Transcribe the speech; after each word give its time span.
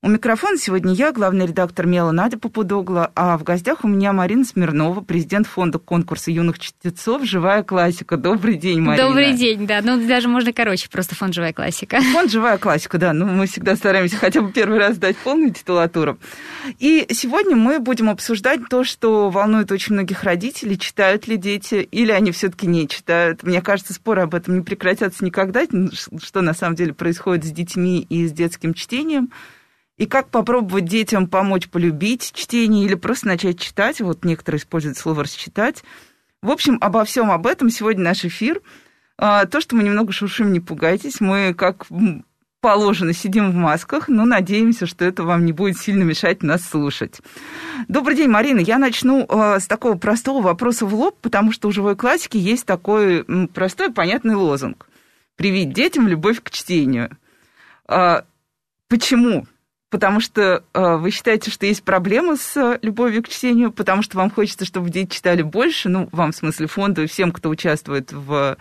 У 0.00 0.08
микрофона 0.08 0.56
сегодня 0.56 0.94
я, 0.94 1.10
главный 1.10 1.44
редактор 1.44 1.84
«Мела» 1.84 2.12
Надя 2.12 2.38
Попудогла, 2.38 3.10
а 3.16 3.36
в 3.36 3.42
гостях 3.42 3.82
у 3.82 3.88
меня 3.88 4.12
Марина 4.12 4.44
Смирнова, 4.44 5.00
президент 5.00 5.48
фонда 5.48 5.80
конкурса 5.80 6.30
юных 6.30 6.60
чтецов 6.60 7.24
«Живая 7.24 7.64
классика». 7.64 8.16
Добрый 8.16 8.54
день, 8.54 8.80
Марина. 8.80 9.08
Добрый 9.08 9.32
день, 9.32 9.66
да. 9.66 9.80
Ну, 9.82 10.06
даже 10.06 10.28
можно 10.28 10.52
короче, 10.52 10.88
просто 10.88 11.16
фонд 11.16 11.34
«Живая 11.34 11.52
классика». 11.52 12.00
Фонд 12.12 12.30
«Живая 12.30 12.58
классика», 12.58 12.96
да. 12.98 13.12
Ну, 13.12 13.26
мы 13.26 13.48
всегда 13.48 13.74
стараемся 13.74 14.16
хотя 14.16 14.40
бы 14.40 14.52
первый 14.52 14.78
раз 14.78 14.98
дать 14.98 15.16
полную 15.16 15.52
титулатуру. 15.52 16.16
И 16.78 17.04
сегодня 17.10 17.56
мы 17.56 17.80
будем 17.80 18.08
обсуждать 18.08 18.60
то, 18.70 18.84
что 18.84 19.30
волнует 19.30 19.72
очень 19.72 19.94
многих 19.94 20.22
родителей. 20.22 20.78
Читают 20.78 21.26
ли 21.26 21.36
дети 21.36 21.74
или 21.74 22.12
они 22.12 22.30
все 22.30 22.50
таки 22.50 22.68
не 22.68 22.86
читают. 22.86 23.42
Мне 23.42 23.60
кажется, 23.62 23.94
споры 23.94 24.22
об 24.22 24.36
этом 24.36 24.58
не 24.58 24.62
прекратятся 24.62 25.24
никогда, 25.24 25.64
что 26.22 26.40
на 26.40 26.54
самом 26.54 26.76
деле 26.76 26.94
происходит 26.94 27.46
с 27.46 27.50
детьми 27.50 28.06
и 28.08 28.28
с 28.28 28.30
детским 28.30 28.74
чтением– 28.74 29.32
и 29.98 30.06
как 30.06 30.28
попробовать 30.30 30.86
детям 30.86 31.26
помочь 31.26 31.68
полюбить 31.68 32.32
чтение 32.34 32.86
или 32.86 32.94
просто 32.94 33.26
начать 33.26 33.60
читать. 33.60 34.00
Вот 34.00 34.24
некоторые 34.24 34.60
используют 34.60 34.96
слово 34.96 35.24
«расчитать». 35.24 35.84
В 36.40 36.50
общем, 36.50 36.78
обо 36.80 37.04
всем 37.04 37.32
об 37.32 37.48
этом 37.48 37.68
сегодня 37.68 38.04
наш 38.04 38.24
эфир. 38.24 38.62
А, 39.18 39.44
то, 39.46 39.60
что 39.60 39.74
мы 39.74 39.82
немного 39.82 40.12
шуршим, 40.12 40.52
не 40.52 40.60
пугайтесь. 40.60 41.20
Мы, 41.20 41.52
как 41.52 41.86
положено, 42.60 43.12
сидим 43.12 43.50
в 43.50 43.54
масках, 43.56 44.08
но 44.08 44.24
надеемся, 44.24 44.86
что 44.86 45.04
это 45.04 45.24
вам 45.24 45.44
не 45.44 45.52
будет 45.52 45.78
сильно 45.78 46.04
мешать 46.04 46.44
нас 46.44 46.62
слушать. 46.62 47.20
Добрый 47.88 48.14
день, 48.14 48.28
Марина. 48.28 48.60
Я 48.60 48.78
начну 48.78 49.26
а, 49.28 49.58
с 49.58 49.66
такого 49.66 49.98
простого 49.98 50.40
вопроса 50.40 50.86
в 50.86 50.94
лоб, 50.94 51.16
потому 51.20 51.50
что 51.50 51.66
у 51.66 51.72
живой 51.72 51.96
классики 51.96 52.36
есть 52.36 52.66
такой 52.66 53.24
простой 53.52 53.92
понятный 53.92 54.36
лозунг. 54.36 54.86
Привить 55.34 55.72
детям 55.72 56.06
любовь 56.06 56.40
к 56.40 56.50
чтению. 56.50 57.16
А, 57.88 58.24
почему? 58.86 59.44
Потому 59.90 60.20
что 60.20 60.64
э, 60.74 60.96
вы 60.96 61.10
считаете, 61.10 61.50
что 61.50 61.66
есть 61.66 61.82
проблемы 61.82 62.36
с 62.36 62.56
э, 62.56 62.78
любовью 62.82 63.22
к 63.22 63.28
чтению, 63.28 63.72
потому 63.72 64.02
что 64.02 64.16
вам 64.16 64.30
хочется, 64.30 64.64
чтобы 64.64 64.90
дети 64.90 65.16
читали 65.16 65.42
больше, 65.42 65.88
ну, 65.88 66.08
вам 66.12 66.32
в 66.32 66.36
смысле 66.36 66.66
фонду 66.66 67.02
и 67.02 67.06
всем, 67.06 67.32
кто 67.32 67.48
участвует 67.48 68.12
в 68.12 68.56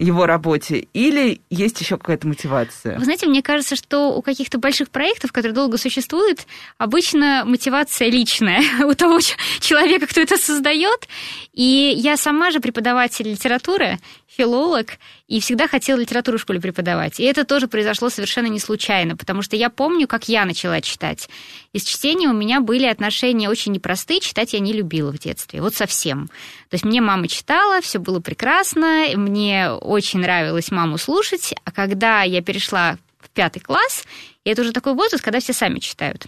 его 0.00 0.26
работе, 0.26 0.88
или 0.94 1.40
есть 1.50 1.80
еще 1.80 1.98
какая-то 1.98 2.26
мотивация? 2.26 2.98
Вы 2.98 3.04
знаете, 3.04 3.26
мне 3.26 3.42
кажется, 3.42 3.76
что 3.76 4.16
у 4.16 4.22
каких-то 4.22 4.58
больших 4.58 4.90
проектов, 4.90 5.32
которые 5.32 5.54
долго 5.54 5.76
существуют, 5.76 6.46
обычно 6.78 7.44
мотивация 7.44 8.08
личная 8.08 8.62
у 8.86 8.94
того 8.94 9.20
человека, 9.60 10.06
кто 10.06 10.20
это 10.20 10.36
создает. 10.36 11.08
И 11.52 11.92
я 11.96 12.16
сама 12.16 12.50
же 12.50 12.60
преподаватель 12.60 13.30
литературы, 13.30 13.98
филолог, 14.26 14.92
и 15.28 15.40
всегда 15.40 15.68
хотела 15.68 15.98
литературу 15.98 16.38
в 16.38 16.40
школе 16.40 16.60
преподавать. 16.60 17.20
И 17.20 17.24
это 17.24 17.44
тоже 17.44 17.68
произошло 17.68 18.08
совершенно 18.08 18.46
не 18.46 18.58
случайно, 18.58 19.16
потому 19.16 19.42
что 19.42 19.56
я 19.56 19.70
помню, 19.70 20.08
как 20.08 20.28
я 20.28 20.44
начала 20.44 20.80
читать. 20.80 21.28
Из 21.72 21.84
чтения 21.84 22.28
у 22.28 22.32
меня 22.32 22.60
были 22.60 22.86
отношения 22.86 23.48
очень 23.48 23.72
непростые, 23.72 24.20
читать 24.20 24.54
я 24.54 24.58
не 24.58 24.72
любила 24.72 25.12
в 25.12 25.18
детстве, 25.18 25.62
вот 25.62 25.74
совсем. 25.74 26.26
То 26.68 26.74
есть 26.74 26.84
мне 26.84 27.00
мама 27.00 27.28
читала, 27.28 27.80
все 27.80 28.00
было 28.00 28.18
прекрасно, 28.18 29.06
мне 29.14 29.70
очень 29.70 30.20
нравилось 30.20 30.72
маму 30.72 30.98
слушать, 30.98 31.54
а 31.64 31.70
когда 31.70 32.22
я 32.22 32.42
перешла 32.42 32.98
в 33.20 33.30
пятый 33.30 33.60
класс, 33.60 34.04
и 34.44 34.50
это 34.50 34.62
уже 34.62 34.72
такой 34.72 34.94
возраст, 34.94 35.22
когда 35.22 35.38
все 35.38 35.52
сами 35.52 35.78
читают 35.78 36.26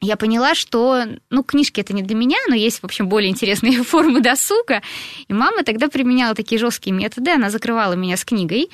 я 0.00 0.16
поняла, 0.16 0.54
что, 0.54 1.04
ну, 1.30 1.42
книжки 1.42 1.80
это 1.80 1.94
не 1.94 2.02
для 2.02 2.14
меня, 2.14 2.36
но 2.48 2.54
есть, 2.54 2.80
в 2.80 2.84
общем, 2.84 3.08
более 3.08 3.30
интересные 3.30 3.82
формы 3.82 4.20
досуга. 4.20 4.82
И 5.26 5.32
мама 5.32 5.64
тогда 5.64 5.88
применяла 5.88 6.34
такие 6.34 6.58
жесткие 6.58 6.94
методы. 6.94 7.30
Она 7.30 7.50
закрывала 7.50 7.94
меня 7.94 8.16
с 8.16 8.24
книгой, 8.24 8.68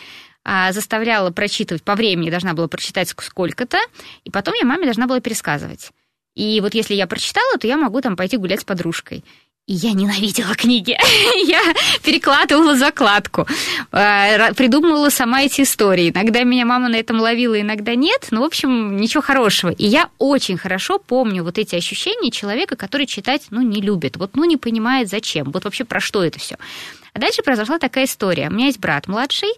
заставляла 0.44 1.30
прочитывать 1.30 1.82
по 1.82 1.94
времени, 1.94 2.30
должна 2.30 2.54
была 2.54 2.69
прочитать 2.69 3.08
сколько-то, 3.08 3.78
и 4.25 4.30
потом 4.30 4.54
я 4.54 4.66
маме 4.66 4.84
должна 4.84 5.06
была 5.06 5.20
пересказывать. 5.20 5.91
И 6.34 6.60
вот 6.60 6.75
если 6.75 6.94
я 6.94 7.06
прочитала, 7.06 7.58
то 7.58 7.66
я 7.66 7.76
могу 7.76 8.00
там 8.00 8.16
пойти 8.16 8.36
гулять 8.36 8.60
с 8.60 8.64
подружкой. 8.64 9.25
И 9.69 9.75
я 9.75 9.92
ненавидела 9.92 10.56
книги. 10.56 10.98
я 11.47 11.60
перекладывала 12.02 12.75
закладку, 12.75 13.47
э, 13.92 14.54
придумывала 14.54 15.08
сама 15.08 15.42
эти 15.42 15.60
истории. 15.60 16.10
Иногда 16.10 16.42
меня 16.42 16.66
мама 16.66 16.88
на 16.88 16.97
этом 16.97 17.20
ловила, 17.20 17.60
иногда 17.60 17.94
нет. 17.94 18.28
Но, 18.32 18.41
в 18.41 18.44
общем, 18.44 18.97
ничего 18.97 19.22
хорошего. 19.22 19.70
И 19.70 19.86
я 19.86 20.08
очень 20.19 20.58
хорошо 20.58 20.98
помню 20.98 21.44
вот 21.44 21.58
эти 21.58 21.76
ощущения 21.76 22.32
человека, 22.32 22.75
который 22.75 23.06
читать, 23.06 23.42
ну, 23.50 23.62
не 23.62 23.81
любит. 23.81 24.16
Вот, 24.16 24.34
ну, 24.34 24.44
не 24.44 24.56
понимает, 24.56 25.08
зачем. 25.08 25.52
Вот 25.52 25.62
вообще 25.62 25.84
про 25.84 26.00
что 26.00 26.25
это 26.25 26.41
все. 26.41 26.56
А 27.15 27.19
дальше 27.19 27.43
произошла 27.43 27.78
такая 27.78 28.06
история. 28.06 28.49
У 28.49 28.53
меня 28.53 28.67
есть 28.67 28.78
брат 28.78 29.06
младший, 29.06 29.50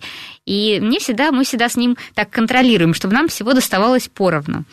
и 0.45 0.81
мне 0.81 0.99
всегда, 0.99 1.31
мы 1.31 1.45
всегда 1.45 1.69
с 1.69 1.77
ним 1.77 1.97
так 2.15 2.31
контролируем, 2.31 2.95
чтобы 2.95 3.15
нам 3.15 3.29
всего 3.29 3.53
доставалось 3.53 4.09
поровну. 4.09 4.65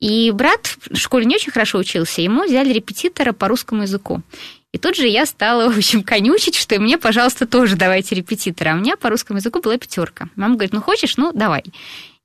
И 0.00 0.30
брат 0.32 0.76
в 0.90 0.96
школе 0.96 1.26
не 1.26 1.36
очень 1.36 1.52
хорошо 1.52 1.78
учился, 1.78 2.22
ему 2.22 2.44
взяли 2.44 2.72
репетитора 2.72 3.32
по 3.32 3.48
русскому 3.48 3.82
языку. 3.82 4.22
И 4.72 4.78
тут 4.78 4.96
же 4.96 5.06
я 5.06 5.26
стала, 5.26 5.68
в 5.72 5.76
общем, 5.76 6.02
конючить, 6.02 6.56
что 6.56 6.78
мне, 6.80 6.96
пожалуйста, 6.96 7.46
тоже 7.46 7.76
давайте 7.76 8.14
репетитора. 8.14 8.70
А 8.70 8.74
у 8.74 8.78
меня 8.78 8.96
по 8.96 9.10
русскому 9.10 9.38
языку 9.38 9.60
была 9.60 9.76
пятерка. 9.76 10.28
Мама 10.34 10.54
говорит, 10.54 10.72
ну 10.72 10.80
хочешь, 10.80 11.16
ну 11.18 11.32
давай. 11.32 11.62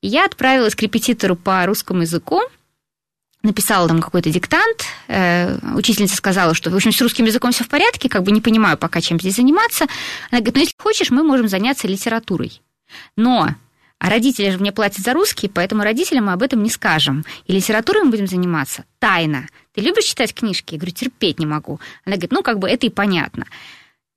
И 0.01 0.07
я 0.07 0.25
отправилась 0.25 0.75
к 0.75 0.81
репетитору 0.81 1.35
по 1.35 1.66
русскому 1.66 2.01
языку, 2.01 2.41
написала 3.47 3.87
там 3.87 4.01
какой-то 4.01 4.29
диктант, 4.29 4.85
э, 5.07 5.57
учительница 5.75 6.15
сказала, 6.15 6.53
что, 6.53 6.69
в 6.69 6.75
общем, 6.75 6.91
с 6.91 7.01
русским 7.01 7.25
языком 7.25 7.51
все 7.51 7.63
в 7.63 7.69
порядке, 7.69 8.09
как 8.09 8.23
бы 8.23 8.31
не 8.31 8.41
понимаю 8.41 8.77
пока, 8.77 9.01
чем 9.01 9.19
здесь 9.19 9.35
заниматься. 9.35 9.85
Она 10.29 10.41
говорит, 10.41 10.55
ну, 10.55 10.61
если 10.61 10.73
хочешь, 10.77 11.09
мы 11.09 11.23
можем 11.23 11.47
заняться 11.47 11.87
литературой. 11.87 12.61
Но 13.15 13.49
а 13.99 14.09
родители 14.09 14.51
же 14.51 14.59
мне 14.59 14.71
платят 14.71 15.03
за 15.03 15.13
русский, 15.13 15.47
поэтому 15.47 15.83
родителям 15.83 16.25
мы 16.25 16.33
об 16.33 16.43
этом 16.43 16.61
не 16.61 16.69
скажем. 16.69 17.25
И 17.45 17.53
литературой 17.53 18.03
мы 18.03 18.11
будем 18.11 18.27
заниматься 18.27 18.85
тайно. 18.99 19.47
Ты 19.73 19.81
любишь 19.81 20.05
читать 20.05 20.33
книжки? 20.33 20.75
Я 20.75 20.79
говорю, 20.79 20.93
терпеть 20.93 21.39
не 21.39 21.45
могу. 21.45 21.79
Она 22.05 22.15
говорит, 22.15 22.31
ну, 22.31 22.43
как 22.43 22.59
бы 22.59 22.69
это 22.69 22.85
и 22.85 22.89
понятно. 22.89 23.45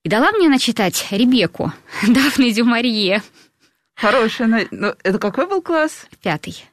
И 0.05 0.09
дала 0.09 0.33
мне 0.33 0.49
начитать 0.49 1.07
Ребекку, 1.11 1.73
Дафны 2.07 2.53
Дюмарье. 2.53 3.23
Хорошая. 3.95 4.69
Ну, 4.71 4.95
это 5.03 5.19
какой 5.19 5.47
был 5.47 5.63
класс? 5.63 6.07
Пятый. 6.23 6.65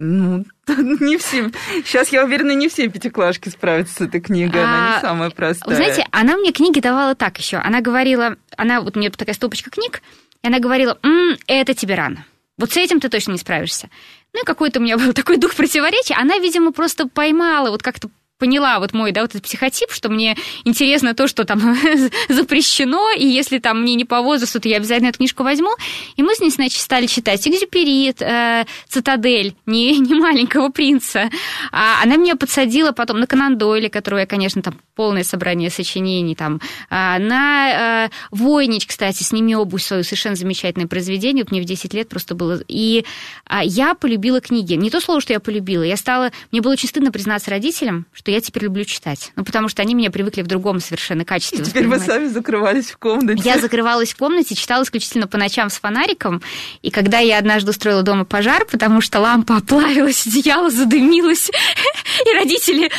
Ну, 0.00 0.44
не 0.76 1.16
все. 1.16 1.50
Сейчас, 1.84 2.08
я 2.10 2.24
уверена, 2.24 2.52
не 2.52 2.68
все 2.68 2.88
пятиклашки 2.88 3.48
справятся 3.48 3.94
с 3.94 4.00
этой 4.00 4.20
книгой. 4.20 4.62
Она 4.62 4.90
не 4.90 4.96
а, 4.96 5.00
самая 5.00 5.30
простая. 5.30 5.68
Вы 5.68 5.76
знаете, 5.76 6.06
она 6.10 6.36
мне 6.36 6.52
книги 6.52 6.80
давала 6.80 7.14
так 7.14 7.38
еще. 7.38 7.56
Она 7.58 7.80
говорила, 7.80 8.36
она 8.56 8.80
вот 8.80 8.96
у 8.96 9.00
нее 9.00 9.10
такая 9.10 9.34
стопочка 9.34 9.70
книг, 9.70 10.02
и 10.42 10.46
она 10.46 10.58
говорила, 10.58 10.98
М, 11.02 11.36
это 11.46 11.74
тебе 11.74 11.94
рано. 11.94 12.24
Вот 12.56 12.72
с 12.72 12.76
этим 12.76 13.00
ты 13.00 13.08
точно 13.08 13.32
не 13.32 13.38
справишься. 13.38 13.88
Ну 14.32 14.42
и 14.42 14.44
какой-то 14.44 14.80
у 14.80 14.82
меня 14.82 14.98
был 14.98 15.12
такой 15.14 15.36
дух 15.36 15.54
противоречия. 15.54 16.14
Она, 16.14 16.38
видимо, 16.38 16.72
просто 16.72 17.08
поймала, 17.08 17.70
вот 17.70 17.82
как-то 17.82 18.10
поняла 18.38 18.78
вот 18.78 18.94
мой, 18.94 19.12
да, 19.12 19.22
вот 19.22 19.30
этот 19.30 19.42
психотип, 19.42 19.90
что 19.90 20.08
мне 20.08 20.36
интересно 20.64 21.14
то, 21.14 21.26
что 21.28 21.44
там 21.44 21.76
запрещено, 22.28 23.10
и 23.10 23.26
если 23.26 23.58
там 23.58 23.82
мне 23.82 23.94
не 23.94 24.04
по 24.04 24.22
возрасту, 24.22 24.60
то 24.60 24.68
я 24.68 24.76
обязательно 24.76 25.08
эту 25.08 25.18
книжку 25.18 25.42
возьму. 25.42 25.70
И 26.16 26.22
мы 26.22 26.34
с 26.34 26.40
ней, 26.40 26.50
значит, 26.50 26.80
стали 26.80 27.06
читать 27.06 27.46
«Экзюперит», 27.46 28.22
э, 28.22 28.64
«Цитадель», 28.88 29.54
не, 29.66 29.98
не 29.98 30.14
«Маленького 30.14 30.70
принца». 30.70 31.30
А 31.72 32.02
она 32.02 32.16
меня 32.16 32.36
подсадила 32.36 32.92
потом 32.92 33.20
на 33.20 33.26
Конан 33.26 33.58
Дойля, 33.58 33.88
которого 33.88 34.20
я, 34.20 34.26
конечно, 34.26 34.62
там 34.62 34.78
полное 34.94 35.24
собрание 35.24 35.70
сочинений, 35.70 36.34
там, 36.34 36.60
а, 36.90 37.18
на 37.18 38.06
э, 38.06 38.10
«Войнич», 38.30 38.86
кстати, 38.86 39.22
«Сними 39.22 39.56
обувь» 39.56 39.82
свою 39.82 40.04
совершенно 40.04 40.36
замечательное 40.36 40.86
произведение, 40.86 41.44
вот 41.44 41.50
мне 41.50 41.60
в 41.60 41.64
10 41.64 41.92
лет 41.94 42.08
просто 42.08 42.34
было. 42.34 42.60
И 42.68 43.04
а, 43.44 43.64
я 43.64 43.94
полюбила 43.94 44.40
книги. 44.40 44.74
Не 44.74 44.90
то 44.90 45.00
слово, 45.00 45.20
что 45.20 45.32
я 45.32 45.40
полюбила, 45.40 45.82
я 45.82 45.96
стала... 45.96 46.30
Мне 46.52 46.60
было 46.60 46.72
очень 46.72 46.88
стыдно 46.88 47.10
признаться 47.10 47.50
родителям, 47.50 48.06
что 48.12 48.27
что 48.28 48.32
я 48.32 48.42
теперь 48.42 48.64
люблю 48.64 48.84
читать. 48.84 49.32
Ну, 49.36 49.44
потому 49.44 49.68
что 49.68 49.80
они 49.80 49.94
меня 49.94 50.10
привыкли 50.10 50.42
в 50.42 50.46
другом 50.46 50.80
совершенно 50.80 51.24
качестве. 51.24 51.60
И 51.60 51.62
теперь 51.62 51.86
вы 51.86 51.98
сами 51.98 52.26
закрывались 52.26 52.90
в 52.90 52.98
комнате. 52.98 53.40
Я 53.42 53.58
закрывалась 53.58 54.12
в 54.12 54.18
комнате, 54.18 54.54
читала 54.54 54.82
исключительно 54.82 55.26
по 55.26 55.38
ночам 55.38 55.70
с 55.70 55.80
фонариком. 55.80 56.42
И 56.82 56.90
когда 56.90 57.20
я 57.20 57.38
однажды 57.38 57.70
устроила 57.70 58.02
дома 58.02 58.26
пожар, 58.26 58.66
потому 58.66 59.00
что 59.00 59.20
лампа 59.20 59.56
оплавилась, 59.56 60.26
одеяло 60.26 60.68
задымилось, 60.68 61.50
и 62.26 62.34
родители 62.34 62.90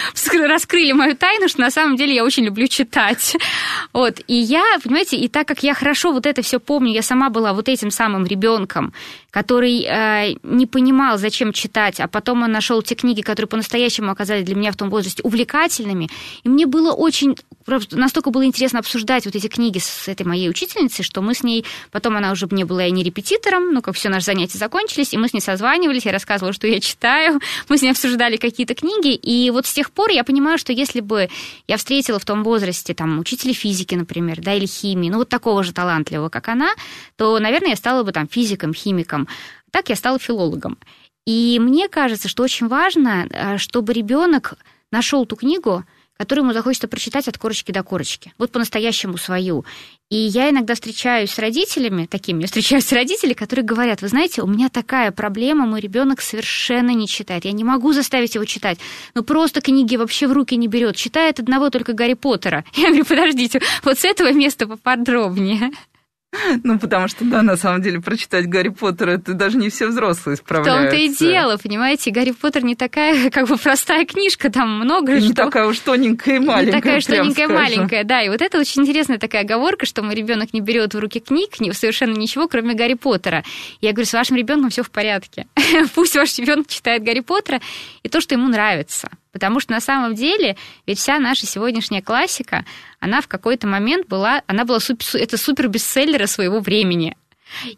раскрыли 0.48 0.94
мою 0.94 1.16
тайну, 1.16 1.48
что 1.48 1.62
на 1.62 1.70
самом 1.70 1.96
деле 1.96 2.16
я 2.16 2.24
очень 2.24 2.46
люблю 2.46 2.68
читать. 2.68 3.36
Вот. 3.94 4.22
И 4.26 4.34
я, 4.34 4.64
понимаете, 4.84 5.16
и 5.18 5.28
так 5.28 5.48
как 5.48 5.62
я 5.62 5.76
хорошо 5.76 6.12
вот 6.12 6.26
это 6.26 6.42
все 6.42 6.60
помню, 6.60 6.92
я 6.92 7.04
сама 7.04 7.30
была 7.30 7.54
вот 7.54 7.70
этим 7.70 7.92
самым 7.92 8.26
ребенком, 8.26 8.94
который 9.32 9.84
э, 9.84 10.36
не 10.44 10.66
понимал, 10.66 11.18
зачем 11.18 11.54
читать, 11.54 12.00
а 12.00 12.08
потом 12.08 12.44
он 12.44 12.52
нашел 12.52 12.82
те 12.82 12.96
книги, 12.96 13.22
которые 13.22 13.48
по-настоящему 13.48 14.12
оказались 14.12 14.46
для 14.46 14.56
меня 14.56 14.72
в 14.72 14.76
том 14.76 14.90
возрасте 14.90 15.22
увлекательными. 15.24 16.10
И 16.44 16.50
мне 16.50 16.66
было 16.66 16.92
очень 16.94 17.36
настолько 17.92 18.30
было 18.30 18.46
интересно 18.46 18.80
обсуждать 18.80 19.26
вот 19.26 19.36
эти 19.36 19.48
книги 19.48 19.80
с 19.80 20.08
этой 20.08 20.26
моей 20.26 20.50
учительницей, 20.50 21.04
что 21.04 21.22
мы 21.22 21.34
с 21.34 21.44
ней, 21.44 21.66
потом 21.92 22.18
она 22.18 22.32
уже 22.32 22.48
не 22.52 22.64
была 22.64 22.86
и 22.86 22.92
не 22.92 23.04
репетитором, 23.04 23.74
ну, 23.74 23.82
как 23.82 23.96
все 23.96 24.10
наши 24.10 24.26
занятия 24.26 24.58
закончились, 24.58 25.14
и 25.14 25.18
мы 25.18 25.28
с 25.28 25.34
ней 25.34 25.42
созванивались, 25.42 26.06
я 26.06 26.12
рассказывала, 26.12 26.54
что 26.54 26.68
я 26.68 26.80
читаю, 26.80 27.40
мы 27.70 27.78
с 27.78 27.82
ней 27.82 27.92
обсуждали 27.92 28.38
какие-то 28.38 28.76
книги, 28.76 29.14
и 29.14 29.50
вот 29.52 29.66
с 29.66 29.74
тех 29.74 29.92
пор 29.92 30.10
я 30.12 30.24
понимаю, 30.24 30.58
что 30.58 30.74
если 30.74 31.00
бы 31.00 31.30
я 31.68 31.78
встретила 31.78 32.20
в 32.20 32.26
том 32.26 32.44
возрасте, 32.44 32.94
там, 32.94 33.20
учителя 33.20 33.54
физики, 33.54 33.96
например, 33.96 34.42
да, 34.42 34.54
или 34.54 34.66
химии, 34.66 35.10
ну, 35.10 35.18
вот 35.18 35.30
такого 35.30 35.64
же 35.64 35.74
талантливого, 35.74 36.30
как 36.30 36.48
она, 36.48 36.70
то, 37.16 37.38
наверное, 37.40 37.72
я 37.72 37.76
стала 37.76 38.04
бы 38.04 38.12
там 38.12 38.28
физиком, 38.28 38.74
химиком. 38.74 39.28
Так 39.72 39.90
я 39.90 39.96
стала 39.96 40.18
филологом. 40.20 40.78
И 41.26 41.60
мне 41.62 41.90
кажется, 41.90 42.28
что 42.28 42.44
очень 42.44 42.68
важно, 42.68 43.28
э, 43.30 43.58
чтобы 43.58 43.94
ребенок 43.94 44.56
нашел 44.92 45.26
ту 45.26 45.36
книгу, 45.36 45.84
которую 46.20 46.44
ему 46.44 46.54
захочется 46.54 46.90
прочитать 46.90 47.30
от 47.30 47.38
корочки 47.38 47.72
до 47.72 47.82
корочки. 47.82 48.34
Вот 48.38 48.52
по-настоящему 48.52 49.16
свою. 49.18 49.64
И 50.10 50.18
я 50.18 50.50
иногда 50.50 50.74
встречаюсь 50.74 51.32
с 51.32 51.40
родителями, 51.40 52.08
такими, 52.08 52.42
я 52.42 52.48
встречаюсь 52.48 52.84
с 52.84 52.92
родителями, 52.92 53.36
которые 53.36 53.64
говорят, 53.64 54.02
вы 54.02 54.10
знаете, 54.10 54.42
у 54.42 54.48
меня 54.48 54.68
такая 54.68 55.12
проблема, 55.12 55.66
мой 55.66 55.80
ребенок 55.80 56.20
совершенно 56.20 56.90
не 56.90 57.08
читает. 57.08 57.46
Я 57.46 57.54
не 57.54 57.64
могу 57.64 57.94
заставить 57.94 58.36
его 58.36 58.44
читать. 58.44 58.80
Ну, 59.16 59.24
просто 59.24 59.62
книги 59.62 59.96
вообще 59.96 60.28
в 60.28 60.34
руки 60.34 60.58
не 60.58 60.68
берет. 60.68 60.98
Читает 60.98 61.40
одного 61.40 61.70
только 61.70 61.94
Гарри 61.94 62.16
Поттера. 62.16 62.66
Я 62.74 62.88
говорю, 62.88 63.06
подождите, 63.06 63.62
вот 63.84 63.98
с 63.98 64.04
этого 64.04 64.34
места 64.34 64.68
поподробнее. 64.68 65.72
Ну, 66.64 66.80
потому 66.80 67.08
что, 67.08 67.26
да, 67.26 67.42
на 67.42 67.58
самом 67.58 67.82
деле, 67.82 68.00
прочитать 68.00 68.48
Гарри 68.48 68.70
Поттера, 68.70 69.12
это 69.12 69.34
даже 69.34 69.58
не 69.58 69.70
все 69.70 69.88
взрослые 69.88 70.38
справляются. 70.38 70.88
В 70.88 70.90
том-то 70.90 70.96
и 70.96 71.10
дело, 71.10 71.58
понимаете, 71.58 72.12
Гарри 72.12 72.32
Поттер 72.32 72.64
не 72.64 72.76
такая, 72.76 73.30
как 73.32 73.48
бы, 73.48 73.58
простая 73.58 74.06
книжка, 74.06 74.52
там 74.52 74.80
много 74.80 75.16
и 75.16 75.20
что... 75.20 75.28
Не 75.28 75.34
такая 75.34 75.66
уж 75.66 75.80
тоненькая 75.80 76.36
и 76.36 76.40
маленькая, 76.40 76.66
Не 76.66 76.72
такая 76.72 76.98
уж 76.98 77.06
тоненькая 77.06 77.48
и 77.48 77.52
маленькая, 77.52 78.04
да, 78.04 78.22
и 78.22 78.30
вот 78.30 78.42
это 78.42 78.60
очень 78.60 78.84
интересная 78.84 79.18
такая 79.18 79.44
оговорка, 79.44 79.86
что 79.86 80.04
мой 80.04 80.16
ребенок 80.16 80.54
не 80.54 80.62
берет 80.62 80.94
в 80.94 81.00
руки 81.00 81.20
книг, 81.20 81.56
совершенно 81.74 82.16
ничего, 82.16 82.48
кроме 82.48 82.74
Гарри 82.74 82.96
Поттера. 82.96 83.44
Я 83.82 83.92
говорю, 83.92 84.08
с 84.08 84.14
вашим 84.14 84.38
ребенком 84.38 84.70
все 84.70 84.84
в 84.84 84.92
порядке. 84.92 85.48
Пусть 85.96 86.16
ваш 86.16 86.38
ребенок 86.38 86.68
читает 86.68 87.04
Гарри 87.04 87.22
Поттера 87.22 87.60
и 88.04 88.10
то, 88.10 88.22
что 88.22 88.36
ему 88.36 88.48
нравится. 88.48 89.10
Потому 89.32 89.60
что 89.60 89.72
на 89.72 89.80
самом 89.80 90.16
деле 90.16 90.58
ведь 90.88 91.00
вся 91.00 91.20
наша 91.20 91.46
сегодняшняя 91.46 92.02
классика, 92.02 92.66
она 93.00 93.22
в 93.22 93.28
какой-то 93.28 93.68
момент 93.68 94.08
была, 94.08 94.42
она 94.48 94.66
была 94.66 94.80
супер, 94.80 95.06
это 95.14 95.38
супер 95.38 95.68
бестселлеры 95.68 96.28
своего 96.28 96.60
времени. 96.60 97.16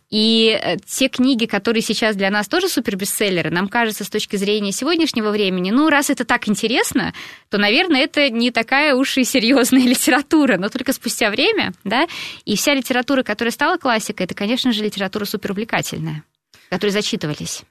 И 0.09 0.59
э, 0.61 0.77
те 0.85 1.07
книги, 1.07 1.45
которые 1.45 1.81
сейчас 1.81 2.15
для 2.15 2.29
нас 2.29 2.47
тоже 2.47 2.67
супер 2.67 2.97
бестселлеры, 2.97 3.49
нам 3.51 3.67
кажется 3.67 4.03
с 4.03 4.09
точки 4.09 4.35
зрения 4.35 4.71
сегодняшнего 4.71 5.31
времени, 5.31 5.71
ну, 5.71 5.89
раз 5.89 6.09
это 6.09 6.25
так 6.25 6.47
интересно, 6.47 7.13
то, 7.49 7.57
наверное, 7.57 8.01
это 8.01 8.29
не 8.29 8.51
такая 8.51 8.95
уж 8.95 9.17
и 9.17 9.23
серьезная 9.23 9.81
литература, 9.87 10.57
но 10.57 10.69
только 10.69 10.93
спустя 10.93 11.29
время, 11.29 11.71
да, 11.83 12.07
и 12.45 12.55
вся 12.55 12.73
литература, 12.73 13.23
которая 13.23 13.51
стала 13.51 13.77
классикой, 13.77 14.25
это, 14.25 14.35
конечно 14.35 14.71
же, 14.73 14.83
литература 14.83 15.25
супер 15.25 15.51
увлекательная, 15.51 16.23
которые 16.69 16.91
зачитывались. 16.91 17.63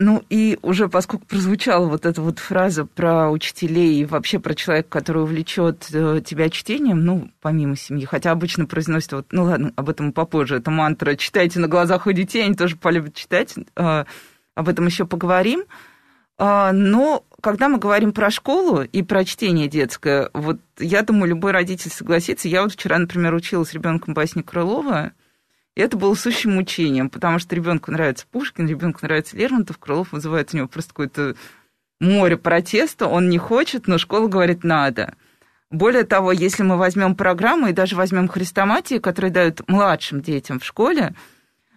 Ну 0.00 0.24
и 0.28 0.58
уже 0.62 0.88
поскольку 0.88 1.24
прозвучала 1.26 1.86
вот 1.86 2.04
эта 2.04 2.20
вот 2.20 2.40
фраза 2.40 2.84
про 2.84 3.30
учителей 3.30 4.00
и 4.00 4.04
вообще 4.04 4.40
про 4.40 4.54
человека, 4.54 4.88
который 4.88 5.22
увлечет 5.22 5.88
э, 5.92 6.20
тебя 6.24 6.50
чтением, 6.50 7.04
ну, 7.04 7.30
помимо 7.40 7.76
семьи, 7.76 8.04
хотя 8.04 8.32
обычно 8.32 8.66
произносят 8.66 9.12
вот, 9.12 9.26
ну 9.30 9.44
ладно, 9.44 9.72
об 9.76 9.88
этом 9.88 10.12
попозже, 10.12 10.56
это 10.56 10.72
мантра 10.72 11.14
«читайте 11.14 11.60
на 11.60 11.68
глазах 11.68 12.08
у 12.08 12.12
детей», 12.12 12.44
они 12.44 12.56
тоже 12.56 12.76
полюбят 12.76 13.14
читать, 13.14 13.54
э, 13.76 14.04
об 14.56 14.68
этом 14.68 14.86
еще 14.86 15.06
поговорим. 15.06 15.62
Э, 16.38 16.72
но 16.72 17.24
когда 17.40 17.68
мы 17.68 17.78
говорим 17.78 18.12
про 18.12 18.32
школу 18.32 18.82
и 18.82 19.02
про 19.02 19.24
чтение 19.24 19.68
детское, 19.68 20.28
вот 20.34 20.58
я 20.76 21.02
думаю, 21.02 21.28
любой 21.28 21.52
родитель 21.52 21.92
согласится. 21.92 22.48
Я 22.48 22.62
вот 22.62 22.72
вчера, 22.72 22.98
например, 22.98 23.32
училась 23.32 23.72
ребенком 23.72 24.12
басни 24.12 24.42
Крылова, 24.42 25.12
и 25.74 25.80
это 25.80 25.96
было 25.96 26.14
сущим 26.14 26.54
мучением, 26.54 27.10
потому 27.10 27.38
что 27.38 27.54
ребенку 27.54 27.90
нравится 27.90 28.26
Пушкин, 28.30 28.68
ребенку 28.68 29.00
нравится 29.02 29.36
Лермонтов, 29.36 29.78
Крылов 29.78 30.12
вызывает 30.12 30.52
у 30.52 30.56
него 30.56 30.68
просто 30.68 30.90
какое-то 30.90 31.36
море 32.00 32.36
протеста, 32.36 33.06
он 33.06 33.28
не 33.28 33.38
хочет, 33.38 33.86
но 33.86 33.98
школа 33.98 34.28
говорит 34.28 34.64
«надо». 34.64 35.14
Более 35.70 36.04
того, 36.04 36.30
если 36.30 36.62
мы 36.62 36.76
возьмем 36.76 37.16
программу 37.16 37.68
и 37.68 37.72
даже 37.72 37.96
возьмем 37.96 38.28
хрестоматии, 38.28 38.98
которые 38.98 39.32
дают 39.32 39.68
младшим 39.68 40.20
детям 40.20 40.60
в 40.60 40.64
школе, 40.64 41.14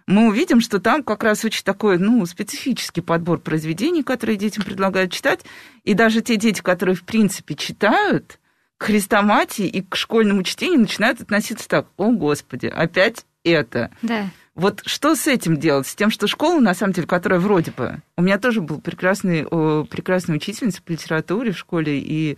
мы 0.05 0.27
увидим, 0.27 0.61
что 0.61 0.79
там 0.79 1.03
как 1.03 1.23
раз 1.23 1.43
очень 1.43 1.63
такой, 1.63 1.97
ну, 1.97 2.23
специфический 2.27 3.01
подбор 3.01 3.39
произведений, 3.39 4.03
которые 4.03 4.37
детям 4.37 4.63
предлагают 4.63 5.11
читать. 5.11 5.41
И 5.83 5.95
даже 5.95 6.21
те 6.21 6.35
дети, 6.35 6.61
которые, 6.61 6.95
в 6.95 7.03
принципе, 7.03 7.55
читают, 7.55 8.39
к 8.77 8.83
хрестоматии 8.85 9.65
и 9.65 9.81
к 9.81 9.95
школьному 9.95 10.43
чтению 10.43 10.81
начинают 10.81 11.19
относиться 11.19 11.67
так, 11.67 11.87
о, 11.97 12.11
Господи, 12.11 12.67
опять 12.67 13.25
это. 13.49 13.91
Да. 14.01 14.29
Вот 14.55 14.81
что 14.85 15.15
с 15.15 15.27
этим 15.27 15.57
делать? 15.57 15.85
С 15.85 15.95
тем, 15.95 16.09
что 16.09 16.25
школа, 16.25 16.59
на 16.59 16.73
самом 16.73 16.93
деле, 16.93 17.05
которая 17.05 17.39
вроде 17.39 17.71
бы... 17.71 18.01
У 18.17 18.23
меня 18.23 18.39
тоже 18.39 18.61
был 18.61 18.81
прекрасный, 18.81 19.45
о, 19.45 19.83
прекрасная 19.83 20.37
учительница 20.37 20.81
по 20.81 20.91
литературе 20.91 21.51
в 21.51 21.57
школе, 21.57 21.99
и 21.99 22.37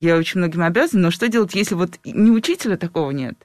я 0.00 0.16
очень 0.16 0.40
многим 0.40 0.62
обязана, 0.62 1.02
но 1.02 1.10
что 1.10 1.28
делать, 1.28 1.54
если 1.54 1.74
вот 1.74 1.98
ни 2.04 2.30
учителя 2.30 2.76
такого 2.76 3.10
нет, 3.10 3.36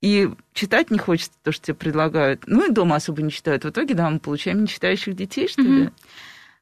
и 0.00 0.30
читать 0.52 0.90
не 0.90 0.98
хочется 0.98 1.36
то, 1.42 1.52
что 1.52 1.66
тебе 1.66 1.74
предлагают, 1.74 2.44
ну 2.46 2.66
и 2.66 2.72
дома 2.72 2.96
особо 2.96 3.22
не 3.22 3.30
читают. 3.30 3.64
В 3.64 3.70
итоге, 3.70 3.94
да, 3.94 4.08
мы 4.08 4.20
получаем 4.20 4.62
нечитающих 4.62 5.16
детей, 5.16 5.48
что 5.48 5.62
ли? 5.62 5.90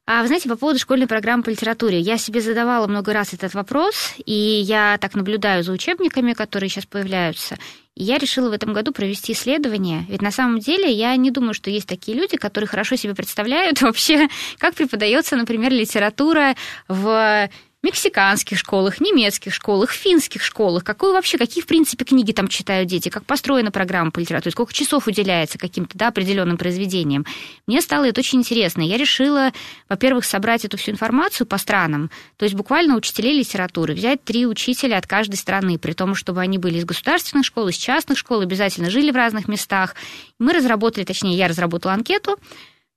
А 0.05 0.21
вы 0.21 0.27
знаете, 0.27 0.49
по 0.49 0.57
поводу 0.57 0.79
школьной 0.79 1.07
программы 1.07 1.43
по 1.43 1.49
литературе, 1.49 1.97
я 1.97 2.17
себе 2.17 2.41
задавала 2.41 2.87
много 2.87 3.13
раз 3.13 3.33
этот 3.33 3.53
вопрос, 3.53 4.15
и 4.25 4.33
я 4.33 4.97
так 4.99 5.15
наблюдаю 5.15 5.63
за 5.63 5.71
учебниками, 5.71 6.33
которые 6.33 6.69
сейчас 6.69 6.85
появляются, 6.85 7.57
и 7.95 8.03
я 8.03 8.17
решила 8.17 8.49
в 8.49 8.53
этом 8.53 8.73
году 8.73 8.91
провести 8.91 9.31
исследование, 9.31 10.05
ведь 10.09 10.21
на 10.21 10.31
самом 10.31 10.59
деле 10.59 10.91
я 10.91 11.15
не 11.15 11.31
думаю, 11.31 11.53
что 11.53 11.69
есть 11.69 11.87
такие 11.87 12.17
люди, 12.17 12.35
которые 12.35 12.67
хорошо 12.67 12.97
себе 12.97 13.15
представляют 13.15 13.81
вообще, 13.81 14.27
как 14.57 14.75
преподается, 14.75 15.37
например, 15.37 15.71
литература 15.71 16.55
в 16.89 17.49
мексиканских 17.83 18.57
школах, 18.57 19.01
немецких 19.01 19.53
школах, 19.53 19.91
финских 19.91 20.41
школах, 20.41 20.85
какую 20.85 21.11
вообще, 21.11 21.37
какие, 21.37 21.61
в 21.61 21.67
принципе, 21.67 22.05
книги 22.05 22.31
там 22.31 22.47
читают 22.47 22.87
дети, 22.87 23.09
как 23.09 23.25
построена 23.25 23.71
программа 23.71 24.09
по 24.09 24.19
литературе, 24.19 24.51
сколько 24.53 24.73
часов 24.73 25.05
уделяется 25.07 25.57
каким-то 25.57 25.97
да, 25.97 26.07
определенным 26.07 26.57
произведениям. 26.57 27.25
Мне 27.67 27.81
стало 27.81 28.05
это 28.05 28.21
очень 28.21 28.39
интересно. 28.39 28.81
Я 28.81 28.97
решила, 28.97 29.51
во-первых, 29.89 30.23
собрать 30.23 30.63
эту 30.63 30.77
всю 30.77 30.91
информацию 30.91 31.45
по 31.45 31.57
странам, 31.57 32.09
то 32.37 32.45
есть 32.45 32.55
буквально 32.55 32.95
учителей 32.95 33.37
литературы, 33.37 33.93
взять 33.93 34.23
три 34.23 34.47
учителя 34.47 34.97
от 34.97 35.05
каждой 35.05 35.35
страны, 35.35 35.77
при 35.77 35.91
том, 35.91 36.15
чтобы 36.15 36.39
они 36.39 36.57
были 36.57 36.77
из 36.77 36.85
государственных 36.85 37.45
школ, 37.45 37.67
из 37.67 37.75
частных 37.75 38.17
школ, 38.17 38.39
обязательно 38.39 38.89
жили 38.89 39.11
в 39.11 39.15
разных 39.15 39.49
местах. 39.49 39.95
Мы 40.39 40.53
разработали, 40.53 41.03
точнее, 41.03 41.35
я 41.35 41.49
разработала 41.49 41.93
анкету, 41.93 42.39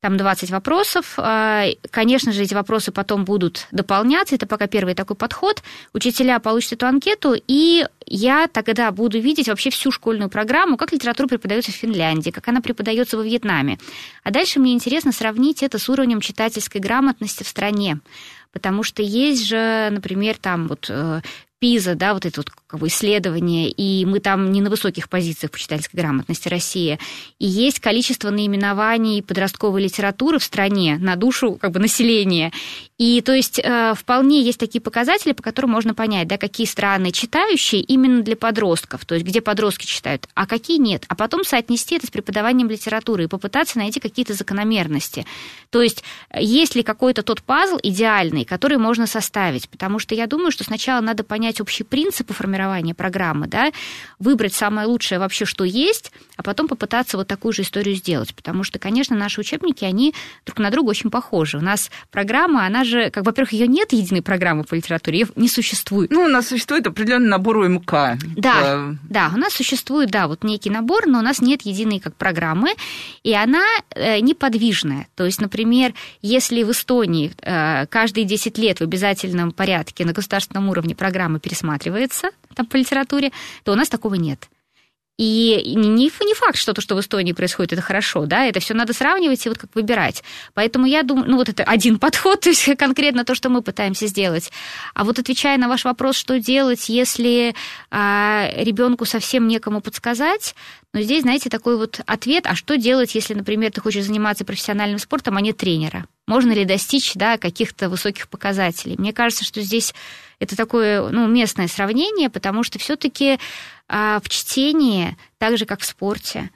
там 0.07 0.17
20 0.17 0.51
вопросов. 0.51 1.15
А, 1.17 1.65
конечно 1.91 2.31
же, 2.31 2.45
эти 2.45 2.55
вопросы 2.55 2.93
потом 2.93 3.25
будут 3.25 3.67
дополняться. 3.73 4.37
Это 4.37 4.47
пока 4.47 4.69
первый 4.69 4.95
такой 4.95 5.17
подход. 5.17 5.65
Учителя 5.93 6.39
получат 6.39 6.75
эту 6.75 6.87
анкету, 6.87 7.35
и 7.49 7.85
я 8.07 8.47
тогда 8.47 8.93
буду 8.93 9.19
видеть 9.19 9.49
вообще 9.49 9.71
всю 9.71 9.91
школьную 9.91 10.31
программу, 10.31 10.77
как 10.77 10.93
литература 10.93 11.27
преподается 11.27 11.73
в 11.73 11.75
Финляндии, 11.75 12.31
как 12.31 12.47
она 12.47 12.61
преподается 12.61 13.17
во 13.17 13.25
Вьетнаме. 13.25 13.79
А 14.23 14.31
дальше 14.31 14.61
мне 14.61 14.75
интересно 14.75 15.11
сравнить 15.11 15.65
это 15.65 15.81
с 15.81 15.89
уровнем 15.89 16.21
читательской 16.21 16.81
грамотности 16.81 17.43
в 17.43 17.49
стране. 17.49 17.99
Потому 18.53 18.85
что 18.85 19.03
есть 19.03 19.45
же, 19.45 19.89
например, 19.91 20.37
там 20.39 20.69
вот 20.69 20.87
э, 20.89 21.21
ПИЗа, 21.59 21.97
да, 21.97 22.15
вот 22.15 22.27
это 22.27 22.41
вот 22.41 22.51
как 22.67 22.81
бы 22.81 22.89
исследование, 22.89 23.71
и 23.71 24.05
мы 24.05 24.19
там 24.19 24.51
не 24.51 24.61
на 24.61 24.71
высоких 24.71 25.09
позициях 25.09 25.53
по 25.53 25.59
читательской 25.59 26.01
грамотности 26.01 26.49
России. 26.49 26.99
И 27.39 27.47
есть 27.47 27.79
количество 27.79 28.31
наименований 28.31 29.23
подростковой 29.23 29.83
литературы 29.83 30.41
в 30.41 30.45
стране 30.45 30.99
на 30.99 31.15
душу 31.15 31.59
как 31.61 31.71
бы 31.71 31.79
населения. 31.79 32.53
И 32.99 33.21
то 33.21 33.33
есть 33.33 33.61
э, 33.63 33.95
вполне 33.95 34.43
есть 34.43 34.59
такие 34.59 34.81
показатели, 34.81 35.33
по 35.33 35.43
которым 35.43 35.71
можно 35.71 35.95
понять, 35.95 36.27
да, 36.27 36.39
какие 36.39 36.67
страны 36.67 37.13
читающие 37.13 37.83
именно 37.83 38.23
для 38.23 38.35
подростков, 38.35 39.05
то 39.05 39.15
есть 39.15 39.25
где 39.25 39.41
подростки 39.41 39.87
читают, 39.87 40.29
а 40.35 40.47
какие 40.47 40.79
нет. 40.79 41.05
А 41.09 41.15
потом 41.15 41.45
соотнести 41.45 41.97
это 41.97 42.09
с 42.09 42.11
преподаванием 42.11 42.69
литературы 42.69 43.25
и 43.25 43.29
попытаться 43.29 43.79
найти 43.79 44.01
какие-то 44.01 44.35
закономерности. 44.35 45.25
То 45.71 45.83
есть 45.83 46.03
есть 46.35 46.75
ли 46.75 46.83
какой-то 46.83 47.23
тот 47.23 47.43
пазл 47.43 47.79
идеальный, 47.81 48.45
который 48.45 48.79
можно 48.79 49.07
составить. 49.07 49.69
Потому 49.69 49.99
что 50.01 50.15
я 50.15 50.27
думаю, 50.27 50.51
что 50.51 50.65
сначала 50.65 51.01
надо 51.01 51.23
понять 51.23 51.61
общие 51.61 51.87
принципы 51.87 52.35
формирования 52.35 52.56
формирования 52.57 52.95
программы, 52.95 53.47
да, 53.47 53.71
выбрать 54.19 54.55
самое 54.55 54.87
лучшее 54.87 55.19
вообще, 55.19 55.45
что 55.45 55.65
есть, 55.65 56.13
а 56.37 56.43
потом 56.43 56.69
попытаться 56.69 57.17
вот 57.17 57.29
такую 57.29 57.53
же 57.53 57.63
историю 57.63 57.95
сделать. 57.95 58.35
Потому 58.35 58.65
что, 58.65 58.79
конечно, 58.79 59.17
наши 59.17 59.41
учебники, 59.41 59.85
они 59.85 60.15
друг 60.47 60.59
на 60.59 60.71
друга 60.71 60.91
очень 60.91 61.11
похожи. 61.11 61.59
У 61.59 61.61
нас 61.61 61.91
программа, 62.11 62.67
она 62.67 62.85
же, 62.85 63.11
как, 63.11 63.25
во-первых, 63.25 63.53
ее 63.53 63.67
нет 63.67 63.93
единой 63.93 64.23
программы 64.23 64.65
по 64.65 64.75
литературе, 64.75 65.21
ее 65.21 65.27
не 65.37 65.49
существует. 65.49 66.11
Ну, 66.11 66.23
у 66.23 66.29
нас 66.29 66.49
существует 66.49 66.87
определенный 66.87 67.29
набор 67.29 67.59
УМК. 67.59 67.93
Да, 68.37 68.95
да, 69.09 69.31
у 69.35 69.39
нас 69.39 69.53
существует, 69.53 70.11
да, 70.11 70.29
вот 70.29 70.45
некий 70.45 70.71
набор, 70.71 71.07
но 71.07 71.19
у 71.19 71.23
нас 71.23 71.41
нет 71.41 71.63
единой 71.63 72.01
как 72.01 72.17
программы, 72.17 72.71
и 73.23 73.35
она 73.35 73.65
э, 73.95 74.21
неподвижная. 74.21 75.09
То 75.15 75.25
есть, 75.25 75.41
например, 75.41 75.93
если 76.23 76.63
в 76.63 76.71
Эстонии 76.71 77.33
э, 77.43 77.87
каждые 77.87 78.25
10 78.25 78.59
лет 78.59 78.79
в 78.79 78.83
обязательном 78.83 79.53
порядке 79.53 80.05
на 80.05 80.13
государственном 80.13 80.69
уровне 80.69 80.95
программа 80.95 81.39
пересматривается 81.39 82.31
там, 82.57 82.67
по 82.67 82.77
литературе, 82.77 83.31
то 83.63 83.73
у 83.73 83.77
нас 83.77 83.89
такого 83.89 84.15
нет. 84.15 84.49
И 85.19 85.73
не, 85.75 86.11
не 86.11 86.35
факт, 86.35 86.59
что 86.59 86.75
то, 86.75 86.83
что 86.83 86.95
в 86.95 87.01
Эстонии 87.01 87.33
происходит, 87.33 87.73
это 87.73 87.81
хорошо, 87.81 88.27
да, 88.27 88.45
это 88.45 88.61
все 88.61 88.75
надо 88.75 88.93
сравнивать 88.93 89.47
и 89.47 89.49
вот 89.49 89.57
как 89.57 89.71
выбирать. 89.75 90.23
Поэтому 90.53 90.85
я 90.85 91.03
думаю, 91.03 91.31
ну 91.31 91.37
вот 91.39 91.49
это 91.49 91.63
один 91.65 91.99
подход, 92.01 92.41
то 92.41 92.51
есть 92.51 92.77
конкретно 92.77 93.25
то, 93.25 93.35
что 93.35 93.49
мы 93.49 93.63
пытаемся 93.63 94.09
сделать. 94.09 94.53
А 94.95 95.05
вот 95.05 95.19
отвечая 95.19 95.57
на 95.57 95.69
ваш 95.69 95.87
вопрос, 95.87 96.17
что 96.17 96.39
делать, 96.39 96.91
если 96.91 97.55
а, 97.91 98.51
ребенку 98.57 99.07
совсем 99.07 99.49
некому 99.49 99.81
подсказать, 99.81 100.55
но 100.93 101.03
здесь, 101.03 101.23
знаете, 101.23 101.51
такой 101.51 101.77
вот 101.77 102.01
ответ, 102.07 102.47
а 102.47 102.55
что 102.55 102.77
делать, 102.77 103.15
если, 103.15 103.35
например, 103.35 103.71
ты 103.71 103.81
хочешь 103.81 104.05
заниматься 104.05 104.45
профессиональным 104.45 104.99
спортом, 104.99 105.37
а 105.37 105.41
нет 105.41 105.57
тренера? 105.57 106.07
Можно 106.27 106.53
ли 106.53 106.65
достичь 106.65 107.15
да, 107.15 107.39
каких-то 107.39 107.89
высоких 107.89 108.29
показателей? 108.29 108.97
Мне 108.99 109.13
кажется, 109.13 109.45
что 109.45 109.61
здесь 109.61 109.95
это 110.39 110.57
такое 110.57 111.09
ну, 111.11 111.27
местное 111.27 111.69
сравнение, 111.69 112.31
потому 112.31 112.63
что 112.63 112.79
все-таки 112.79 113.39
а, 113.89 114.21
в 114.23 114.29
чтении, 114.29 115.17
так 115.39 115.59
же 115.59 115.67
как 115.67 115.81
в 115.81 115.85
спорте, 115.85 116.51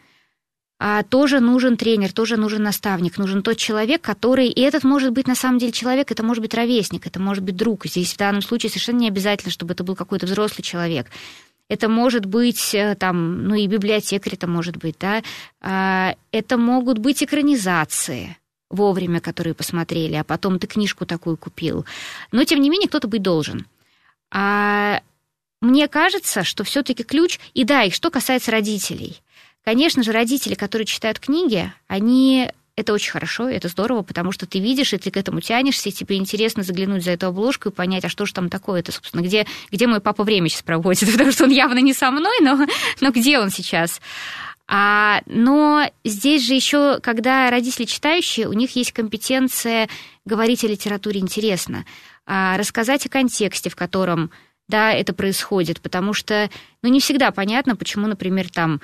а, 0.83 1.03
тоже 1.03 1.41
нужен 1.41 1.77
тренер, 1.77 2.11
тоже 2.11 2.39
нужен 2.39 2.63
наставник, 2.63 3.19
нужен 3.19 3.43
тот 3.43 3.59
человек, 3.59 4.01
который... 4.01 4.49
И 4.49 4.63
этот 4.63 4.83
может 4.83 5.13
быть 5.13 5.29
на 5.29 5.35
самом 5.35 5.59
деле 5.59 5.73
человек, 5.73 6.11
это 6.11 6.23
может 6.23 6.41
быть 6.41 6.55
ровесник, 6.55 7.07
это 7.07 7.21
может 7.21 7.45
быть 7.45 7.57
друг. 7.57 7.85
Здесь 7.85 8.15
в 8.15 8.17
данном 8.17 8.41
случае 8.41 8.71
совершенно 8.71 9.01
не 9.01 9.09
обязательно, 9.09 9.53
чтобы 9.53 9.75
это 9.75 9.85
был 9.85 9.95
какой-то 9.95 10.25
взрослый 10.25 10.63
человек. 10.63 11.07
Это 11.71 11.89
может 11.89 12.27
быть, 12.27 12.75
э, 12.75 12.97
там, 12.97 13.45
ну 13.45 13.55
и 13.55 13.69
библиотекарь 13.69 14.35
это 14.35 14.49
может 14.49 14.77
быть, 14.77 14.97
да. 14.99 15.23
А, 15.61 16.17
это 16.33 16.59
могут 16.59 16.99
быть 16.99 17.23
экранизации 17.23 18.37
вовремя, 18.71 19.21
которые 19.21 19.55
посмотрели, 19.55 20.17
а 20.17 20.25
потом 20.25 20.59
ты 20.59 20.67
книжку 20.67 21.07
такую 21.07 21.37
купил. 21.37 21.87
Но, 22.33 22.43
тем 22.43 22.61
не 22.61 22.71
менее, 22.71 22.89
кто-то 22.89 23.07
быть 23.07 23.23
должен. 23.23 23.67
А 24.33 25.00
мне 25.61 25.87
кажется, 25.87 26.43
что 26.43 26.65
все-таки 26.65 27.05
ключ, 27.05 27.39
и 27.55 27.62
да, 27.62 27.85
и 27.85 27.91
что 27.91 28.11
касается 28.11 28.50
родителей. 28.50 29.23
Конечно 29.62 30.03
же, 30.03 30.11
родители, 30.11 30.55
которые 30.55 30.87
читают 30.87 31.21
книги, 31.21 31.73
они 31.87 32.50
это 32.81 32.93
очень 32.93 33.13
хорошо, 33.13 33.49
это 33.49 33.69
здорово, 33.69 34.03
потому 34.03 34.33
что 34.33 34.47
ты 34.47 34.59
видишь, 34.59 34.93
и 34.93 34.99
ты 34.99 35.11
к 35.11 35.17
этому 35.17 35.41
тянешься, 35.41 35.89
и 35.89 35.93
тебе 35.93 36.17
интересно 36.17 36.63
заглянуть 36.63 37.05
за 37.05 37.13
эту 37.13 37.27
обложку 37.27 37.69
и 37.69 37.73
понять, 37.73 38.05
а 38.05 38.09
что 38.09 38.27
же 38.27 38.33
там 38.33 38.49
такое 38.49 38.81
это, 38.81 38.93
собственно, 38.93 39.23
где, 39.23 39.47
где 39.71 39.87
мой 39.87 40.01
папа 40.01 40.25
время 40.25 40.49
сейчас 40.49 40.63
проводит, 40.63 41.11
потому 41.13 41.33
что 41.33 41.45
он 41.45 41.51
явно 41.51 41.79
не 41.79 41.93
со 41.93 42.11
мной, 42.11 42.39
но, 42.41 42.67
но 43.01 43.11
где 43.11 43.39
он 43.39 43.51
сейчас? 43.51 44.01
А, 44.67 45.23
но 45.27 45.91
здесь 46.05 46.47
же 46.47 46.55
еще, 46.55 47.01
когда 47.01 47.51
родители 47.51 47.87
читающие, 47.87 48.49
у 48.49 48.53
них 48.53 48.77
есть 48.77 48.93
компетенция 48.93 49.89
говорить 50.25 50.63
о 50.65 50.69
литературе 50.69 51.21
интересно, 51.21 51.85
а, 52.25 52.57
рассказать 52.57 53.05
о 53.07 53.09
контексте, 53.09 53.69
в 53.69 53.77
котором 53.77 54.31
да, 54.69 54.93
это 54.93 55.13
происходит, 55.13 55.81
потому 55.81 56.13
что, 56.13 56.49
ну, 56.83 56.89
не 56.89 57.01
всегда 57.01 57.33
понятно, 57.33 57.75
почему, 57.75 58.07
например, 58.07 58.49
там 58.49 58.81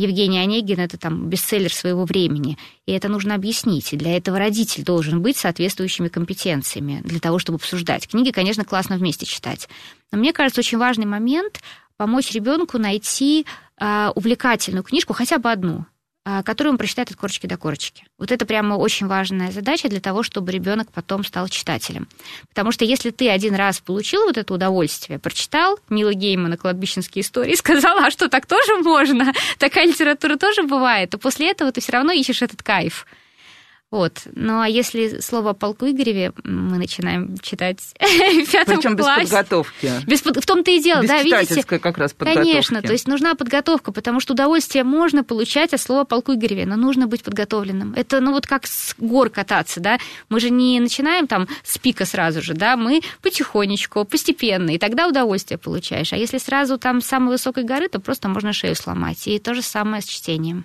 Евгений 0.00 0.38
Онегин— 0.38 0.78
это 0.80 0.96
там 0.96 1.28
бестселлер 1.28 1.72
своего 1.72 2.04
времени, 2.04 2.56
и 2.86 2.92
это 2.92 3.08
нужно 3.08 3.34
объяснить. 3.34 3.92
И 3.92 3.96
для 3.96 4.16
этого 4.16 4.38
родитель 4.38 4.82
должен 4.82 5.20
быть 5.20 5.36
соответствующими 5.36 6.08
компетенциями 6.08 7.02
для 7.04 7.20
того, 7.20 7.38
чтобы 7.38 7.56
обсуждать. 7.56 8.08
Книги, 8.08 8.30
конечно, 8.30 8.64
классно 8.64 8.96
вместе 8.96 9.26
читать. 9.26 9.68
Но 10.10 10.18
мне 10.18 10.32
кажется, 10.32 10.60
очень 10.60 10.78
важный 10.78 11.06
момент— 11.06 11.60
помочь 12.00 12.32
ребенку 12.32 12.78
найти 12.78 13.44
э, 13.78 14.08
увлекательную 14.14 14.82
книжку, 14.82 15.12
хотя 15.12 15.36
бы 15.36 15.52
одну, 15.52 15.80
а, 15.80 15.84
которую 16.44 16.72
он 16.72 16.78
прочитает 16.78 17.10
от 17.10 17.16
корочки 17.16 17.46
до 17.46 17.56
корочки. 17.56 18.04
Вот 18.18 18.30
это 18.30 18.44
прямо 18.44 18.74
очень 18.74 19.06
важная 19.06 19.50
задача 19.50 19.88
для 19.88 20.00
того, 20.00 20.22
чтобы 20.22 20.52
ребенок 20.52 20.92
потом 20.92 21.24
стал 21.24 21.48
читателем. 21.48 22.08
Потому 22.48 22.72
что 22.72 22.84
если 22.84 23.10
ты 23.10 23.30
один 23.30 23.54
раз 23.54 23.80
получил 23.80 24.24
вот 24.24 24.36
это 24.36 24.52
удовольствие, 24.52 25.18
прочитал 25.18 25.78
Нила 25.88 26.12
Геймана 26.12 26.56
«Кладбищенские 26.56 27.22
истории», 27.22 27.54
сказал, 27.56 27.98
а 27.98 28.10
что, 28.10 28.28
так 28.28 28.46
тоже 28.46 28.76
можно? 28.76 29.32
Такая 29.58 29.86
литература 29.86 30.36
тоже 30.36 30.62
бывает, 30.62 31.10
то 31.10 31.18
после 31.18 31.50
этого 31.50 31.72
ты 31.72 31.80
все 31.80 31.92
равно 31.92 32.12
ищешь 32.12 32.42
этот 32.42 32.62
кайф. 32.62 33.06
Вот. 33.90 34.20
Ну 34.34 34.60
а 34.60 34.68
если 34.68 35.18
слово 35.20 35.50
о 35.50 35.54
полку 35.54 35.86
Игореве 35.86 36.32
мы 36.44 36.78
начинаем 36.78 37.36
читать 37.38 37.80
в 37.98 38.52
пятом 38.52 38.76
Причем 38.76 38.94
без 38.94 39.04
подготовки. 39.04 39.90
Без 40.06 40.22
под... 40.22 40.36
В 40.36 40.46
том-то 40.46 40.70
и 40.70 40.80
дело, 40.80 41.02
без 41.02 41.08
да, 41.08 41.22
видите? 41.22 41.62
как 41.64 41.98
раз 41.98 42.12
подготовки. 42.12 42.48
Конечно, 42.48 42.82
то 42.82 42.92
есть 42.92 43.08
нужна 43.08 43.34
подготовка, 43.34 43.90
потому 43.90 44.20
что 44.20 44.34
удовольствие 44.34 44.84
можно 44.84 45.24
получать 45.24 45.74
от 45.74 45.80
слова 45.80 46.04
полку 46.04 46.34
Игореве, 46.34 46.66
но 46.66 46.76
нужно 46.76 47.08
быть 47.08 47.24
подготовленным. 47.24 47.94
Это, 47.94 48.20
ну 48.20 48.32
вот 48.32 48.46
как 48.46 48.66
с 48.66 48.94
гор 48.96 49.28
кататься, 49.28 49.80
да? 49.80 49.98
Мы 50.28 50.38
же 50.38 50.50
не 50.50 50.78
начинаем 50.78 51.26
там 51.26 51.48
с 51.64 51.76
пика 51.78 52.04
сразу 52.04 52.42
же, 52.42 52.54
да? 52.54 52.76
Мы 52.76 53.00
потихонечку, 53.22 54.04
постепенно, 54.04 54.70
и 54.70 54.78
тогда 54.78 55.08
удовольствие 55.08 55.58
получаешь. 55.58 56.12
А 56.12 56.16
если 56.16 56.38
сразу 56.38 56.78
там 56.78 57.00
с 57.00 57.06
самой 57.06 57.30
высокой 57.30 57.64
горы, 57.64 57.88
то 57.88 57.98
просто 57.98 58.28
можно 58.28 58.52
шею 58.52 58.76
сломать. 58.76 59.26
И 59.26 59.38
то 59.40 59.52
же 59.54 59.62
самое 59.62 60.00
с 60.00 60.06
чтением. 60.06 60.64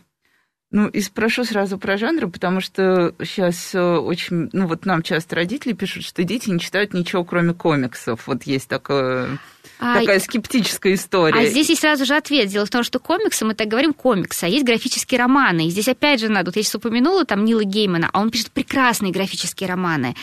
Ну, 0.75 0.89
и 0.89 0.99
спрошу 0.99 1.45
сразу 1.45 1.77
про 1.77 1.95
жанры, 1.95 2.27
потому 2.27 2.59
что 2.59 3.15
сейчас 3.23 3.73
э, 3.73 3.79
очень... 3.81 4.49
Ну, 4.51 4.67
вот 4.67 4.85
нам 4.85 5.03
часто 5.03 5.37
родители 5.37 5.71
пишут, 5.71 6.03
что 6.03 6.25
дети 6.25 6.49
не 6.49 6.59
читают 6.59 6.93
ничего, 6.93 7.23
кроме 7.23 7.53
комиксов. 7.53 8.27
Вот 8.27 8.43
есть 8.43 8.67
такое... 8.67 9.39
А, 9.79 9.99
такая 9.99 10.19
скептическая 10.19 10.93
история. 10.93 11.39
А 11.39 11.45
здесь 11.45 11.69
есть 11.69 11.81
сразу 11.81 12.05
же 12.05 12.15
ответ. 12.15 12.47
Дело 12.47 12.65
в 12.65 12.69
том, 12.69 12.83
что 12.83 12.99
комиксы, 12.99 13.45
мы 13.45 13.55
так 13.55 13.67
говорим 13.67 13.93
комиксы, 13.93 14.45
а 14.45 14.47
есть 14.47 14.65
графические 14.65 15.19
романы. 15.19 15.67
И 15.67 15.69
здесь 15.69 15.87
опять 15.87 16.19
же 16.19 16.29
надо, 16.29 16.51
вот 16.51 16.55
я 16.55 16.63
сейчас 16.63 16.75
упомянула 16.75 17.25
там 17.25 17.43
Нила 17.43 17.63
Геймана, 17.63 18.09
а 18.13 18.21
он 18.21 18.31
пишет 18.31 18.51
прекрасные 18.51 19.11
графические 19.11 19.69
романы. 19.69 20.15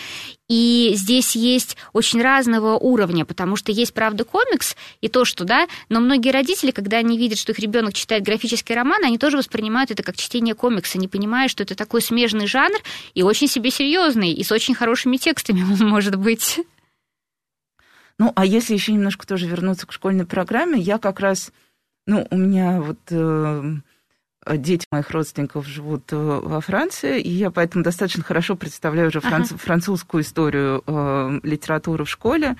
И 0.48 0.92
здесь 0.96 1.34
есть 1.34 1.76
очень 1.92 2.20
разного 2.20 2.76
уровня, 2.76 3.24
потому 3.24 3.56
что 3.56 3.72
есть, 3.72 3.94
правда, 3.94 4.24
комикс 4.24 4.76
и 5.00 5.08
то, 5.08 5.24
что, 5.24 5.44
да, 5.44 5.66
но 5.88 6.00
многие 6.00 6.30
родители, 6.30 6.72
когда 6.72 6.98
они 6.98 7.16
видят, 7.16 7.38
что 7.38 7.52
их 7.52 7.58
ребенок 7.58 7.94
читает 7.94 8.22
графический 8.22 8.74
роман, 8.74 9.02
они 9.04 9.16
тоже 9.16 9.38
воспринимают 9.38 9.90
это 9.90 10.02
как 10.02 10.16
чтение 10.16 10.54
комикса, 10.54 10.98
не 10.98 11.08
понимая, 11.08 11.48
что 11.48 11.62
это 11.62 11.74
такой 11.74 12.02
смежный 12.02 12.46
жанр 12.46 12.78
и 13.14 13.22
очень 13.22 13.48
себе 13.48 13.70
серьезный, 13.70 14.32
и 14.32 14.44
с 14.44 14.52
очень 14.52 14.74
хорошими 14.74 15.16
текстами, 15.16 15.60
может 15.80 16.16
быть. 16.16 16.60
Ну, 18.22 18.32
а 18.36 18.46
если 18.46 18.74
еще 18.74 18.92
немножко 18.92 19.26
тоже 19.26 19.48
вернуться 19.48 19.84
к 19.84 19.92
школьной 19.92 20.26
программе, 20.26 20.78
я 20.78 20.98
как 20.98 21.18
раз, 21.18 21.50
ну, 22.06 22.24
у 22.30 22.36
меня 22.36 22.80
вот 22.80 23.00
э, 23.10 23.74
дети 24.46 24.86
моих 24.92 25.10
родственников 25.10 25.66
живут 25.66 26.12
э, 26.12 26.16
во 26.16 26.60
Франции, 26.60 27.20
и 27.20 27.28
я 27.28 27.50
поэтому 27.50 27.82
достаточно 27.82 28.22
хорошо 28.22 28.54
представляю 28.54 29.08
уже 29.08 29.18
франц, 29.18 29.50
ага. 29.50 29.58
французскую 29.58 30.22
историю 30.22 30.84
э, 30.86 31.40
литературы 31.42 32.04
в 32.04 32.08
школе. 32.08 32.54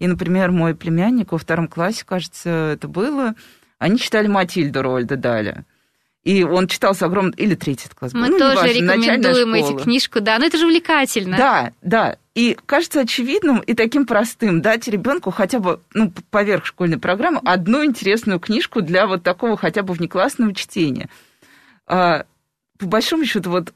И, 0.00 0.08
например, 0.08 0.50
мой 0.50 0.74
племянник 0.74 1.30
во 1.30 1.38
втором 1.38 1.68
классе, 1.68 2.02
кажется, 2.04 2.72
это 2.74 2.88
было, 2.88 3.36
они 3.78 4.00
читали 4.00 4.26
Матильду 4.26 4.82
Рольда 4.82 5.16
Даля. 5.16 5.66
И 6.24 6.42
он 6.42 6.66
читал 6.66 6.96
с 6.96 7.02
огромным... 7.04 7.32
Или 7.36 7.54
третий 7.54 7.88
класс. 7.94 8.12
Мы 8.12 8.28
ну, 8.28 8.38
тоже 8.40 8.56
важно, 8.56 8.72
рекомендуем 8.72 9.54
эти 9.54 9.80
книжку, 9.84 10.20
да, 10.20 10.40
но 10.40 10.46
это 10.46 10.58
же 10.58 10.64
увлекательно. 10.64 11.36
Да, 11.36 11.72
да. 11.80 12.16
И 12.36 12.54
кажется 12.66 13.00
очевидным 13.00 13.60
и 13.60 13.72
таким 13.72 14.04
простым 14.04 14.60
дать 14.60 14.86
ребенку 14.88 15.30
хотя 15.30 15.58
бы, 15.58 15.80
ну, 15.94 16.12
поверх 16.30 16.66
школьной 16.66 16.98
программы, 16.98 17.40
одну 17.42 17.82
интересную 17.82 18.38
книжку 18.38 18.82
для 18.82 19.06
вот 19.06 19.22
такого 19.22 19.56
хотя 19.56 19.82
бы 19.82 19.94
внеклассного 19.94 20.54
чтения. 20.54 21.08
А, 21.86 22.26
по 22.78 22.86
большому 22.86 23.24
счету, 23.24 23.50
вот 23.50 23.72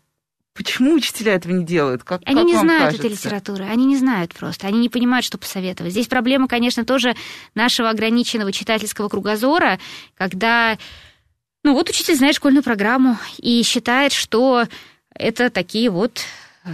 Почему 0.53 0.95
учителя 0.95 1.37
этого 1.37 1.53
не 1.53 1.65
делают? 1.65 2.03
Как, 2.03 2.23
они 2.27 2.41
как 2.41 2.45
не 2.45 2.57
знают 2.57 2.85
кажется? 2.87 3.07
этой 3.07 3.13
литературы, 3.13 3.65
они 3.65 3.87
не 3.87 3.97
знают 3.97 4.35
просто, 4.35 4.67
они 4.67 4.81
не 4.81 4.89
понимают, 4.89 5.25
что 5.25 5.39
посоветовать. 5.39 5.93
Здесь 5.93 6.09
проблема, 6.09 6.49
конечно, 6.49 6.85
тоже 6.85 7.15
нашего 7.55 7.89
ограниченного 7.89 8.51
читательского 8.51 9.09
кругозора, 9.09 9.79
когда 10.17 10.77
ну 11.63 11.73
вот 11.73 11.89
учитель 11.89 12.17
знает 12.17 12.35
школьную 12.35 12.65
программу 12.65 13.17
и 13.39 13.63
считает, 13.63 14.13
что 14.13 14.67
это 15.15 15.51
такие 15.51 15.89
вот 15.89 16.21
э, 16.65 16.71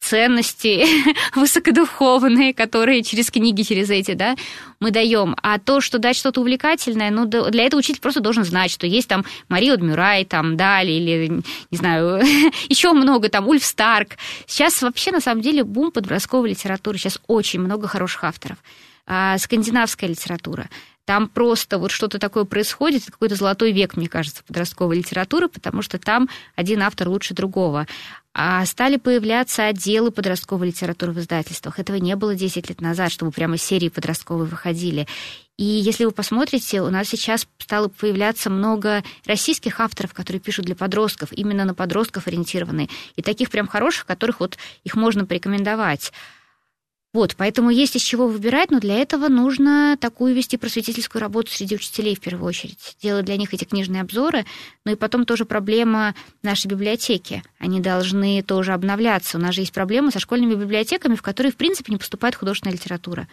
ценности 0.00 0.84
высокодуховные, 1.34 2.54
которые 2.54 3.02
через 3.02 3.30
книги, 3.30 3.62
через 3.62 3.90
эти, 3.90 4.14
да, 4.14 4.34
мы 4.80 4.90
даем. 4.90 5.36
А 5.42 5.58
то, 5.58 5.80
что 5.80 5.98
дать 5.98 6.16
что-то 6.16 6.40
увлекательное, 6.40 7.10
ну, 7.10 7.26
для 7.26 7.64
этого 7.64 7.78
учитель 7.78 8.00
просто 8.00 8.20
должен 8.20 8.44
знать, 8.44 8.70
что 8.70 8.86
есть 8.86 9.08
там 9.08 9.24
Мария 9.48 9.76
Дмюрай, 9.76 10.24
там, 10.24 10.56
Дали, 10.56 10.90
или, 10.92 11.42
не 11.70 11.78
знаю, 11.78 12.22
еще 12.68 12.92
много, 12.92 13.28
там, 13.28 13.46
Ульф 13.46 13.64
Старк. 13.64 14.16
Сейчас 14.46 14.82
вообще, 14.82 15.12
на 15.12 15.20
самом 15.20 15.42
деле, 15.42 15.64
бум 15.64 15.92
подростковой 15.92 16.50
литературы. 16.50 16.98
Сейчас 16.98 17.20
очень 17.26 17.60
много 17.60 17.86
хороших 17.86 18.24
авторов. 18.24 18.58
А, 19.06 19.38
скандинавская 19.38 20.08
литература 20.08 20.68
Там 21.10 21.26
просто 21.26 21.78
вот 21.78 21.90
что-то 21.90 22.20
такое 22.20 22.44
происходит, 22.44 23.02
это 23.02 23.10
какой-то 23.10 23.34
золотой 23.34 23.72
век, 23.72 23.96
мне 23.96 24.08
кажется, 24.08 24.44
подростковой 24.46 24.98
литературы, 24.98 25.48
потому 25.48 25.82
что 25.82 25.98
там 25.98 26.28
один 26.54 26.82
автор 26.82 27.08
лучше 27.08 27.34
другого. 27.34 27.88
А 28.32 28.64
стали 28.64 28.96
появляться 28.96 29.66
отделы 29.66 30.12
подростковой 30.12 30.68
литературы 30.68 31.10
в 31.10 31.18
издательствах. 31.18 31.80
Этого 31.80 31.96
не 31.96 32.14
было 32.14 32.36
10 32.36 32.68
лет 32.68 32.80
назад, 32.80 33.10
чтобы 33.10 33.32
прямо 33.32 33.56
серии 33.56 33.88
подростковые 33.88 34.46
выходили. 34.46 35.08
И 35.58 35.64
если 35.64 36.04
вы 36.04 36.12
посмотрите, 36.12 36.80
у 36.80 36.90
нас 36.90 37.08
сейчас 37.08 37.48
стало 37.58 37.88
появляться 37.88 38.48
много 38.48 39.02
российских 39.26 39.80
авторов, 39.80 40.14
которые 40.14 40.40
пишут 40.40 40.66
для 40.66 40.76
подростков, 40.76 41.32
именно 41.32 41.64
на 41.64 41.74
подростков 41.74 42.28
ориентированные. 42.28 42.88
И 43.16 43.22
таких 43.22 43.50
прям 43.50 43.66
хороших, 43.66 44.06
которых 44.06 44.38
вот 44.38 44.58
их 44.84 44.94
можно 44.94 45.26
порекомендовать. 45.26 46.12
Вот, 47.12 47.34
поэтому 47.36 47.70
есть 47.70 47.96
из 47.96 48.02
чего 48.02 48.28
выбирать, 48.28 48.70
но 48.70 48.78
для 48.78 48.94
этого 48.96 49.28
нужно 49.28 49.96
такую 50.00 50.32
вести 50.34 50.56
просветительскую 50.56 51.20
работу 51.20 51.50
среди 51.50 51.74
учителей 51.74 52.14
в 52.14 52.20
первую 52.20 52.46
очередь. 52.46 52.96
Делать 53.02 53.24
для 53.24 53.36
них 53.36 53.52
эти 53.52 53.64
книжные 53.64 54.02
обзоры, 54.02 54.46
ну 54.84 54.92
и 54.92 54.96
потом 54.96 55.26
тоже 55.26 55.44
проблема 55.44 56.14
нашей 56.42 56.68
библиотеки. 56.68 57.42
Они 57.58 57.80
должны 57.80 58.42
тоже 58.42 58.72
обновляться. 58.72 59.38
У 59.38 59.40
нас 59.40 59.56
же 59.56 59.62
есть 59.62 59.72
проблема 59.72 60.12
со 60.12 60.20
школьными 60.20 60.54
библиотеками, 60.54 61.16
в 61.16 61.22
которые, 61.22 61.52
в 61.52 61.56
принципе, 61.56 61.92
не 61.92 61.98
поступает 61.98 62.36
художественная 62.36 62.74
литература. 62.74 63.26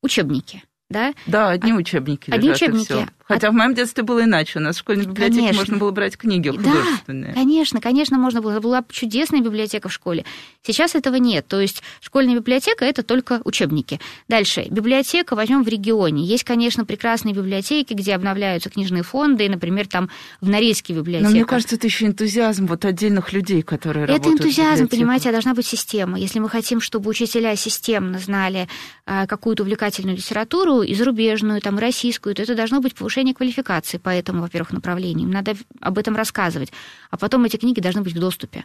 Учебники 0.00 0.62
да? 0.90 1.12
Да, 1.26 1.50
одни 1.50 1.72
учебники. 1.72 2.30
Одни 2.30 2.48
лежат, 2.48 2.62
учебники. 2.62 3.08
Хотя 3.28 3.48
а... 3.48 3.50
в 3.50 3.54
моем 3.54 3.74
детстве 3.74 4.02
было 4.02 4.24
иначе. 4.24 4.58
У 4.58 4.62
нас 4.62 4.76
в 4.76 4.78
школьной 4.80 5.04
библиотеке 5.04 5.40
конечно. 5.40 5.58
можно 5.58 5.76
было 5.76 5.90
брать 5.90 6.16
книги 6.16 6.48
художественные. 6.48 7.34
Да, 7.34 7.40
конечно, 7.40 7.80
конечно, 7.80 8.18
можно 8.18 8.40
было. 8.40 8.52
Это 8.52 8.60
была 8.60 8.84
чудесная 8.90 9.40
библиотека 9.40 9.88
в 9.88 9.92
школе. 9.92 10.24
Сейчас 10.62 10.94
этого 10.94 11.16
нет. 11.16 11.46
То 11.46 11.60
есть 11.60 11.82
школьная 12.00 12.34
библиотека 12.36 12.84
это 12.84 13.02
только 13.02 13.42
учебники. 13.44 14.00
Дальше. 14.28 14.66
Библиотека 14.70 15.36
возьмем 15.36 15.62
в 15.62 15.68
регионе. 15.68 16.24
Есть, 16.24 16.44
конечно, 16.44 16.86
прекрасные 16.86 17.34
библиотеки, 17.34 17.92
где 17.92 18.14
обновляются 18.14 18.70
книжные 18.70 19.02
фонды, 19.02 19.44
и, 19.44 19.48
например, 19.48 19.86
там 19.86 20.08
в 20.40 20.48
Норильске 20.48 20.94
библиотека. 20.94 21.28
Но 21.28 21.34
мне 21.34 21.44
кажется, 21.44 21.76
это 21.76 21.86
еще 21.86 22.06
энтузиазм 22.06 22.66
вот 22.66 22.84
отдельных 22.84 23.32
людей, 23.32 23.62
которые 23.62 24.04
это 24.04 24.14
работают. 24.14 24.40
Это 24.40 24.48
энтузиазм, 24.48 24.88
понимаете, 24.88 25.28
а 25.28 25.32
должна 25.32 25.52
быть 25.54 25.66
система. 25.66 26.18
Если 26.18 26.38
мы 26.38 26.48
хотим, 26.48 26.80
чтобы 26.80 27.10
учителя 27.10 27.54
системно 27.56 28.18
знали 28.18 28.68
а, 29.04 29.26
какую-то 29.26 29.64
увлекательную 29.64 30.16
литературу 30.16 30.80
и 30.82 30.94
зарубежную, 30.94 31.60
там, 31.60 31.78
российскую, 31.78 32.34
то 32.34 32.42
это 32.42 32.54
должно 32.54 32.80
быть 32.80 32.94
повышение 32.94 33.17
повышение 33.18 33.34
квалификации 33.34 33.98
по 33.98 34.10
этому, 34.10 34.42
во-первых, 34.42 34.72
направлению. 34.72 35.26
Им 35.26 35.32
надо 35.32 35.56
об 35.80 35.98
этом 35.98 36.14
рассказывать. 36.14 36.72
А 37.10 37.16
потом 37.16 37.44
эти 37.44 37.56
книги 37.56 37.80
должны 37.80 38.02
быть 38.02 38.14
в 38.14 38.20
доступе. 38.20 38.64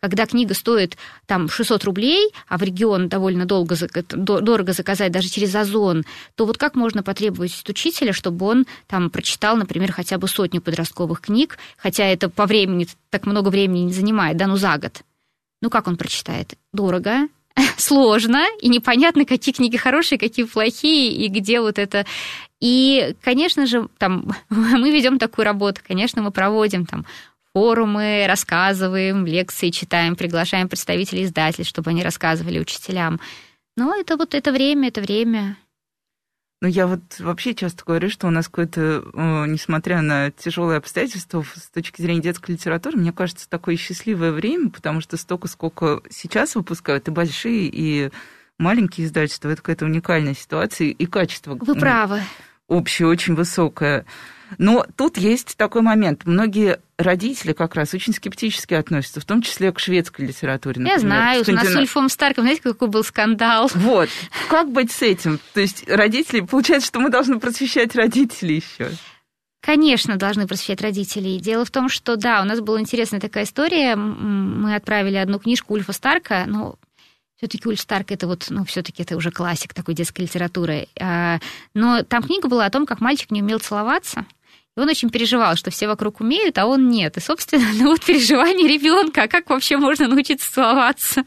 Когда 0.00 0.26
книга 0.26 0.52
стоит 0.52 0.98
там 1.26 1.48
600 1.48 1.84
рублей, 1.84 2.30
а 2.48 2.58
в 2.58 2.62
регион 2.62 3.08
довольно 3.08 3.46
долго, 3.46 3.76
дорого 4.12 4.72
заказать 4.72 5.10
даже 5.12 5.28
через 5.28 5.54
Озон, 5.54 6.04
то 6.34 6.44
вот 6.44 6.58
как 6.58 6.74
можно 6.74 7.02
потребовать 7.02 7.58
от 7.62 7.68
учителя, 7.70 8.12
чтобы 8.12 8.44
он 8.46 8.66
там 8.86 9.08
прочитал, 9.08 9.56
например, 9.56 9.92
хотя 9.92 10.18
бы 10.18 10.28
сотню 10.28 10.60
подростковых 10.60 11.22
книг, 11.22 11.56
хотя 11.78 12.04
это 12.04 12.28
по 12.28 12.44
времени 12.44 12.86
так 13.08 13.24
много 13.24 13.48
времени 13.48 13.84
не 13.84 13.92
занимает, 13.92 14.36
да, 14.36 14.46
ну 14.46 14.56
за 14.56 14.76
год. 14.76 15.02
Ну 15.62 15.70
как 15.70 15.86
он 15.86 15.96
прочитает? 15.96 16.54
Дорого, 16.72 17.28
сложно, 17.78 18.44
и 18.60 18.68
непонятно, 18.68 19.24
какие 19.24 19.54
книги 19.54 19.78
хорошие, 19.78 20.18
какие 20.18 20.44
плохие, 20.44 21.12
и 21.12 21.28
где 21.28 21.60
вот 21.60 21.78
это... 21.78 22.04
И, 22.64 23.14
конечно 23.20 23.66
же, 23.66 23.90
там, 23.98 24.34
мы 24.48 24.90
ведем 24.90 25.18
такую 25.18 25.44
работу, 25.44 25.82
конечно, 25.86 26.22
мы 26.22 26.30
проводим 26.30 26.86
там 26.86 27.04
форумы, 27.52 28.24
рассказываем, 28.26 29.26
лекции 29.26 29.68
читаем, 29.68 30.16
приглашаем 30.16 30.70
представителей 30.70 31.24
издательств, 31.24 31.68
чтобы 31.68 31.90
они 31.90 32.02
рассказывали 32.02 32.58
учителям. 32.58 33.20
Но 33.76 33.94
это 33.94 34.16
вот 34.16 34.34
это 34.34 34.50
время, 34.50 34.88
это 34.88 35.02
время. 35.02 35.58
Ну, 36.62 36.68
я 36.68 36.86
вот 36.86 37.02
вообще 37.18 37.54
часто 37.54 37.84
говорю, 37.84 38.08
что 38.08 38.28
у 38.28 38.30
нас 38.30 38.46
какое-то, 38.46 39.04
несмотря 39.46 40.00
на 40.00 40.30
тяжелые 40.30 40.78
обстоятельства, 40.78 41.44
с 41.54 41.68
точки 41.68 42.00
зрения 42.00 42.22
детской 42.22 42.52
литературы, 42.52 42.96
мне 42.96 43.12
кажется, 43.12 43.46
такое 43.46 43.76
счастливое 43.76 44.32
время, 44.32 44.70
потому 44.70 45.02
что 45.02 45.18
столько, 45.18 45.48
сколько 45.48 46.00
сейчас 46.08 46.54
выпускают, 46.54 47.08
и 47.08 47.10
большие, 47.10 47.68
и 47.70 48.10
маленькие 48.58 49.06
издательства, 49.06 49.50
это 49.50 49.60
какая-то 49.60 49.84
уникальная 49.84 50.34
ситуация, 50.34 50.88
и 50.88 51.04
качество. 51.04 51.58
Вы 51.60 51.74
правы. 51.74 52.22
Общее 52.68 53.08
очень 53.08 53.34
высокое. 53.34 54.06
Но 54.58 54.86
тут 54.96 55.16
есть 55.16 55.56
такой 55.56 55.82
момент. 55.82 56.22
Многие 56.24 56.80
родители 56.96 57.52
как 57.52 57.74
раз 57.74 57.92
очень 57.94 58.12
скептически 58.12 58.74
относятся, 58.74 59.20
в 59.20 59.24
том 59.24 59.42
числе 59.42 59.72
к 59.72 59.78
шведской 59.78 60.26
литературе. 60.26 60.80
Например. 60.80 60.94
Я 60.94 61.00
знаю, 61.00 61.44
у 61.46 61.52
нас 61.52 61.68
с 61.68 61.76
Ульфом 61.76 62.08
Старком, 62.08 62.44
знаете, 62.44 62.62
какой 62.62 62.88
был 62.88 63.02
скандал? 63.04 63.70
Вот. 63.74 64.08
Как 64.48 64.70
быть 64.70 64.92
с 64.92 65.02
этим? 65.02 65.40
То 65.52 65.60
есть 65.60 65.88
родители, 65.88 66.40
получается, 66.40 66.88
что 66.88 67.00
мы 67.00 67.10
должны 67.10 67.40
просвещать 67.40 67.94
родителей 67.94 68.56
еще. 68.56 68.90
Конечно, 69.60 70.16
должны 70.16 70.46
просвещать 70.46 70.82
родителей. 70.82 71.40
Дело 71.40 71.64
в 71.64 71.70
том, 71.70 71.88
что 71.88 72.16
да, 72.16 72.42
у 72.42 72.44
нас 72.44 72.60
была 72.60 72.80
интересная 72.80 73.18
такая 73.18 73.44
история. 73.44 73.96
Мы 73.96 74.74
отправили 74.74 75.16
одну 75.16 75.38
книжку 75.38 75.72
Ульфа 75.72 75.92
Старка, 75.92 76.44
но 76.46 76.76
все-таки 77.36 77.68
Ульф 77.68 77.80
Старк 77.80 78.12
это 78.12 78.26
вот, 78.26 78.46
ну, 78.50 78.64
все-таки 78.64 79.02
это 79.02 79.16
уже 79.16 79.30
классик 79.30 79.74
такой 79.74 79.94
детской 79.94 80.22
литературы. 80.22 80.88
А, 81.00 81.38
но 81.74 82.02
там 82.02 82.22
книга 82.22 82.48
была 82.48 82.66
о 82.66 82.70
том, 82.70 82.86
как 82.86 83.00
мальчик 83.00 83.30
не 83.30 83.42
умел 83.42 83.58
целоваться. 83.58 84.26
И 84.76 84.80
он 84.80 84.88
очень 84.88 85.08
переживал, 85.08 85.54
что 85.54 85.70
все 85.70 85.86
вокруг 85.86 86.20
умеют, 86.20 86.58
а 86.58 86.66
он 86.66 86.88
нет. 86.88 87.16
И, 87.16 87.20
собственно, 87.20 87.64
ну 87.74 87.90
вот 87.90 88.04
переживание 88.04 88.66
ребенка, 88.66 89.22
а 89.22 89.28
как 89.28 89.48
вообще 89.48 89.76
можно 89.76 90.08
научиться 90.08 90.52
целоваться? 90.52 91.22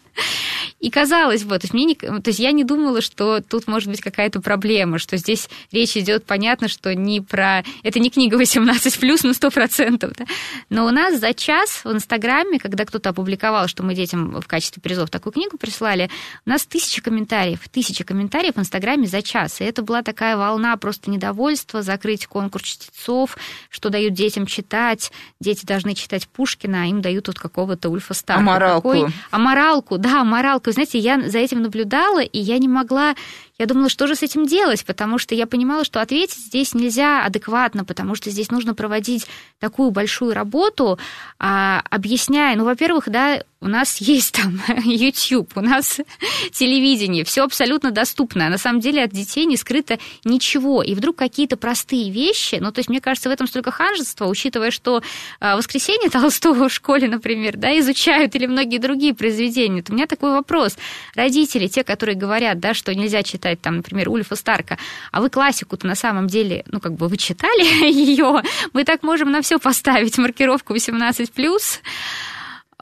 И 0.79 0.89
казалось 0.89 1.43
бы, 1.43 1.57
то 1.57 1.63
есть, 1.63 1.73
мне 1.73 1.86
не, 1.86 1.95
то 1.95 2.21
есть 2.25 2.39
я 2.39 2.51
не 2.51 2.65
думала, 2.65 3.01
что 3.01 3.39
тут 3.41 3.67
может 3.67 3.89
быть 3.89 4.01
какая-то 4.01 4.41
проблема, 4.41 4.99
что 4.99 5.15
здесь 5.15 5.49
речь 5.71 5.95
идет, 5.95 6.25
понятно, 6.25 6.67
что 6.67 6.93
не 6.93 7.21
про... 7.21 7.63
Это 7.83 7.99
не 7.99 8.10
книга 8.10 8.38
18+, 8.38 8.99
плюс 8.99 9.23
на 9.23 9.31
100%. 9.31 9.97
Да? 10.17 10.25
Но 10.69 10.86
у 10.86 10.91
нас 10.91 11.17
за 11.19 11.33
час 11.33 11.81
в 11.86 11.91
Инстаграме, 11.91 12.60
когда 12.60 12.83
кто-то 12.83 13.10
опубликовал, 13.10 13.69
что 13.69 13.81
мы 13.81 13.95
детям 13.95 14.41
в 14.41 14.45
качестве 14.47 14.81
призов 14.81 15.10
такую 15.10 15.31
книгу 15.31 15.57
прислали, 15.57 16.10
у 16.45 16.49
нас 16.49 16.65
тысяча 16.65 17.01
комментариев, 17.01 17.62
тысяча 17.71 18.03
комментариев 18.03 18.55
в 18.55 18.60
Инстаграме 18.60 19.07
за 19.07 19.21
час. 19.21 19.62
И 19.62 19.63
это 19.63 19.83
была 19.83 20.03
такая 20.03 20.36
волна 20.36 20.75
просто 20.75 21.10
недовольства, 21.10 21.81
закрыть 21.81 22.27
конкурс 22.27 22.65
чтецов, 22.65 23.37
что 23.69 23.89
дают 23.89 24.13
детям 24.13 24.45
читать. 24.45 25.12
Дети 25.39 25.65
должны 25.65 25.93
читать 25.93 26.28
Пушкина, 26.28 26.84
а 26.84 26.86
им 26.86 27.02
дают 27.02 27.28
вот 27.28 27.39
какого-то 27.39 27.89
Ульфа 27.89 28.13
Старка. 28.13 28.41
Аморалку. 28.41 28.91
Какой... 28.91 29.10
Аморалку, 29.32 29.97
да, 29.97 30.21
аморалку. 30.21 30.71
Знаете, 30.71 31.00
я 31.00 31.30
за 31.30 31.39
этим 31.39 31.62
наблюдала, 31.62 32.21
и 32.21 32.39
я 32.39 32.58
не 32.58 32.67
могла 32.67 33.15
я 33.59 33.65
думала, 33.65 33.89
что 33.89 34.07
же 34.07 34.15
с 34.15 34.23
этим 34.23 34.45
делать, 34.45 34.85
потому 34.85 35.17
что 35.17 35.33
я 35.33 35.47
понимала, 35.47 35.83
что 35.83 36.01
ответить 36.01 36.37
здесь 36.37 36.73
нельзя 36.73 37.25
адекватно, 37.25 37.85
потому 37.85 38.15
что 38.15 38.29
здесь 38.29 38.51
нужно 38.51 38.75
проводить 38.75 39.27
такую 39.59 39.91
большую 39.91 40.33
работу, 40.33 40.99
а, 41.39 41.81
объясняя, 41.89 42.55
ну, 42.55 42.65
во-первых, 42.65 43.09
да, 43.09 43.41
у 43.59 43.67
нас 43.67 43.97
есть 44.01 44.33
там 44.35 44.61
YouTube, 44.83 45.51
у 45.55 45.61
нас 45.61 45.99
телевидение, 46.51 47.23
все 47.23 47.43
абсолютно 47.43 47.91
доступно. 47.91 48.47
А 48.47 48.49
на 48.49 48.57
самом 48.57 48.79
деле 48.79 49.03
от 49.03 49.11
детей 49.11 49.45
не 49.45 49.57
скрыто 49.57 49.97
ничего. 50.23 50.83
И 50.83 50.93
вдруг 50.93 51.15
какие-то 51.15 51.57
простые 51.57 52.11
вещи, 52.11 52.57
ну, 52.61 52.71
то 52.71 52.79
есть, 52.79 52.89
мне 52.89 53.01
кажется, 53.01 53.29
в 53.29 53.31
этом 53.31 53.47
столько 53.47 53.71
ханжества, 53.71 54.27
учитывая, 54.27 54.71
что 54.71 55.01
а, 55.39 55.57
«Воскресенье 55.57 56.09
Толстого» 56.11 56.69
в 56.69 56.73
школе, 56.73 57.07
например, 57.07 57.57
да, 57.57 57.77
изучают 57.79 58.35
или 58.35 58.45
многие 58.45 58.77
другие 58.77 59.13
произведения. 59.13 59.77
Вот 59.77 59.89
у 59.89 59.93
меня 59.93 60.05
такой 60.05 60.31
вопрос. 60.31 60.77
Родители, 61.15 61.67
те, 61.67 61.83
которые 61.83 62.15
говорят, 62.15 62.59
да, 62.59 62.73
что 62.73 62.93
нельзя 62.93 63.23
читать 63.23 63.46
читать, 63.47 63.62
там, 63.62 63.77
например, 63.77 64.10
Ульфа 64.10 64.36
Старка, 64.36 64.77
а 65.12 65.21
вы 65.21 65.29
классику-то 65.29 65.88
на 65.88 65.95
самом 65.95 66.27
деле, 66.27 66.63
ну, 66.67 66.79
как 66.79 66.93
бы 66.93 67.07
вы 67.07 67.17
читали 67.17 67.63
ее, 67.91 68.41
мы 68.73 68.83
так 68.83 69.03
можем 69.03 69.31
на 69.31 69.41
все 69.41 69.60
поставить 69.60 70.17
маркировку 70.17 70.75
18+, 70.75 71.81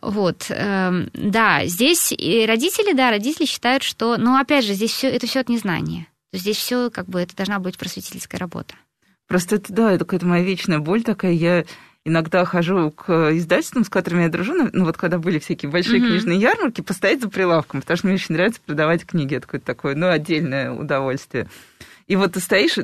вот, 0.01 0.45
э, 0.49 1.08
да, 1.13 1.65
здесь 1.65 2.12
и 2.12 2.45
родители, 2.45 2.93
да, 2.93 3.10
родители 3.10 3.45
считают, 3.45 3.84
что, 3.84 4.17
ну, 4.17 4.38
опять 4.38 4.65
же, 4.65 4.73
здесь 4.73 4.91
все 4.91 5.08
это 5.10 5.25
все 5.25 5.39
от 5.39 5.49
незнания. 5.49 6.08
Здесь 6.34 6.58
все, 6.58 6.89
как 6.91 7.08
бы, 7.08 7.21
это 7.21 7.36
должна 7.36 7.60
быть 7.60 7.78
просветительская 7.78 8.39
работа. 8.39 8.75
Просто 9.28 9.56
это, 9.56 9.73
да, 9.73 9.91
это 9.93 10.06
какая-то 10.06 10.28
моя 10.28 10.43
вечная 10.43 10.80
боль 10.80 11.01
такая. 11.01 11.32
Я 11.32 11.65
иногда 12.06 12.46
хожу 12.46 12.91
к 12.91 13.32
издательствам, 13.34 13.84
с 13.84 13.89
которыми 13.89 14.24
я 14.24 14.30
дружу, 14.30 14.54
ну 14.72 14.86
вот 14.86 14.96
когда 14.96 15.18
были 15.18 15.39
всякие 15.39 15.72
большие 15.72 16.00
mm-hmm. 16.00 16.08
книжные 16.08 16.39
ярмарки, 16.39 16.82
постоять 16.82 17.22
за 17.22 17.30
прилавком, 17.30 17.82
потому 17.82 17.98
что 17.98 18.08
мне 18.08 18.15
очень 18.15 18.36
нравится 18.36 18.62
продавать 18.63 19.06
книги, 19.06 19.36
это 19.36 19.48
какое-то 19.48 19.65
такое, 19.65 19.96
ну, 19.96 20.10
отдельное 20.10 20.72
удовольствие. 20.72 21.50
И 22.08 22.15
вот 22.15 22.34
ты 22.34 22.39
стоишь, 22.39 22.78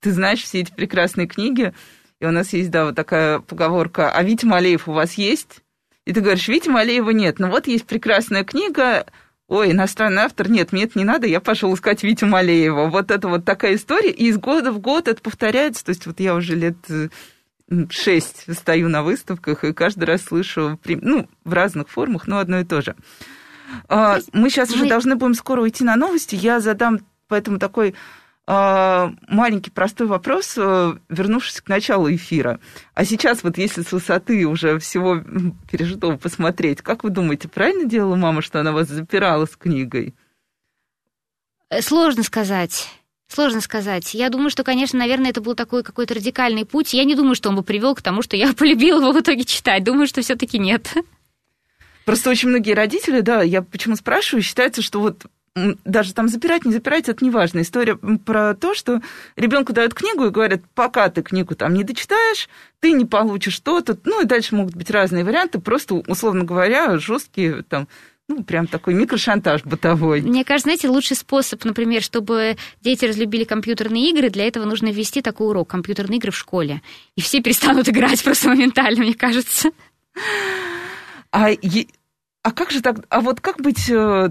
ты 0.00 0.12
знаешь 0.12 0.42
все 0.42 0.60
эти 0.60 0.72
прекрасные 0.72 1.26
книги, 1.26 1.72
и 2.20 2.26
у 2.26 2.30
нас 2.30 2.52
есть, 2.52 2.70
да, 2.70 2.84
вот 2.84 2.94
такая 2.94 3.40
поговорка, 3.40 4.12
а 4.12 4.22
Витя 4.22 4.44
Малеев 4.44 4.86
у 4.86 4.92
вас 4.92 5.14
есть? 5.14 5.62
И 6.04 6.12
ты 6.12 6.20
говоришь, 6.20 6.48
Витя 6.48 6.68
Малеева 6.68 7.10
нет, 7.10 7.38
но 7.38 7.48
вот 7.48 7.66
есть 7.66 7.86
прекрасная 7.86 8.44
книга, 8.44 9.06
ой, 9.46 9.72
иностранный 9.72 10.22
автор, 10.22 10.50
нет, 10.50 10.72
мне 10.72 10.84
это 10.84 10.98
не 10.98 11.04
надо, 11.04 11.26
я 11.26 11.40
пошел 11.40 11.74
искать 11.74 12.02
Витю 12.02 12.26
Малеева. 12.26 12.88
Вот 12.88 13.10
это 13.10 13.28
вот 13.28 13.46
такая 13.46 13.76
история, 13.76 14.10
и 14.10 14.26
из 14.26 14.36
года 14.36 14.72
в 14.72 14.78
год 14.78 15.08
это 15.08 15.22
повторяется, 15.22 15.86
то 15.86 15.90
есть 15.90 16.04
вот 16.06 16.20
я 16.20 16.34
уже 16.34 16.54
лет 16.54 16.76
э, 16.90 17.08
шесть 17.90 18.52
стою 18.54 18.88
на 18.88 19.02
выставках 19.02 19.64
и 19.64 19.72
каждый 19.72 20.04
раз 20.04 20.22
слышу, 20.22 20.78
ну, 20.84 21.28
в 21.44 21.52
разных 21.52 21.88
формах, 21.88 22.26
но 22.26 22.38
одно 22.38 22.60
и 22.60 22.64
то 22.64 22.80
же. 22.82 22.96
А, 23.88 24.18
мы 24.32 24.50
сейчас 24.50 24.70
уже 24.70 24.88
должны 24.88 25.16
будем 25.16 25.34
скоро 25.34 25.60
уйти 25.60 25.84
на 25.84 25.96
новости. 25.96 26.34
Я 26.34 26.60
задам 26.60 27.00
поэтому 27.28 27.58
такой 27.58 27.94
а, 28.46 29.12
маленький 29.28 29.70
простой 29.70 30.06
вопрос, 30.06 30.54
э, 30.56 30.94
вернувшись 31.10 31.60
к 31.60 31.68
началу 31.68 32.10
эфира. 32.10 32.60
А 32.94 33.04
сейчас 33.04 33.42
вот 33.42 33.58
если 33.58 33.82
с 33.82 33.92
высоты 33.92 34.46
уже 34.46 34.78
всего 34.78 35.20
пережитого 35.70 36.16
посмотреть, 36.16 36.80
как 36.80 37.04
вы 37.04 37.10
думаете, 37.10 37.48
правильно 37.48 37.84
делала 37.84 38.16
мама, 38.16 38.40
что 38.40 38.58
она 38.60 38.72
вас 38.72 38.88
запирала 38.88 39.44
с 39.44 39.54
книгой? 39.54 40.14
Э, 41.68 41.82
сложно 41.82 42.22
сказать. 42.22 42.88
Сложно 43.28 43.60
сказать. 43.60 44.14
Я 44.14 44.30
думаю, 44.30 44.48
что, 44.48 44.64
конечно, 44.64 44.98
наверное, 44.98 45.30
это 45.30 45.42
был 45.42 45.54
такой 45.54 45.82
какой-то 45.82 46.14
радикальный 46.14 46.64
путь. 46.64 46.94
Я 46.94 47.04
не 47.04 47.14
думаю, 47.14 47.34
что 47.34 47.50
он 47.50 47.56
бы 47.56 47.62
привел 47.62 47.94
к 47.94 48.02
тому, 48.02 48.22
что 48.22 48.36
я 48.36 48.52
полюбила 48.56 49.00
его 49.00 49.12
в 49.12 49.20
итоге 49.20 49.44
читать. 49.44 49.84
Думаю, 49.84 50.06
что 50.06 50.22
все-таки 50.22 50.58
нет. 50.58 50.92
Просто 52.06 52.30
очень 52.30 52.48
многие 52.48 52.72
родители, 52.72 53.20
да, 53.20 53.42
я 53.42 53.60
почему 53.60 53.94
спрашиваю, 53.94 54.42
считается, 54.42 54.80
что 54.80 54.98
вот 55.00 55.26
даже 55.84 56.14
там 56.14 56.28
запирать, 56.28 56.64
не 56.64 56.72
запирать, 56.72 57.08
это 57.08 57.24
не 57.24 57.30
важно. 57.30 57.60
История 57.60 57.96
про 57.96 58.54
то, 58.54 58.74
что 58.74 59.02
ребенку 59.36 59.72
дают 59.72 59.94
книгу 59.94 60.24
и 60.24 60.30
говорят, 60.30 60.62
пока 60.74 61.08
ты 61.10 61.22
книгу 61.22 61.54
там 61.54 61.74
не 61.74 61.84
дочитаешь, 61.84 62.48
ты 62.80 62.92
не 62.92 63.04
получишь 63.04 63.54
что-то. 63.54 63.98
Ну 64.04 64.22
и 64.22 64.26
дальше 64.26 64.54
могут 64.54 64.74
быть 64.74 64.90
разные 64.90 65.24
варианты, 65.24 65.58
просто, 65.58 65.94
условно 65.94 66.44
говоря, 66.44 66.98
жесткие 66.98 67.62
там 67.62 67.88
ну, 68.28 68.44
прям 68.44 68.66
такой 68.66 68.92
микрошантаж 68.92 69.64
бытовой. 69.64 70.20
Мне 70.20 70.44
кажется, 70.44 70.66
знаете, 70.66 70.88
лучший 70.88 71.16
способ, 71.16 71.64
например, 71.64 72.02
чтобы 72.02 72.56
дети 72.82 73.06
разлюбили 73.06 73.44
компьютерные 73.44 74.10
игры, 74.10 74.28
для 74.28 74.46
этого 74.46 74.66
нужно 74.66 74.88
ввести 74.88 75.22
такой 75.22 75.48
урок 75.48 75.68
компьютерные 75.70 76.18
игры 76.18 76.30
в 76.30 76.36
школе. 76.36 76.82
И 77.16 77.22
все 77.22 77.40
перестанут 77.40 77.88
играть 77.88 78.22
просто 78.22 78.50
моментально, 78.50 79.02
мне 79.02 79.14
кажется. 79.14 79.70
А, 81.32 81.48
а 82.42 82.52
как 82.52 82.70
же 82.70 82.82
так? 82.82 82.98
А 83.08 83.20
вот 83.20 83.40
как 83.40 83.62
быть 83.62 83.88
э, 83.88 84.30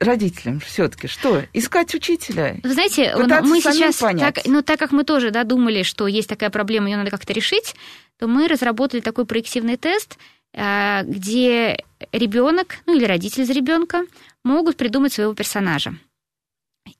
родителям 0.00 0.60
все-таки 0.60 1.06
что? 1.06 1.44
Искать 1.52 1.94
учителя? 1.94 2.56
Вы 2.62 2.72
знаете, 2.72 3.14
мы 3.16 3.60
сейчас, 3.60 3.96
так, 3.96 4.38
ну, 4.46 4.62
так 4.62 4.78
как 4.78 4.92
мы 4.92 5.04
тоже 5.04 5.30
да, 5.30 5.44
думали, 5.44 5.82
что 5.82 6.06
есть 6.06 6.28
такая 6.28 6.48
проблема, 6.50 6.88
ее 6.88 6.96
надо 6.96 7.10
как-то 7.10 7.34
решить, 7.34 7.74
то 8.18 8.26
мы 8.26 8.48
разработали 8.48 9.00
такой 9.00 9.26
проективный 9.26 9.76
тест, 9.76 10.18
где 10.52 11.84
ребенок, 12.12 12.78
ну 12.86 12.96
или 12.96 13.04
родитель 13.04 13.44
за 13.44 13.52
ребенка 13.52 14.04
могут 14.44 14.76
придумать 14.76 15.12
своего 15.12 15.34
персонажа 15.34 15.94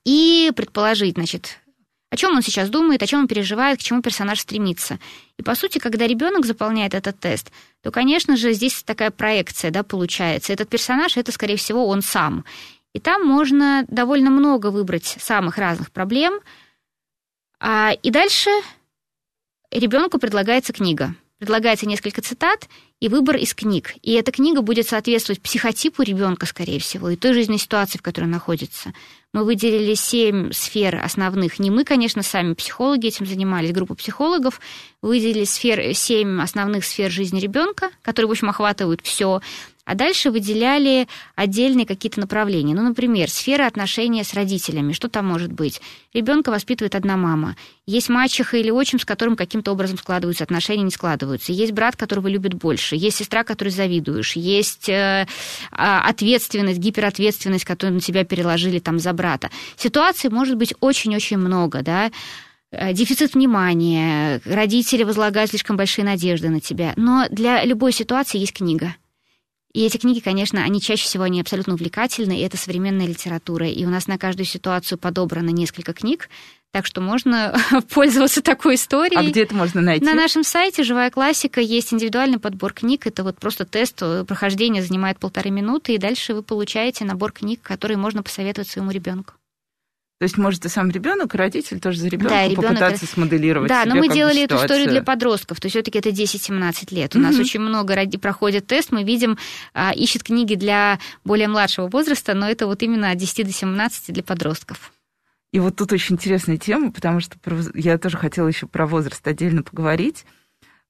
и 0.05 0.51
предположить, 0.55 1.15
значит, 1.15 1.59
о 2.11 2.17
чем 2.17 2.35
он 2.35 2.41
сейчас 2.41 2.69
думает, 2.69 3.01
о 3.01 3.07
чем 3.07 3.21
он 3.21 3.27
переживает, 3.27 3.79
к 3.79 3.83
чему 3.83 4.01
персонаж 4.01 4.39
стремится. 4.41 4.99
И 5.37 5.43
по 5.43 5.55
сути, 5.55 5.79
когда 5.79 6.05
ребенок 6.07 6.45
заполняет 6.45 6.93
этот 6.93 7.17
тест, 7.19 7.51
то, 7.81 7.89
конечно 7.89 8.35
же, 8.35 8.51
здесь 8.51 8.83
такая 8.83 9.11
проекция, 9.11 9.71
да, 9.71 9.83
получается. 9.83 10.51
Этот 10.51 10.67
персонаж 10.67 11.15
это, 11.15 11.31
скорее 11.31 11.55
всего, 11.55 11.87
он 11.87 12.01
сам. 12.01 12.43
И 12.93 12.99
там 12.99 13.25
можно 13.25 13.85
довольно 13.87 14.29
много 14.29 14.71
выбрать 14.71 15.05
самых 15.05 15.57
разных 15.57 15.91
проблем. 15.91 16.41
А, 17.61 17.93
и 18.03 18.11
дальше 18.11 18.49
ребенку 19.71 20.19
предлагается 20.19 20.73
книга. 20.73 21.15
Предлагается 21.41 21.87
несколько 21.87 22.21
цитат 22.21 22.69
и 22.99 23.09
выбор 23.09 23.35
из 23.35 23.55
книг. 23.55 23.95
И 24.03 24.11
эта 24.11 24.31
книга 24.31 24.61
будет 24.61 24.87
соответствовать 24.87 25.41
психотипу 25.41 26.03
ребенка, 26.03 26.45
скорее 26.45 26.79
всего, 26.79 27.09
и 27.09 27.15
той 27.15 27.33
жизненной 27.33 27.57
ситуации, 27.57 27.97
в 27.97 28.03
которой 28.03 28.25
он 28.25 28.29
находится. 28.29 28.93
Мы 29.33 29.43
выделили 29.43 29.95
семь 29.95 30.51
сфер 30.51 31.01
основных. 31.03 31.57
Не 31.57 31.71
мы, 31.71 31.83
конечно, 31.83 32.21
сами 32.21 32.53
психологи 32.53 33.07
этим 33.07 33.25
занимались, 33.25 33.71
группа 33.71 33.95
психологов. 33.95 34.61
Выделили 35.01 35.45
сфер, 35.45 35.95
семь 35.95 36.39
основных 36.39 36.85
сфер 36.85 37.09
жизни 37.09 37.39
ребенка, 37.39 37.89
которые, 38.03 38.27
в 38.27 38.31
общем, 38.33 38.51
охватывают 38.51 39.01
все 39.01 39.41
а 39.85 39.95
дальше 39.95 40.29
выделяли 40.29 41.07
отдельные 41.35 41.85
какие-то 41.85 42.19
направления. 42.19 42.75
Ну, 42.75 42.83
например, 42.83 43.29
сфера 43.29 43.65
отношения 43.65 44.23
с 44.23 44.33
родителями. 44.33 44.93
Что 44.93 45.09
там 45.09 45.25
может 45.25 45.51
быть? 45.51 45.81
Ребенка 46.13 46.51
воспитывает 46.51 46.95
одна 46.95 47.17
мама. 47.17 47.55
Есть 47.87 48.09
мачеха 48.09 48.57
или 48.57 48.69
отчим, 48.69 48.99
с 48.99 49.05
которым 49.05 49.35
каким-то 49.35 49.71
образом 49.71 49.97
складываются 49.97 50.43
отношения, 50.43 50.83
не 50.83 50.91
складываются. 50.91 51.51
Есть 51.51 51.71
брат, 51.71 51.95
которого 51.95 52.27
любит 52.27 52.53
больше. 52.53 52.95
Есть 52.95 53.17
сестра, 53.17 53.43
которой 53.43 53.69
завидуешь. 53.69 54.35
Есть 54.35 54.87
э, 54.87 55.27
а, 55.71 56.07
ответственность, 56.07 56.79
гиперответственность, 56.79 57.65
которую 57.65 57.95
на 57.95 58.01
тебя 58.01 58.23
переложили 58.23 58.79
там 58.79 58.99
за 58.99 59.13
брата. 59.13 59.49
Ситуаций 59.77 60.29
может 60.29 60.57
быть 60.57 60.73
очень-очень 60.79 61.37
много, 61.37 61.81
да 61.81 62.11
э, 62.71 62.93
дефицит 62.93 63.33
внимания, 63.33 64.41
родители 64.45 65.03
возлагают 65.03 65.49
слишком 65.49 65.75
большие 65.75 66.05
надежды 66.05 66.49
на 66.49 66.61
тебя. 66.61 66.93
Но 66.95 67.25
для 67.29 67.63
любой 67.65 67.93
ситуации 67.93 68.37
есть 68.37 68.53
книга. 68.53 68.95
И 69.73 69.85
эти 69.85 69.97
книги, 69.97 70.19
конечно, 70.19 70.63
они 70.63 70.81
чаще 70.81 71.05
всего 71.05 71.23
они 71.23 71.39
абсолютно 71.39 71.75
увлекательны, 71.75 72.37
и 72.39 72.41
это 72.41 72.57
современная 72.57 73.07
литература. 73.07 73.67
И 73.67 73.85
у 73.85 73.89
нас 73.89 74.07
на 74.07 74.17
каждую 74.17 74.45
ситуацию 74.45 74.97
подобрано 74.97 75.49
несколько 75.49 75.93
книг, 75.93 76.29
так 76.71 76.85
что 76.85 77.01
можно 77.01 77.57
пользоваться 77.93 78.41
такой 78.41 78.75
историей. 78.75 79.19
А 79.19 79.29
где 79.29 79.43
это 79.43 79.55
можно 79.55 79.81
найти? 79.81 80.05
На 80.05 80.13
нашем 80.13 80.43
сайте 80.43 80.83
«Живая 80.83 81.09
классика» 81.09 81.61
есть 81.61 81.93
индивидуальный 81.93 82.39
подбор 82.39 82.73
книг. 82.73 83.07
Это 83.07 83.23
вот 83.23 83.37
просто 83.37 83.65
тест, 83.65 83.97
э, 84.01 84.25
прохождение 84.25 84.83
занимает 84.83 85.19
полторы 85.19 85.51
минуты, 85.51 85.95
и 85.95 85.97
дальше 85.97 86.33
вы 86.33 86.43
получаете 86.43 87.05
набор 87.05 87.31
книг, 87.31 87.61
которые 87.61 87.97
можно 87.97 88.23
посоветовать 88.23 88.69
своему 88.69 88.91
ребенку. 88.91 89.33
То 90.21 90.25
есть, 90.25 90.37
может, 90.37 90.63
и 90.65 90.69
сам 90.69 90.91
ребенок, 90.91 91.33
и 91.33 91.37
родитель 91.39 91.79
тоже 91.79 91.97
за 91.97 92.07
ребенка 92.07 92.35
да, 92.35 92.47
ребенок... 92.47 92.69
попытаться 92.69 93.07
смоделировать. 93.07 93.69
Да, 93.69 93.85
но 93.85 93.95
мы 93.95 94.07
делали 94.07 94.43
эту 94.43 94.55
историю 94.55 94.87
для 94.87 95.01
подростков, 95.01 95.59
то 95.59 95.65
есть 95.65 95.73
все-таки 95.73 95.97
это 95.97 96.09
10-17 96.09 96.93
лет. 96.93 97.15
У 97.15 97.17
mm-hmm. 97.17 97.21
нас 97.23 97.39
очень 97.39 97.59
много 97.59 97.95
роди... 97.95 98.19
проходит 98.19 98.67
тест, 98.67 98.91
мы 98.91 99.01
видим, 99.01 99.39
а, 99.73 99.91
ищет 99.95 100.21
книги 100.21 100.53
для 100.53 100.99
более 101.23 101.47
младшего 101.47 101.87
возраста, 101.87 102.35
но 102.35 102.47
это 102.47 102.67
вот 102.67 102.83
именно 102.83 103.09
от 103.09 103.17
10 103.17 103.47
до 103.47 103.51
17 103.51 104.13
для 104.13 104.21
подростков. 104.21 104.91
И 105.51 105.59
вот 105.59 105.75
тут 105.77 105.91
очень 105.91 106.13
интересная 106.13 106.57
тема, 106.57 106.91
потому 106.91 107.19
что 107.19 107.37
я 107.73 107.97
тоже 107.97 108.17
хотела 108.17 108.47
еще 108.47 108.67
про 108.67 108.85
возраст 108.85 109.27
отдельно 109.27 109.63
поговорить. 109.63 110.25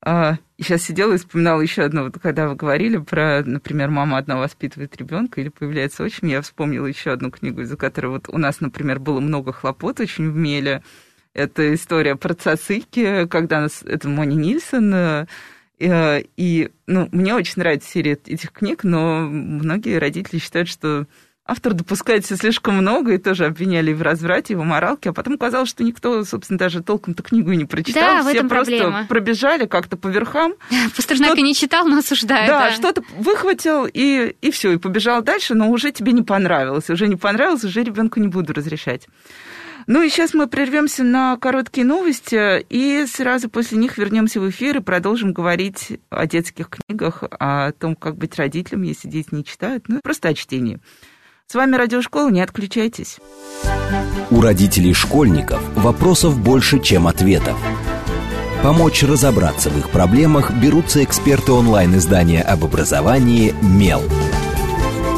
А, 0.03 0.37
и 0.57 0.63
сейчас 0.63 0.81
сидела 0.81 1.13
и 1.13 1.17
вспоминала 1.17 1.61
еще 1.61 1.83
одно, 1.83 2.03
вот 2.03 2.17
когда 2.19 2.47
вы 2.47 2.55
говорили 2.55 2.97
про, 2.97 3.43
например, 3.43 3.89
мама 3.91 4.17
одна 4.17 4.37
воспитывает 4.37 4.97
ребенка 4.97 5.41
или 5.41 5.49
появляется 5.49 6.03
очень, 6.03 6.29
я 6.29 6.41
вспомнила 6.41 6.87
еще 6.87 7.11
одну 7.11 7.29
книгу, 7.29 7.61
из-за 7.61 7.77
которой 7.77 8.07
вот 8.07 8.27
у 8.27 8.37
нас, 8.39 8.61
например, 8.61 8.99
было 8.99 9.19
много 9.19 9.53
хлопот 9.53 9.99
очень 9.99 10.31
в 10.31 10.35
Меле. 10.35 10.83
Это 11.33 11.73
история 11.75 12.15
про 12.15 12.33
цацики, 12.33 13.27
когда 13.27 13.61
нас, 13.61 13.83
это 13.83 14.09
Мони 14.09 14.35
Нильсон, 14.35 14.93
э, 14.93 15.27
и, 15.79 16.71
ну, 16.87 17.07
мне 17.11 17.35
очень 17.35 17.53
нравится 17.57 17.89
серия 17.89 18.13
этих 18.13 18.51
книг, 18.51 18.83
но 18.83 19.21
многие 19.21 19.97
родители 19.97 20.39
считают, 20.39 20.67
что 20.67 21.07
автор 21.45 21.73
допускает 21.73 22.25
все 22.25 22.35
слишком 22.35 22.75
много, 22.75 23.13
и 23.13 23.17
тоже 23.17 23.45
обвиняли 23.45 23.93
в 23.93 24.01
разврате, 24.01 24.53
и 24.53 24.55
в 24.55 24.63
моралке, 24.63 25.09
а 25.09 25.13
потом 25.13 25.37
казалось, 25.37 25.69
что 25.69 25.83
никто, 25.83 26.23
собственно, 26.23 26.59
даже 26.59 26.81
толком-то 26.81 27.23
книгу 27.23 27.51
не 27.53 27.65
прочитал. 27.65 28.01
Да, 28.01 28.21
все 28.21 28.31
в 28.31 28.35
этом 28.35 28.49
просто 28.49 28.77
проблема. 28.77 29.05
пробежали 29.07 29.65
как-то 29.65 29.97
по 29.97 30.07
верхам. 30.07 30.53
Пастернак 30.95 31.37
и 31.37 31.41
не 31.41 31.55
читал, 31.55 31.87
но 31.87 31.97
осуждает. 31.97 32.47
Да, 32.47 32.69
да. 32.69 32.71
что-то 32.71 33.03
выхватил, 33.17 33.85
и, 33.85 34.35
и 34.41 34.51
все, 34.51 34.73
и 34.73 34.77
побежал 34.77 35.21
дальше, 35.21 35.55
но 35.55 35.69
уже 35.69 35.91
тебе 35.91 36.11
не 36.11 36.21
понравилось. 36.21 36.89
Уже 36.89 37.07
не 37.07 37.15
понравилось, 37.15 37.63
уже 37.63 37.83
ребенку 37.83 38.19
не 38.19 38.27
буду 38.27 38.53
разрешать. 38.53 39.07
Ну 39.87 40.03
и 40.03 40.09
сейчас 40.09 40.33
мы 40.33 40.47
прервемся 40.47 41.03
на 41.03 41.37
короткие 41.37 41.85
новости, 41.85 42.65
и 42.69 43.05
сразу 43.07 43.49
после 43.49 43.77
них 43.77 43.97
вернемся 43.97 44.39
в 44.39 44.49
эфир 44.49 44.77
и 44.77 44.81
продолжим 44.81 45.33
говорить 45.33 45.99
о 46.09 46.27
детских 46.27 46.69
книгах, 46.69 47.23
о 47.39 47.71
том, 47.71 47.95
как 47.95 48.15
быть 48.15 48.35
родителем, 48.35 48.83
если 48.83 49.07
дети 49.07 49.29
не 49.31 49.43
читают, 49.43 49.85
ну 49.87 49.99
просто 50.03 50.29
о 50.29 50.33
чтении. 50.33 50.79
С 51.51 51.53
вами 51.53 51.75
Радиошкола, 51.75 52.29
не 52.29 52.39
отключайтесь. 52.39 53.17
У 54.29 54.39
родителей 54.39 54.93
школьников 54.93 55.61
вопросов 55.75 56.39
больше, 56.39 56.79
чем 56.79 57.07
ответов. 57.07 57.57
Помочь 58.63 59.03
разобраться 59.03 59.69
в 59.69 59.77
их 59.77 59.89
проблемах 59.89 60.53
берутся 60.53 61.03
эксперты 61.03 61.51
онлайн-издания 61.51 62.41
об 62.41 62.63
образовании 62.63 63.53
«Мел». 63.61 64.01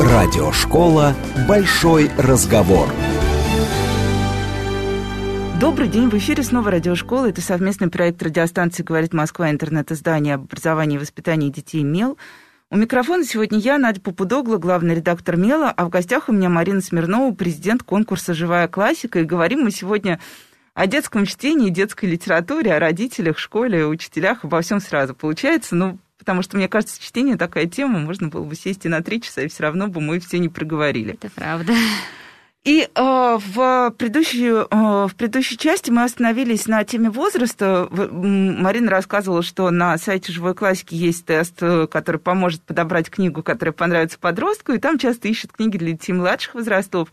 Радиошкола 0.01 1.13
«Большой 1.47 2.09
разговор». 2.17 2.89
Добрый 5.61 5.87
день, 5.87 6.09
в 6.09 6.15
эфире 6.15 6.41
снова 6.41 6.71
Радиошкола. 6.71 7.29
Это 7.29 7.41
совместный 7.41 7.91
проект 7.91 8.23
радиостанции 8.23 8.81
«Говорит 8.81 9.13
Москва», 9.13 9.51
интернет-издание 9.51 10.33
об 10.33 10.45
образовании 10.45 10.95
и 10.95 10.99
воспитании 10.99 11.51
детей 11.51 11.83
«Мел». 11.83 12.17
У 12.73 12.75
микрофона 12.75 13.23
сегодня 13.23 13.59
я, 13.59 13.77
Надя 13.77 14.01
Попудогла, 14.01 14.57
главный 14.57 14.95
редактор 14.95 15.37
«Мела», 15.37 15.69
а 15.69 15.85
в 15.85 15.89
гостях 15.89 16.27
у 16.27 16.31
меня 16.31 16.49
Марина 16.49 16.81
Смирнова, 16.81 17.31
президент 17.31 17.83
конкурса 17.83 18.33
«Живая 18.33 18.67
классика». 18.67 19.19
И 19.19 19.25
говорим 19.25 19.59
мы 19.59 19.69
сегодня 19.69 20.19
о 20.73 20.87
детском 20.87 21.27
чтении, 21.27 21.69
детской 21.69 22.05
литературе, 22.09 22.73
о 22.73 22.79
родителях, 22.79 23.37
школе, 23.37 23.85
учителях, 23.85 24.43
обо 24.43 24.59
всем 24.61 24.79
сразу 24.79 25.13
получается. 25.13 25.75
Ну, 25.75 25.99
потому 26.17 26.41
что, 26.41 26.57
мне 26.57 26.67
кажется, 26.67 26.99
чтение 26.99 27.37
такая 27.37 27.67
тема, 27.67 27.99
можно 27.99 28.29
было 28.29 28.43
бы 28.43 28.55
сесть 28.55 28.87
и 28.87 28.89
на 28.89 29.03
три 29.03 29.21
часа, 29.21 29.43
и 29.43 29.49
все 29.49 29.61
равно 29.61 29.87
бы 29.87 30.01
мы 30.01 30.19
все 30.19 30.39
не 30.39 30.49
проговорили. 30.49 31.13
Это 31.13 31.29
правда. 31.29 31.73
И 32.63 32.87
э, 32.87 32.89
в, 32.95 33.93
предыдущей, 33.97 34.47
э, 34.47 35.07
в 35.07 35.13
предыдущей 35.17 35.57
части 35.57 35.91
мы 35.91 36.03
остановились 36.03 36.65
на 36.65 36.83
теме 36.85 37.09
возраста. 37.09 37.89
Марина 37.91 38.89
рассказывала, 38.89 39.43
что 39.43 39.69
на 39.69 39.97
сайте 39.97 40.31
живой 40.31 40.55
классики 40.55 40.95
есть 40.95 41.25
тест, 41.25 41.57
э, 41.61 41.87
который 41.87 42.21
поможет 42.21 42.61
подобрать 42.61 43.09
книгу, 43.09 43.43
которая 43.43 43.73
понравится 43.73 44.17
подростку, 44.17 44.71
и 44.71 44.77
там 44.77 44.97
часто 44.97 45.27
ищут 45.27 45.51
книги 45.51 45.77
для 45.77 45.91
детей 45.91 46.13
младших 46.13 46.55
возрастов. 46.55 47.09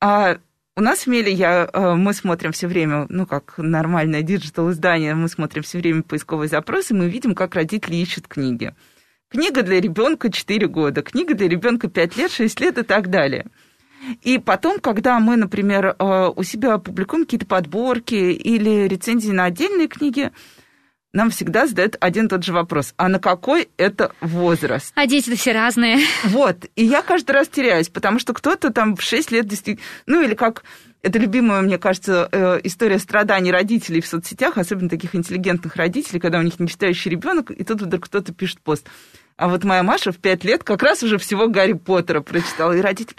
А 0.00 0.38
у 0.74 0.80
нас 0.80 1.00
в 1.00 1.06
Меле 1.06 1.32
я, 1.32 1.68
э, 1.70 1.94
мы 1.94 2.14
смотрим 2.14 2.52
все 2.52 2.66
время, 2.66 3.04
ну, 3.10 3.26
как 3.26 3.58
нормальное 3.58 4.22
digital-издание, 4.22 5.14
мы 5.14 5.28
смотрим 5.28 5.64
все 5.64 5.78
время 5.78 6.02
поисковые 6.02 6.48
запросы, 6.48 6.94
мы 6.94 7.10
видим, 7.10 7.34
как 7.34 7.54
родители 7.54 7.96
ищут 7.96 8.26
книги. 8.26 8.74
Книга 9.28 9.62
для 9.62 9.82
ребенка 9.82 10.32
4 10.32 10.66
года, 10.68 11.02
книга 11.02 11.34
для 11.34 11.46
ребенка 11.46 11.88
5 11.88 12.16
лет, 12.16 12.32
6 12.32 12.60
лет 12.60 12.78
и 12.78 12.82
так 12.82 13.10
далее. 13.10 13.44
И 14.22 14.38
потом, 14.38 14.78
когда 14.78 15.18
мы, 15.18 15.36
например, 15.36 15.96
э, 15.98 16.32
у 16.34 16.42
себя 16.42 16.78
публикуем 16.78 17.24
какие-то 17.24 17.46
подборки 17.46 18.14
или 18.14 18.86
рецензии 18.88 19.30
на 19.30 19.44
отдельные 19.44 19.88
книги, 19.88 20.32
нам 21.16 21.30
всегда 21.30 21.66
задают 21.66 21.96
один 22.00 22.26
и 22.26 22.28
тот 22.28 22.44
же 22.44 22.52
вопрос. 22.52 22.92
А 22.98 23.08
на 23.08 23.18
какой 23.18 23.68
это 23.78 24.12
возраст? 24.20 24.92
А 24.94 25.06
дети-то 25.06 25.36
все 25.36 25.52
разные. 25.52 25.98
Вот. 26.24 26.66
И 26.76 26.84
я 26.84 27.00
каждый 27.02 27.30
раз 27.32 27.48
теряюсь, 27.48 27.88
потому 27.88 28.18
что 28.18 28.34
кто-то 28.34 28.70
там 28.70 28.96
в 28.96 29.02
6 29.02 29.30
лет 29.32 29.46
действительно... 29.46 29.86
Ну, 30.06 30.22
или 30.22 30.34
как... 30.34 30.64
Это 31.02 31.18
любимая, 31.18 31.62
мне 31.62 31.78
кажется, 31.78 32.28
э, 32.32 32.60
история 32.64 32.98
страданий 32.98 33.52
родителей 33.52 34.00
в 34.00 34.06
соцсетях, 34.06 34.58
особенно 34.58 34.88
таких 34.88 35.14
интеллигентных 35.14 35.76
родителей, 35.76 36.20
когда 36.20 36.38
у 36.38 36.42
них 36.42 36.58
нечитающий 36.58 37.10
ребенок, 37.10 37.50
и 37.50 37.64
тут 37.64 37.80
вдруг 37.80 38.06
кто-то 38.06 38.34
пишет 38.34 38.60
пост. 38.60 38.86
А 39.36 39.48
вот 39.48 39.64
моя 39.64 39.82
Маша 39.82 40.12
в 40.12 40.18
5 40.18 40.44
лет 40.44 40.64
как 40.64 40.82
раз 40.82 41.02
уже 41.02 41.18
всего 41.18 41.48
Гарри 41.48 41.74
Поттера 41.74 42.20
прочитала. 42.20 42.72
И 42.72 42.80
родитель, 42.80 43.16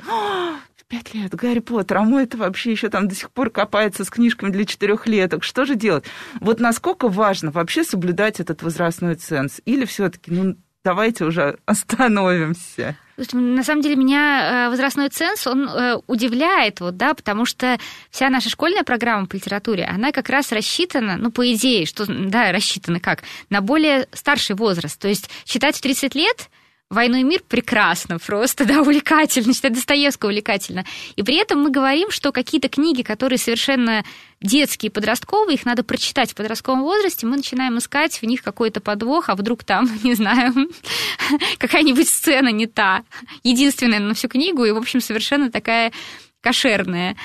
пять 0.87 1.13
лет, 1.13 1.35
Гарри 1.35 1.59
Поттер, 1.59 1.97
а 1.97 2.03
мой 2.03 2.23
это 2.23 2.37
вообще 2.37 2.71
еще 2.71 2.89
там 2.89 3.07
до 3.07 3.15
сих 3.15 3.29
пор 3.31 3.49
копается 3.49 4.03
с 4.03 4.09
книжками 4.09 4.51
для 4.51 4.65
четырехлеток. 4.65 5.43
Что 5.43 5.65
же 5.65 5.75
делать? 5.75 6.05
Вот 6.39 6.59
насколько 6.59 7.09
важно 7.09 7.51
вообще 7.51 7.83
соблюдать 7.83 8.39
этот 8.39 8.63
возрастной 8.63 9.15
ценз? 9.15 9.61
Или 9.65 9.85
все-таки, 9.85 10.31
ну, 10.31 10.55
давайте 10.83 11.25
уже 11.25 11.59
остановимся? 11.65 12.97
На 13.33 13.63
самом 13.63 13.81
деле 13.81 13.95
меня 13.95 14.67
э, 14.67 14.69
возрастной 14.69 15.09
ценз, 15.09 15.47
он 15.47 15.67
э, 15.67 15.97
удивляет, 16.05 16.79
вот, 16.81 16.97
да, 16.97 17.15
потому 17.15 17.45
что 17.45 17.79
вся 18.11 18.29
наша 18.29 18.49
школьная 18.49 18.83
программа 18.83 19.25
по 19.25 19.35
литературе, 19.35 19.85
она 19.85 20.11
как 20.11 20.29
раз 20.29 20.51
рассчитана, 20.51 21.17
ну, 21.17 21.31
по 21.31 21.51
идее, 21.51 21.87
что, 21.87 22.05
да, 22.07 22.51
рассчитана 22.51 22.99
как, 22.99 23.23
на 23.49 23.61
более 23.61 24.07
старший 24.13 24.55
возраст. 24.55 24.99
То 25.01 25.07
есть 25.07 25.29
читать 25.45 25.75
в 25.75 25.81
30 25.81 26.13
лет– 26.15 26.49
«Войну 26.89 27.17
и 27.17 27.23
мир» 27.23 27.41
прекрасно, 27.45 28.17
просто, 28.17 28.65
да, 28.65 28.79
увлекательно, 28.79 29.53
читать 29.53 29.73
Достоевского 29.73 30.29
увлекательно. 30.29 30.85
И 31.17 31.23
при 31.23 31.35
этом 31.35 31.61
мы 31.61 31.69
говорим, 31.69 32.11
что 32.11 32.31
какие-то 32.31 32.69
книги, 32.69 33.01
которые 33.01 33.37
совершенно 33.37 34.05
детские, 34.39 34.89
подростковые, 34.89 35.55
их 35.55 35.65
надо 35.65 35.83
прочитать 35.83 36.31
в 36.31 36.35
подростковом 36.35 36.83
возрасте, 36.83 37.25
мы 37.25 37.35
начинаем 37.35 37.77
искать 37.77 38.21
в 38.21 38.23
них 38.23 38.41
какой-то 38.41 38.79
подвох, 38.79 39.27
а 39.27 39.35
вдруг 39.35 39.65
там, 39.65 39.89
не 40.03 40.13
знаю, 40.13 40.53
какая-нибудь 41.57 42.07
сцена 42.07 42.53
не 42.53 42.67
та, 42.67 43.03
единственная 43.43 43.99
на 43.99 44.13
всю 44.13 44.29
книгу, 44.29 44.63
и, 44.63 44.71
в 44.71 44.77
общем, 44.77 45.01
совершенно 45.01 45.51
такая 45.51 45.91
кошерная. 46.39 47.17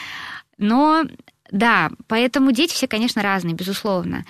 Но, 0.59 1.05
да, 1.53 1.92
поэтому 2.09 2.51
дети 2.51 2.75
все, 2.75 2.88
конечно, 2.88 3.22
разные, 3.22 3.55
безусловно. 3.55 4.25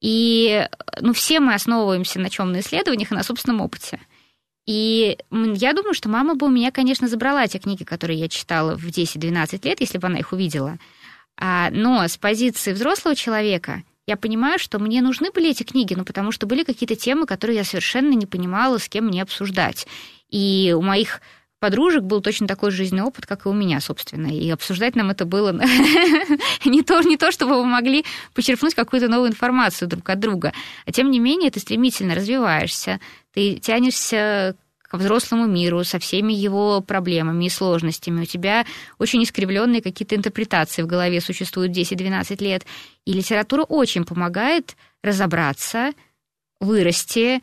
И, 0.00 0.68
ну, 1.00 1.12
все 1.12 1.40
мы 1.40 1.54
основываемся 1.54 2.20
на 2.20 2.30
чем 2.30 2.52
на 2.52 2.60
исследованиях 2.60 3.10
и 3.10 3.14
на 3.14 3.24
собственном 3.24 3.62
опыте. 3.62 3.98
И 4.66 5.16
я 5.30 5.72
думаю, 5.72 5.94
что 5.94 6.08
мама 6.08 6.34
бы 6.34 6.46
у 6.46 6.50
меня, 6.50 6.72
конечно, 6.72 7.08
забрала 7.08 7.46
те 7.46 7.58
книги, 7.58 7.84
которые 7.84 8.18
я 8.18 8.28
читала 8.28 8.76
в 8.76 8.84
10-12 8.86 9.64
лет, 9.64 9.80
если 9.80 9.98
бы 9.98 10.08
она 10.08 10.18
их 10.18 10.32
увидела. 10.32 10.78
А, 11.36 11.70
но 11.70 12.06
с 12.06 12.16
позиции 12.16 12.72
взрослого 12.72 13.14
человека 13.14 13.84
я 14.06 14.16
понимаю, 14.16 14.58
что 14.58 14.78
мне 14.78 15.02
нужны 15.02 15.30
были 15.30 15.50
эти 15.50 15.62
книги, 15.62 15.94
ну, 15.94 16.04
потому 16.04 16.32
что 16.32 16.46
были 16.46 16.64
какие-то 16.64 16.96
темы, 16.96 17.26
которые 17.26 17.58
я 17.58 17.64
совершенно 17.64 18.12
не 18.12 18.26
понимала, 18.26 18.78
с 18.78 18.88
кем 18.88 19.06
мне 19.06 19.22
обсуждать. 19.22 19.86
И 20.30 20.74
у 20.76 20.82
моих 20.82 21.20
подружек 21.66 22.04
был 22.04 22.20
точно 22.20 22.46
такой 22.46 22.70
жизненный 22.70 23.02
опыт, 23.02 23.26
как 23.26 23.44
и 23.44 23.48
у 23.48 23.52
меня, 23.52 23.80
собственно. 23.80 24.28
И 24.28 24.48
обсуждать 24.50 24.94
нам 24.94 25.10
это 25.10 25.24
было 25.24 25.50
не 26.64 26.82
то, 26.82 27.00
не 27.00 27.16
то, 27.16 27.32
чтобы 27.32 27.56
вы 27.56 27.64
могли 27.64 28.04
почерпнуть 28.34 28.76
какую-то 28.76 29.08
новую 29.08 29.30
информацию 29.30 29.88
друг 29.88 30.08
от 30.08 30.20
друга. 30.20 30.52
А 30.84 30.92
тем 30.92 31.10
не 31.10 31.18
менее, 31.18 31.50
ты 31.50 31.58
стремительно 31.58 32.14
развиваешься, 32.14 33.00
ты 33.32 33.56
тянешься 33.56 34.54
к 34.80 34.96
взрослому 34.96 35.48
миру 35.48 35.82
со 35.82 35.98
всеми 35.98 36.32
его 36.32 36.80
проблемами 36.82 37.46
и 37.46 37.50
сложностями. 37.50 38.22
У 38.22 38.26
тебя 38.26 38.64
очень 39.00 39.24
искривленные 39.24 39.82
какие-то 39.82 40.14
интерпретации 40.14 40.82
в 40.82 40.86
голове 40.86 41.20
существуют 41.20 41.76
10-12 41.76 42.44
лет. 42.44 42.64
И 43.06 43.12
литература 43.12 43.64
очень 43.64 44.04
помогает 44.04 44.76
разобраться, 45.02 45.90
вырасти. 46.60 47.40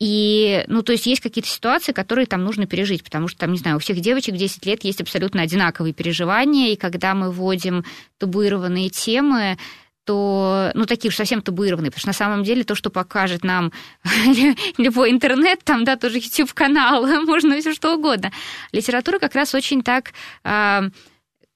А, 0.00 0.04
и, 0.04 0.64
ну, 0.66 0.82
то 0.82 0.92
есть 0.92 1.06
есть 1.06 1.20
какие-то 1.20 1.48
ситуации, 1.48 1.92
которые 1.92 2.26
там 2.26 2.42
нужно 2.42 2.66
пережить, 2.66 3.04
потому 3.04 3.28
что, 3.28 3.40
там, 3.40 3.52
не 3.52 3.58
знаю, 3.58 3.76
у 3.76 3.80
всех 3.80 4.00
девочек 4.00 4.34
в 4.34 4.38
10 4.38 4.64
лет 4.66 4.84
есть 4.84 5.00
абсолютно 5.00 5.42
одинаковые 5.42 5.92
переживания, 5.92 6.72
и 6.72 6.76
когда 6.76 7.14
мы 7.14 7.30
вводим 7.30 7.84
табуированные 8.18 8.88
темы, 8.88 9.58
то, 10.04 10.70
ну, 10.74 10.86
такие 10.86 11.10
уж 11.10 11.16
совсем 11.16 11.42
табуированные, 11.42 11.90
потому 11.90 12.00
что 12.00 12.08
на 12.08 12.14
самом 12.14 12.42
деле 12.44 12.64
то, 12.64 12.74
что 12.74 12.90
покажет 12.90 13.44
нам 13.44 13.72
любой 14.78 15.10
интернет, 15.10 15.62
там, 15.64 15.84
да, 15.84 15.96
тоже 15.96 16.18
YouTube-канал, 16.18 17.06
можно 17.26 17.60
все 17.60 17.74
что 17.74 17.94
угодно. 17.94 18.32
Литература 18.72 19.18
как 19.18 19.34
раз 19.34 19.54
очень 19.54 19.82
так, 19.82 20.12
э, 20.44 20.80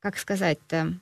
как 0.00 0.18
сказать-то, 0.18 0.94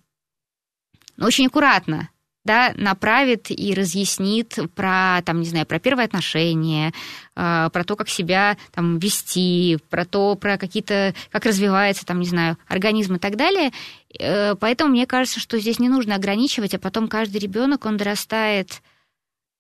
ну, 1.17 1.27
очень 1.27 1.49
аккуратно 1.49 2.09
да, 2.45 2.73
направит 2.77 3.51
и 3.51 3.75
разъяснит 3.75 4.59
про, 4.75 5.21
там, 5.25 5.41
не 5.41 5.47
знаю, 5.47 5.67
про 5.67 5.79
первые 5.79 6.07
отношения, 6.07 6.93
э, 7.37 7.71
про 7.73 7.85
то, 7.85 7.95
как 7.95 8.09
себя 8.09 8.57
там 8.73 8.99
вести, 8.99 9.79
про 9.91 10.05
то, 10.05 10.35
про 10.35 10.59
какие-то, 10.59 11.15
как 11.31 11.45
развивается, 11.47 12.05
там, 12.05 12.19
не 12.21 12.27
знаю, 12.27 12.59
организм 12.67 13.15
и 13.17 13.19
так 13.19 13.37
далее. 13.37 13.71
Э, 14.19 14.55
поэтому 14.57 14.91
мне 14.91 15.07
кажется, 15.07 15.39
что 15.39 15.59
здесь 15.59 15.79
не 15.79 15.89
нужно 15.89 16.17
ограничивать, 16.17 16.75
а 16.75 16.79
потом 16.79 17.09
каждый 17.09 17.39
ребенок, 17.39 17.87
он 17.87 17.97
дорастает 17.97 18.83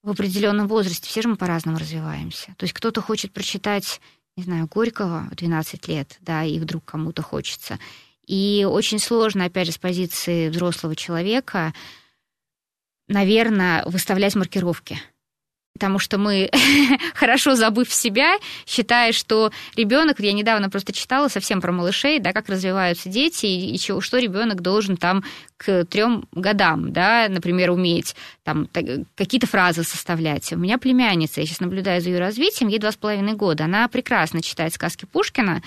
в 0.02 0.10
определенном 0.10 0.66
возрасте. 0.66 1.08
Все 1.08 1.22
же 1.22 1.28
мы 1.28 1.36
по-разному 1.36 1.78
развиваемся. 1.78 2.54
То 2.58 2.64
есть 2.64 2.72
кто-то 2.72 3.00
хочет 3.00 3.32
прочитать, 3.32 4.00
не 4.36 4.42
знаю, 4.42 4.66
Горького 4.66 5.28
в 5.30 5.36
12 5.36 5.86
лет, 5.86 6.16
да, 6.20 6.42
и 6.42 6.58
вдруг 6.58 6.84
кому-то 6.84 7.22
хочется. 7.22 7.78
И 8.26 8.66
очень 8.68 8.98
сложно, 8.98 9.44
опять 9.44 9.66
же, 9.66 9.72
с 9.72 9.78
позиции 9.78 10.48
взрослого 10.48 10.96
человека 10.96 11.72
наверное, 13.08 13.84
выставлять 13.86 14.34
маркировки. 14.34 14.98
Потому 15.74 15.98
что 15.98 16.18
мы, 16.18 16.50
хорошо 17.14 17.54
забыв 17.54 17.92
себя, 17.92 18.36
считая, 18.66 19.12
что 19.12 19.50
ребенок, 19.74 20.20
я 20.20 20.32
недавно 20.32 20.68
просто 20.68 20.92
читала 20.92 21.28
совсем 21.28 21.60
про 21.60 21.72
малышей, 21.72 22.18
да, 22.18 22.32
как 22.32 22.48
развиваются 22.48 23.08
дети, 23.08 23.46
и, 23.46 23.74
и 23.74 23.78
что, 23.78 24.00
что 24.00 24.18
ребенок 24.18 24.60
должен 24.60 24.96
там 24.96 25.24
к 25.56 25.84
трем 25.86 26.28
годам, 26.32 26.92
да, 26.92 27.26
например, 27.28 27.70
уметь 27.70 28.14
там 28.44 28.68
какие-то 29.16 29.46
фразы 29.46 29.82
составлять. 29.82 30.52
У 30.52 30.58
меня 30.58 30.76
племянница, 30.76 31.40
я 31.40 31.46
сейчас 31.46 31.60
наблюдаю 31.60 32.02
за 32.02 32.10
ее 32.10 32.18
развитием, 32.18 32.68
ей 32.68 32.78
два 32.78 32.92
с 32.92 32.96
половиной 32.96 33.34
года, 33.34 33.64
она 33.64 33.88
прекрасно 33.88 34.42
читает 34.42 34.74
сказки 34.74 35.06
Пушкина, 35.06 35.62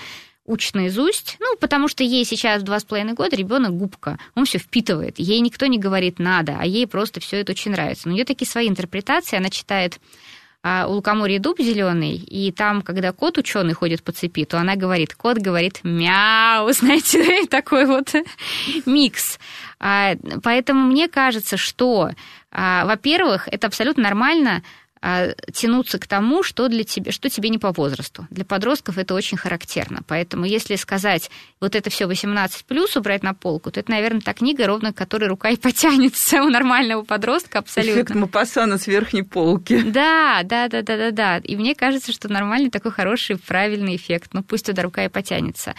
учит 0.46 0.74
наизусть, 0.74 1.36
ну, 1.40 1.56
потому 1.60 1.88
что 1.88 2.04
ей 2.04 2.24
сейчас 2.24 2.62
два 2.62 2.80
с 2.80 2.84
половиной 2.84 3.14
года 3.14 3.36
ребенок 3.36 3.72
губка, 3.72 4.18
он 4.34 4.44
все 4.44 4.58
впитывает, 4.58 5.18
ей 5.18 5.40
никто 5.40 5.66
не 5.66 5.78
говорит 5.78 6.18
надо, 6.18 6.56
а 6.58 6.66
ей 6.66 6.86
просто 6.86 7.20
все 7.20 7.40
это 7.40 7.52
очень 7.52 7.72
нравится. 7.72 8.08
Но 8.08 8.12
у 8.12 8.14
нее 8.14 8.24
такие 8.24 8.48
свои 8.48 8.68
интерпретации, 8.68 9.36
она 9.36 9.50
читает 9.50 9.98
а, 10.68 10.86
у 10.88 10.94
лукоморья 10.94 11.38
дуб 11.38 11.60
зеленый, 11.60 12.16
и 12.16 12.50
там, 12.50 12.82
когда 12.82 13.12
кот 13.12 13.38
ученый 13.38 13.72
ходит 13.74 14.02
по 14.02 14.10
цепи, 14.10 14.44
то 14.44 14.58
она 14.58 14.74
говорит, 14.74 15.14
кот 15.14 15.38
говорит 15.38 15.80
мяу, 15.84 16.72
знаете, 16.72 17.46
такой 17.46 17.86
вот 17.86 18.12
микс. 18.86 19.38
А, 19.78 20.14
поэтому 20.42 20.88
мне 20.88 21.06
кажется, 21.06 21.56
что, 21.56 22.10
а, 22.50 22.84
во-первых, 22.84 23.46
это 23.48 23.68
абсолютно 23.68 24.02
нормально 24.02 24.64
тянуться 25.52 25.98
к 25.98 26.06
тому, 26.06 26.42
что 26.42 26.68
для 26.68 26.84
тебя, 26.84 27.12
что 27.12 27.28
тебе 27.28 27.48
не 27.48 27.58
по 27.58 27.72
возрасту. 27.72 28.26
Для 28.30 28.44
подростков 28.44 28.98
это 28.98 29.14
очень 29.14 29.36
характерно. 29.36 30.00
Поэтому 30.06 30.44
если 30.44 30.76
сказать, 30.76 31.30
вот 31.60 31.74
это 31.74 31.90
все 31.90 32.06
18 32.06 32.64
плюс 32.64 32.96
убрать 32.96 33.22
на 33.22 33.34
полку, 33.34 33.70
то 33.70 33.80
это, 33.80 33.90
наверное, 33.90 34.20
та 34.20 34.34
книга, 34.34 34.66
ровно 34.66 34.92
к 34.92 34.96
которой 34.96 35.28
рука 35.28 35.50
и 35.50 35.56
потянется 35.56 36.42
у 36.42 36.48
нормального 36.48 37.02
подростка 37.02 37.60
абсолютно. 37.60 38.00
Эффект 38.00 38.14
Мапассана 38.14 38.78
с 38.78 38.86
верхней 38.86 39.22
полки. 39.22 39.80
Да, 39.80 40.40
да, 40.44 40.68
да, 40.68 40.82
да, 40.82 40.96
да, 40.96 41.10
да. 41.10 41.38
И 41.38 41.56
мне 41.56 41.74
кажется, 41.74 42.12
что 42.12 42.28
нормальный 42.28 42.70
такой 42.70 42.90
хороший, 42.90 43.36
правильный 43.38 43.96
эффект. 43.96 44.30
Ну, 44.32 44.42
пусть 44.42 44.66
туда 44.66 44.82
рука 44.82 45.04
и 45.04 45.08
потянется. 45.08 45.74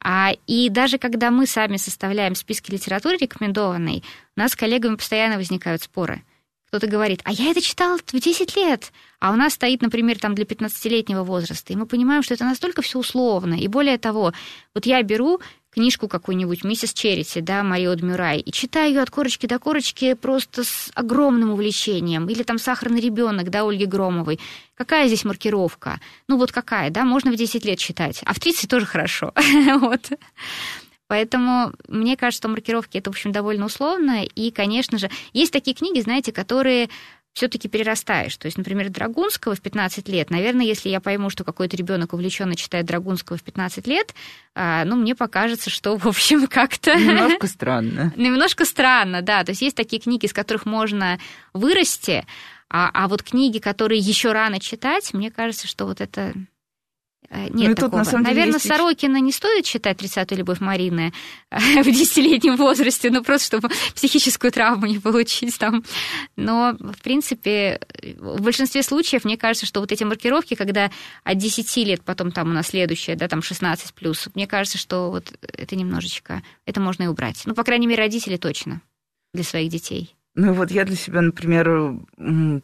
А, 0.00 0.32
и 0.46 0.68
даже 0.68 0.98
когда 0.98 1.30
мы 1.30 1.46
сами 1.46 1.76
составляем 1.76 2.34
списки 2.34 2.70
литературы 2.70 3.16
рекомендованной, 3.18 4.02
у 4.36 4.40
нас 4.40 4.52
с 4.52 4.56
коллегами 4.56 4.96
постоянно 4.96 5.36
возникают 5.36 5.82
споры– 5.82 6.22
кто-то 6.74 6.88
говорит, 6.88 7.20
а 7.22 7.30
я 7.30 7.52
это 7.52 7.60
читал 7.60 7.98
в 7.98 8.20
10 8.20 8.56
лет, 8.56 8.92
а 9.20 9.30
у 9.30 9.36
нас 9.36 9.52
стоит, 9.52 9.80
например, 9.80 10.18
там 10.18 10.34
для 10.34 10.44
15-летнего 10.44 11.22
возраста, 11.22 11.72
и 11.72 11.76
мы 11.76 11.86
понимаем, 11.86 12.24
что 12.24 12.34
это 12.34 12.42
настолько 12.42 12.82
все 12.82 12.98
условно. 12.98 13.54
И 13.54 13.68
более 13.68 13.96
того, 13.96 14.32
вот 14.74 14.84
я 14.84 15.00
беру 15.04 15.40
книжку 15.70 16.08
какую-нибудь 16.08 16.64
«Миссис 16.64 16.92
Черити», 16.92 17.38
да, 17.38 17.62
Марио 17.62 17.94
Дмюрай, 17.94 18.40
и 18.40 18.50
читаю 18.50 18.88
ее 18.92 19.02
от 19.02 19.10
корочки 19.10 19.46
до 19.46 19.60
корочки 19.60 20.14
просто 20.14 20.64
с 20.64 20.90
огромным 20.94 21.52
увлечением. 21.52 22.28
Или 22.28 22.42
там 22.42 22.58
«Сахарный 22.58 23.00
ребенок», 23.00 23.50
да, 23.50 23.62
Ольги 23.62 23.86
Громовой. 23.86 24.40
Какая 24.74 25.06
здесь 25.06 25.24
маркировка? 25.24 26.00
Ну 26.26 26.38
вот 26.38 26.50
какая, 26.50 26.90
да, 26.90 27.04
можно 27.04 27.30
в 27.30 27.36
10 27.36 27.64
лет 27.64 27.78
читать, 27.78 28.20
а 28.24 28.34
в 28.34 28.40
30 28.40 28.68
тоже 28.68 28.84
хорошо. 28.84 29.32
вот. 29.78 30.10
Поэтому 31.06 31.72
мне 31.88 32.16
кажется, 32.16 32.42
что 32.42 32.48
маркировки 32.48 32.98
это, 32.98 33.10
в 33.10 33.14
общем, 33.14 33.32
довольно 33.32 33.66
условно. 33.66 34.24
И, 34.24 34.50
конечно 34.50 34.98
же, 34.98 35.10
есть 35.32 35.52
такие 35.52 35.74
книги, 35.74 36.00
знаете, 36.00 36.32
которые 36.32 36.88
все-таки 37.34 37.68
перерастаешь. 37.68 38.36
То 38.36 38.46
есть, 38.46 38.56
например, 38.56 38.90
Драгунского 38.90 39.56
в 39.56 39.60
15 39.60 40.08
лет, 40.08 40.30
наверное, 40.30 40.64
если 40.64 40.88
я 40.88 41.00
пойму, 41.00 41.30
что 41.30 41.42
какой-то 41.42 41.76
ребенок 41.76 42.12
увлеченно 42.12 42.54
читает 42.54 42.86
Драгунского 42.86 43.36
в 43.36 43.42
15 43.42 43.86
лет, 43.88 44.14
а, 44.54 44.84
ну, 44.84 44.94
мне 44.96 45.16
покажется, 45.16 45.68
что, 45.68 45.96
в 45.98 46.06
общем, 46.06 46.46
как-то... 46.48 46.94
Немножко 46.94 47.48
странно. 47.48 48.12
Немножко 48.16 48.64
странно, 48.64 49.20
да. 49.20 49.42
То 49.42 49.50
есть 49.50 49.62
есть 49.62 49.76
такие 49.76 50.00
книги, 50.00 50.26
из 50.26 50.32
которых 50.32 50.64
можно 50.64 51.18
вырасти, 51.52 52.24
а, 52.70 52.90
а 52.94 53.08
вот 53.08 53.24
книги, 53.24 53.58
которые 53.58 53.98
еще 53.98 54.32
рано 54.32 54.60
читать, 54.60 55.12
мне 55.12 55.30
кажется, 55.30 55.66
что 55.66 55.86
вот 55.86 56.00
это 56.00 56.32
нет 57.50 57.68
ну, 57.70 57.74
такого. 57.74 57.90
Тут, 57.90 57.92
на 57.92 58.04
самом 58.04 58.24
деле, 58.24 58.36
Наверное, 58.36 58.60
есть... 58.60 58.68
Сорокина 58.68 59.20
не 59.20 59.32
стоит 59.32 59.64
читать 59.64 60.00
«30-ю 60.00 60.38
любовь 60.38 60.60
Марины» 60.60 61.12
в 61.50 61.84
десятилетнем 61.84 62.56
возрасте, 62.56 63.10
ну, 63.10 63.22
просто 63.22 63.46
чтобы 63.46 63.68
психическую 63.94 64.52
травму 64.52 64.86
не 64.86 64.98
получить 64.98 65.58
там. 65.58 65.84
Но, 66.36 66.76
в 66.78 67.02
принципе, 67.02 67.80
в 68.18 68.40
большинстве 68.42 68.82
случаев, 68.82 69.24
мне 69.24 69.36
кажется, 69.36 69.66
что 69.66 69.80
вот 69.80 69.92
эти 69.92 70.04
маркировки, 70.04 70.54
когда 70.54 70.90
от 71.24 71.38
10 71.38 71.76
лет, 71.86 72.02
потом 72.02 72.32
там 72.32 72.50
у 72.50 72.52
нас 72.52 72.68
следующее, 72.68 73.16
да, 73.16 73.28
там 73.28 73.42
16 73.42 73.94
плюс, 73.94 74.28
мне 74.34 74.46
кажется, 74.46 74.78
что 74.78 75.10
вот 75.10 75.32
это 75.40 75.76
немножечко, 75.76 76.42
это 76.66 76.80
можно 76.80 77.04
и 77.04 77.06
убрать. 77.06 77.42
Ну, 77.44 77.54
по 77.54 77.64
крайней 77.64 77.86
мере, 77.86 78.02
родители 78.02 78.36
точно 78.36 78.80
для 79.32 79.44
своих 79.44 79.70
детей. 79.70 80.14
Ну, 80.36 80.52
вот 80.52 80.70
я 80.72 80.84
для 80.84 80.96
себя, 80.96 81.20
например, 81.20 82.00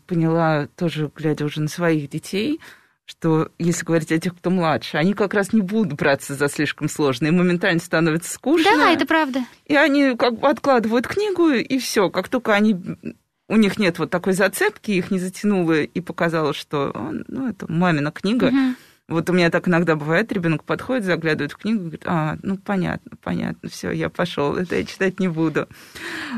поняла, 0.07 0.67
тоже 0.77 1.11
глядя 1.15 1.45
уже 1.45 1.61
на 1.61 1.69
своих 1.69 2.11
детей, 2.11 2.61
что 3.11 3.51
если 3.59 3.85
говорить 3.85 4.13
о 4.13 4.21
тех, 4.21 4.37
кто 4.37 4.51
младше, 4.51 4.97
они 4.97 5.15
как 5.15 5.35
раз 5.35 5.53
не 5.53 5.63
будут 5.63 5.95
браться 5.95 6.35
за 6.35 6.49
слишком 6.49 6.89
сложные, 6.89 7.33
моментально 7.33 7.81
становится 7.81 8.33
скучно. 8.33 8.71
Да, 8.71 8.93
это 8.93 9.05
правда. 9.05 9.41
И 9.67 9.75
они 9.75 10.15
как 10.17 10.39
бы 10.39 10.49
откладывают 10.49 11.09
книгу, 11.09 11.49
и 11.49 11.79
все. 11.79 12.09
Как 12.09 12.29
только 12.29 12.55
они 12.55 12.77
у 13.49 13.57
них 13.57 13.79
нет 13.79 13.99
вот 13.99 14.11
такой 14.11 14.35
зацепки, 14.35 14.93
их 14.93 15.11
не 15.11 15.19
затянуло 15.19 15.83
и 15.83 16.01
показало, 16.01 16.55
что 16.55 16.93
ну, 17.27 17.49
это 17.49 17.71
мамина 17.71 18.13
книга. 18.13 18.47
Угу 18.47 18.77
вот 19.11 19.29
у 19.29 19.33
меня 19.33 19.51
так 19.51 19.69
иногда 19.69 19.97
бывает, 19.97 20.33
ребенок 20.33 20.65
подходит, 20.65 21.05
заглядывает 21.05 21.53
в 21.53 21.57
книгу 21.57 21.81
говорит, 21.81 22.03
а, 22.07 22.37
ну 22.43 22.57
понятно, 22.57 23.13
понятно, 23.23 23.69
все, 23.69 23.91
я 23.91 24.09
пошел, 24.09 24.57
это 24.57 24.77
я 24.77 24.85
читать 24.85 25.21
не 25.21 25.29
буду. 25.29 25.69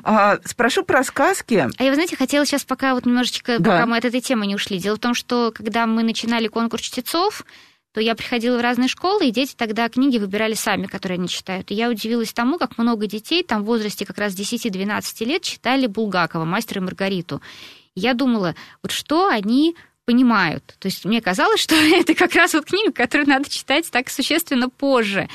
А, 0.02 0.38
спрошу 0.44 0.82
про 0.82 1.04
сказки. 1.04 1.68
А 1.76 1.82
я, 1.82 1.90
вы 1.90 1.94
знаете, 1.94 2.16
хотела 2.16 2.46
сейчас 2.46 2.64
пока 2.64 2.94
вот 2.94 3.06
немножечко, 3.06 3.58
да. 3.58 3.70
пока 3.70 3.86
мы 3.86 3.98
от 3.98 4.04
этой 4.04 4.20
темы 4.20 4.46
не 4.46 4.54
ушли. 4.54 4.78
Дело 4.78 4.96
в 4.96 5.00
том, 5.00 5.14
что 5.14 5.52
когда 5.54 5.86
мы 5.86 6.02
начинали 6.02 6.48
конкурс 6.48 6.82
чтецов, 6.82 7.44
то 7.92 8.00
я 8.00 8.14
приходила 8.14 8.56
в 8.56 8.62
разные 8.62 8.88
школы, 8.88 9.26
и 9.26 9.30
дети 9.30 9.54
тогда 9.54 9.88
книги 9.88 10.16
выбирали 10.16 10.54
сами, 10.54 10.86
которые 10.86 11.16
они 11.16 11.28
читают. 11.28 11.70
И 11.70 11.74
я 11.74 11.90
удивилась 11.90 12.32
тому, 12.32 12.58
как 12.58 12.78
много 12.78 13.06
детей 13.06 13.42
там 13.42 13.62
в 13.62 13.66
возрасте 13.66 14.06
как 14.06 14.16
раз 14.16 14.34
10-12 14.34 15.24
лет 15.26 15.42
читали 15.42 15.86
Булгакова, 15.86 16.44
«Мастера 16.44 16.80
и 16.80 16.84
Маргариту». 16.84 17.42
я 17.94 18.14
думала, 18.14 18.54
вот 18.82 18.92
что 18.92 19.28
они 19.28 19.76
понимают. 20.04 20.76
То 20.78 20.86
есть 20.86 21.04
мне 21.04 21.20
казалось, 21.20 21.60
что 21.60 21.74
это 22.00 22.14
как 22.14 22.34
раз 22.34 22.54
вот 22.54 22.66
книга, 22.66 22.92
которую 22.92 23.28
надо 23.28 23.48
читать 23.50 23.90
так 23.90 24.10
существенно 24.10 24.68
позже. 24.68 25.28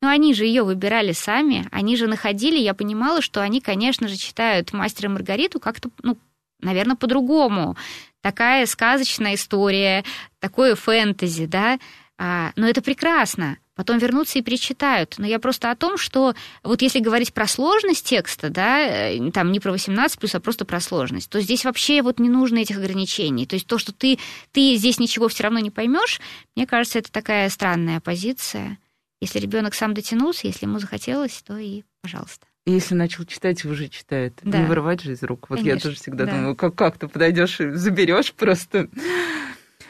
Но 0.00 0.08
они 0.08 0.32
же 0.32 0.44
ее 0.44 0.62
выбирали 0.62 1.12
сами, 1.12 1.66
они 1.72 1.96
же 1.96 2.06
находили, 2.06 2.56
я 2.58 2.72
понимала, 2.72 3.20
что 3.20 3.42
они, 3.42 3.60
конечно 3.60 4.06
же, 4.06 4.16
читают 4.16 4.72
«Мастера 4.72 5.08
и 5.08 5.12
Маргариту» 5.12 5.58
как-то, 5.58 5.90
ну, 6.02 6.16
наверное, 6.60 6.94
по-другому. 6.94 7.76
Такая 8.20 8.66
сказочная 8.66 9.34
история, 9.34 10.04
такое 10.38 10.76
фэнтези, 10.76 11.46
да, 11.46 11.80
а, 12.16 12.52
но 12.54 12.68
это 12.68 12.80
прекрасно 12.80 13.58
потом 13.78 13.98
вернутся 13.98 14.40
и 14.40 14.42
перечитают. 14.42 15.14
Но 15.18 15.26
я 15.26 15.38
просто 15.38 15.70
о 15.70 15.76
том, 15.76 15.98
что 15.98 16.34
вот 16.64 16.82
если 16.82 16.98
говорить 16.98 17.32
про 17.32 17.46
сложность 17.46 18.04
текста, 18.04 18.50
да, 18.50 18.80
э, 18.80 19.30
там 19.30 19.52
не 19.52 19.60
про 19.60 19.70
18 19.70 20.18
плюс, 20.18 20.34
а 20.34 20.40
просто 20.40 20.64
про 20.64 20.80
сложность, 20.80 21.30
то 21.30 21.40
здесь 21.40 21.64
вообще 21.64 22.02
вот 22.02 22.18
не 22.18 22.28
нужно 22.28 22.58
этих 22.58 22.76
ограничений. 22.76 23.46
То 23.46 23.54
есть 23.54 23.68
то, 23.68 23.78
что 23.78 23.92
ты, 23.92 24.18
ты 24.50 24.74
здесь 24.74 24.98
ничего 24.98 25.28
все 25.28 25.44
равно 25.44 25.60
не 25.60 25.70
поймешь, 25.70 26.20
мне 26.56 26.66
кажется, 26.66 26.98
это 26.98 27.12
такая 27.12 27.48
странная 27.50 28.00
позиция. 28.00 28.78
Если 29.20 29.38
ребенок 29.38 29.74
сам 29.74 29.94
дотянулся, 29.94 30.48
если 30.48 30.66
ему 30.66 30.80
захотелось, 30.80 31.40
то 31.46 31.56
и 31.56 31.84
пожалуйста. 32.02 32.46
И 32.66 32.72
если 32.72 32.96
начал 32.96 33.24
читать, 33.26 33.64
уже 33.64 33.86
читает. 33.86 34.40
Да. 34.42 34.58
Не 34.58 34.66
вырывать 34.66 35.02
же 35.02 35.12
из 35.12 35.22
рук. 35.22 35.50
Вот 35.50 35.60
Конечно, 35.60 35.76
я 35.76 35.80
тоже 35.80 35.96
всегда 35.96 36.24
да. 36.24 36.32
думаю, 36.32 36.56
как, 36.56 36.74
как 36.74 36.98
ты 36.98 37.06
подойдешь 37.06 37.60
и 37.60 37.70
заберешь 37.70 38.32
просто. 38.34 38.88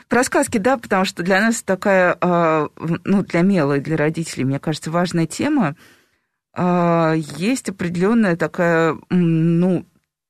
Про 0.08 0.24
сказки, 0.24 0.56
да, 0.56 0.78
потому 0.78 1.04
что 1.04 1.22
для 1.22 1.40
нас 1.40 1.62
такая, 1.62 2.16
а, 2.20 2.68
ну, 3.04 3.22
для 3.22 3.42
Мела 3.42 3.76
и 3.76 3.80
для 3.80 3.96
родителей, 3.96 4.44
мне 4.44 4.58
кажется, 4.58 4.90
важная 4.90 5.26
тема. 5.26 5.76
А, 6.54 7.14
есть 7.14 7.68
определенная 7.68 8.36
такая, 8.36 8.96
ну, 9.10 9.86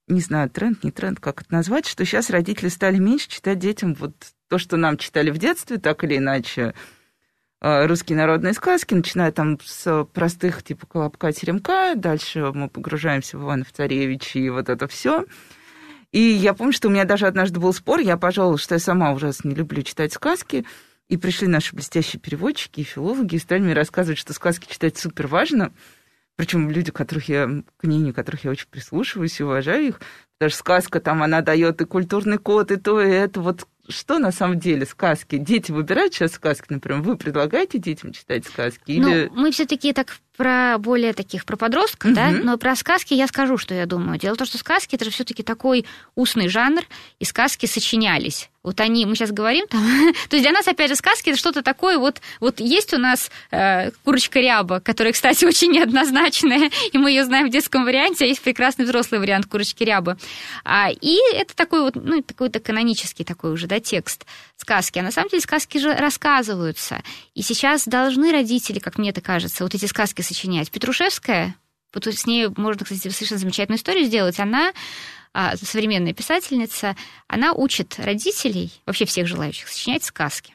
не 0.08 0.20
знаю, 0.20 0.50
тренд, 0.50 0.82
не 0.82 0.90
тренд, 0.90 1.20
как 1.20 1.42
это 1.42 1.52
назвать, 1.52 1.86
что 1.86 2.04
сейчас 2.04 2.30
родители 2.30 2.68
стали 2.68 2.98
меньше 2.98 3.28
читать 3.28 3.60
детям 3.60 3.94
вот 3.94 4.14
то, 4.48 4.58
что 4.58 4.76
нам 4.76 4.96
читали 4.96 5.30
в 5.30 5.38
детстве, 5.38 5.78
так 5.78 6.02
или 6.02 6.16
иначе, 6.16 6.74
а, 7.60 7.86
русские 7.86 8.18
народные 8.18 8.54
сказки, 8.54 8.94
начиная 8.94 9.30
там 9.30 9.60
с 9.62 10.04
простых 10.12 10.64
типа 10.64 10.86
«Колобка 10.86 11.32
теремка», 11.32 11.94
дальше 11.94 12.50
мы 12.52 12.68
погружаемся 12.68 13.38
в 13.38 13.44
Ивана 13.44 13.64
Царевича 13.72 14.40
и 14.40 14.48
вот 14.48 14.68
это 14.68 14.88
все. 14.88 15.24
И 16.12 16.20
я 16.20 16.54
помню, 16.54 16.72
что 16.72 16.88
у 16.88 16.90
меня 16.90 17.04
даже 17.04 17.26
однажды 17.26 17.60
был 17.60 17.72
спор, 17.72 18.00
я 18.00 18.16
пожаловалась, 18.16 18.62
что 18.62 18.74
я 18.74 18.78
сама 18.78 19.12
ужасно 19.12 19.48
не 19.48 19.54
люблю 19.54 19.82
читать 19.82 20.12
сказки, 20.12 20.64
и 21.08 21.16
пришли 21.16 21.48
наши 21.48 21.74
блестящие 21.74 22.20
переводчики 22.20 22.80
и 22.80 22.84
филологи, 22.84 23.36
и 23.36 23.38
стали 23.38 23.60
мне 23.60 23.74
рассказывать, 23.74 24.18
что 24.18 24.32
сказки 24.32 24.70
читать 24.70 24.96
супер 24.96 25.26
важно. 25.26 25.72
Причем 26.36 26.70
люди, 26.70 26.92
которых 26.92 27.28
я, 27.28 27.50
книги, 27.78 28.12
которых 28.12 28.44
я 28.44 28.52
очень 28.52 28.68
прислушиваюсь 28.70 29.40
и 29.40 29.42
уважаю 29.42 29.88
их, 29.88 30.00
потому 30.38 30.50
что 30.50 30.58
сказка 30.60 31.00
там, 31.00 31.22
она 31.22 31.40
дает 31.40 31.80
и 31.80 31.84
культурный 31.84 32.38
код, 32.38 32.70
и 32.70 32.76
то, 32.76 33.02
и 33.02 33.10
это. 33.10 33.40
Вот 33.40 33.66
что 33.88 34.18
на 34.18 34.30
самом 34.30 34.60
деле 34.60 34.86
сказки? 34.86 35.36
Дети 35.36 35.72
выбирают 35.72 36.14
сейчас 36.14 36.32
сказки, 36.32 36.66
например, 36.72 37.00
вы 37.02 37.16
предлагаете 37.16 37.78
детям 37.78 38.12
читать 38.12 38.46
сказки? 38.46 38.92
Ну, 38.92 39.08
или... 39.08 39.28
Ну, 39.34 39.40
мы 39.40 39.50
все-таки 39.50 39.92
так 39.92 40.16
про 40.38 40.78
более 40.78 41.12
таких, 41.14 41.44
про 41.44 41.56
подростков, 41.56 42.12
угу. 42.12 42.16
да, 42.16 42.30
но 42.30 42.56
про 42.56 42.76
сказки 42.76 43.12
я 43.12 43.26
скажу, 43.26 43.58
что 43.58 43.74
я 43.74 43.86
думаю. 43.86 44.20
Дело 44.20 44.34
в 44.34 44.38
том, 44.38 44.46
что 44.46 44.56
сказки 44.56 44.94
это 44.94 45.04
же 45.04 45.10
все-таки 45.10 45.42
такой 45.42 45.84
устный 46.14 46.48
жанр, 46.48 46.82
и 47.18 47.24
сказки 47.24 47.66
сочинялись. 47.66 48.48
Вот 48.62 48.80
они, 48.80 49.06
мы 49.06 49.14
сейчас 49.14 49.30
говорим 49.30 49.66
там, 49.66 49.80
то 50.28 50.36
есть 50.36 50.44
для 50.44 50.52
нас, 50.52 50.68
опять 50.68 50.90
же, 50.90 50.96
сказки 50.96 51.30
это 51.30 51.38
что-то 51.38 51.62
такое, 51.62 51.98
вот, 51.98 52.20
вот 52.38 52.60
есть 52.60 52.92
у 52.92 52.98
нас 52.98 53.30
э, 53.50 53.90
курочка 54.04 54.40
ряба, 54.40 54.80
которая, 54.80 55.12
кстати, 55.12 55.44
очень 55.46 55.72
неоднозначная, 55.72 56.70
и 56.92 56.98
мы 56.98 57.10
ее 57.10 57.24
знаем 57.24 57.48
в 57.48 57.50
детском 57.50 57.84
варианте, 57.84 58.24
а 58.24 58.28
есть 58.28 58.42
прекрасный 58.42 58.84
взрослый 58.84 59.20
вариант 59.20 59.46
курочки 59.46 59.84
ряба. 59.84 60.18
А, 60.64 60.90
и 60.90 61.18
это 61.32 61.56
такой 61.56 61.80
вот, 61.82 61.94
ну, 61.94 62.22
такой-то 62.22 62.60
канонический 62.60 63.24
такой 63.24 63.52
уже, 63.52 63.66
да, 63.66 63.80
текст 63.80 64.26
сказки. 64.56 64.98
А 64.98 65.02
на 65.02 65.12
самом 65.12 65.30
деле 65.30 65.40
сказки 65.40 65.78
же 65.78 65.94
рассказываются. 65.94 67.02
И 67.34 67.42
сейчас 67.42 67.86
должны 67.86 68.32
родители, 68.32 68.80
как 68.80 68.98
мне 68.98 69.10
это 69.10 69.20
кажется, 69.20 69.64
вот 69.64 69.74
эти 69.74 69.86
сказки 69.86 70.20
сочинять. 70.28 70.70
Петрушевская, 70.70 71.56
вот 71.92 72.06
с 72.06 72.26
ней 72.26 72.48
можно, 72.56 72.84
кстати, 72.84 73.08
совершенно 73.08 73.40
замечательную 73.40 73.78
историю 73.78 74.04
сделать. 74.04 74.38
Она 74.38 74.72
а, 75.32 75.56
современная 75.56 76.12
писательница, 76.12 76.96
она 77.26 77.52
учит 77.52 77.96
родителей, 77.98 78.72
вообще 78.86 79.04
всех 79.04 79.26
желающих, 79.26 79.68
сочинять 79.68 80.04
сказки. 80.04 80.54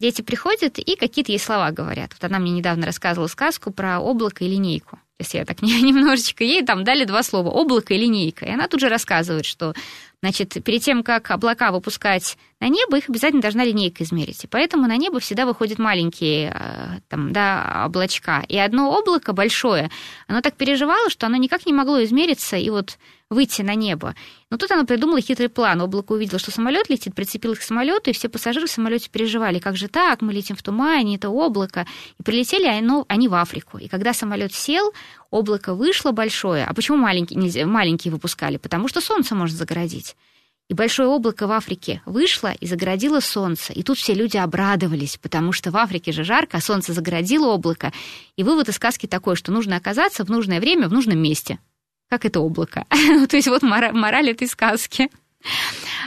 Дети 0.00 0.22
приходят 0.22 0.78
и 0.78 0.96
какие-то 0.96 1.32
ей 1.32 1.38
слова 1.38 1.70
говорят. 1.72 2.12
Вот 2.12 2.24
она 2.24 2.38
мне 2.38 2.52
недавно 2.52 2.86
рассказывала 2.86 3.26
сказку 3.26 3.72
про 3.72 3.98
облако 3.98 4.44
и 4.44 4.48
линейку. 4.48 5.00
Если 5.18 5.38
я 5.38 5.44
так 5.44 5.62
немножечко 5.62 6.44
ей 6.44 6.64
там 6.64 6.84
дали 6.84 7.04
два 7.04 7.22
слова 7.22 7.48
облако 7.50 7.94
и 7.94 7.98
линейка. 7.98 8.46
И 8.46 8.50
она 8.50 8.68
тут 8.68 8.80
же 8.80 8.88
рассказывает, 8.88 9.44
что 9.44 9.74
Значит, 10.20 10.56
перед 10.64 10.82
тем, 10.82 11.04
как 11.04 11.30
облака 11.30 11.70
выпускать 11.70 12.36
на 12.60 12.68
небо, 12.68 12.98
их 12.98 13.08
обязательно 13.08 13.40
должна 13.40 13.64
линейка 13.64 14.02
измерить. 14.02 14.42
И 14.42 14.48
поэтому 14.48 14.88
на 14.88 14.96
небо 14.96 15.20
всегда 15.20 15.46
выходят 15.46 15.78
маленькие 15.78 16.52
э, 16.52 17.00
там, 17.08 17.32
да, 17.32 17.84
облачка. 17.86 18.44
И 18.48 18.58
одно 18.58 18.90
облако 18.90 19.32
большое, 19.32 19.90
оно 20.26 20.40
так 20.40 20.56
переживало, 20.56 21.08
что 21.08 21.26
оно 21.26 21.36
никак 21.36 21.66
не 21.66 21.72
могло 21.72 22.02
измериться 22.02 22.56
и 22.56 22.68
вот 22.70 22.98
выйти 23.30 23.62
на 23.62 23.74
небо. 23.74 24.14
Но 24.50 24.56
тут 24.56 24.70
она 24.70 24.84
придумала 24.84 25.20
хитрый 25.20 25.48
план. 25.48 25.80
Облако 25.80 26.12
увидело, 26.12 26.38
что 26.38 26.50
самолет 26.50 26.88
летит, 26.88 27.14
прицепилось 27.14 27.58
к 27.58 27.62
самолету, 27.62 28.10
и 28.10 28.12
все 28.12 28.28
пассажиры 28.28 28.66
в 28.66 28.70
самолете 28.70 29.10
переживали, 29.10 29.58
как 29.58 29.76
же 29.76 29.88
так, 29.88 30.22
мы 30.22 30.32
летим 30.32 30.56
в 30.56 30.62
тумане, 30.62 31.16
это 31.16 31.28
облако. 31.28 31.86
И 32.18 32.22
прилетели 32.22 32.66
они, 32.66 33.04
они 33.08 33.28
в 33.28 33.34
Африку. 33.34 33.78
И 33.78 33.88
когда 33.88 34.12
самолет 34.12 34.54
сел, 34.54 34.92
облако 35.30 35.74
вышло 35.74 36.12
большое. 36.12 36.64
А 36.64 36.72
почему 36.72 36.96
маленькие, 36.96 37.66
маленькие 37.66 38.12
выпускали? 38.12 38.56
Потому 38.56 38.88
что 38.88 39.00
солнце 39.00 39.34
может 39.34 39.56
загородить. 39.56 40.16
И 40.68 40.74
большое 40.74 41.08
облако 41.08 41.46
в 41.46 41.52
Африке 41.52 42.02
вышло 42.04 42.52
и 42.52 42.66
загородило 42.66 43.20
солнце. 43.20 43.72
И 43.72 43.82
тут 43.82 43.96
все 43.96 44.12
люди 44.12 44.36
обрадовались, 44.36 45.16
потому 45.16 45.52
что 45.52 45.70
в 45.70 45.76
Африке 45.78 46.12
же 46.12 46.24
жарко, 46.24 46.58
а 46.58 46.60
солнце 46.60 46.92
загородило 46.92 47.46
облако. 47.46 47.90
И 48.36 48.42
вывод 48.42 48.68
из 48.68 48.74
сказки 48.74 49.06
такой, 49.06 49.34
что 49.36 49.50
нужно 49.50 49.76
оказаться 49.76 50.24
в 50.24 50.28
нужное 50.28 50.60
время 50.60 50.88
в 50.88 50.92
нужном 50.92 51.18
месте. 51.18 51.58
Как 52.08 52.24
это 52.24 52.40
облако. 52.40 52.86
То 53.28 53.36
есть 53.36 53.48
вот 53.48 53.62
мораль 53.62 54.30
этой 54.30 54.48
сказки. 54.48 55.10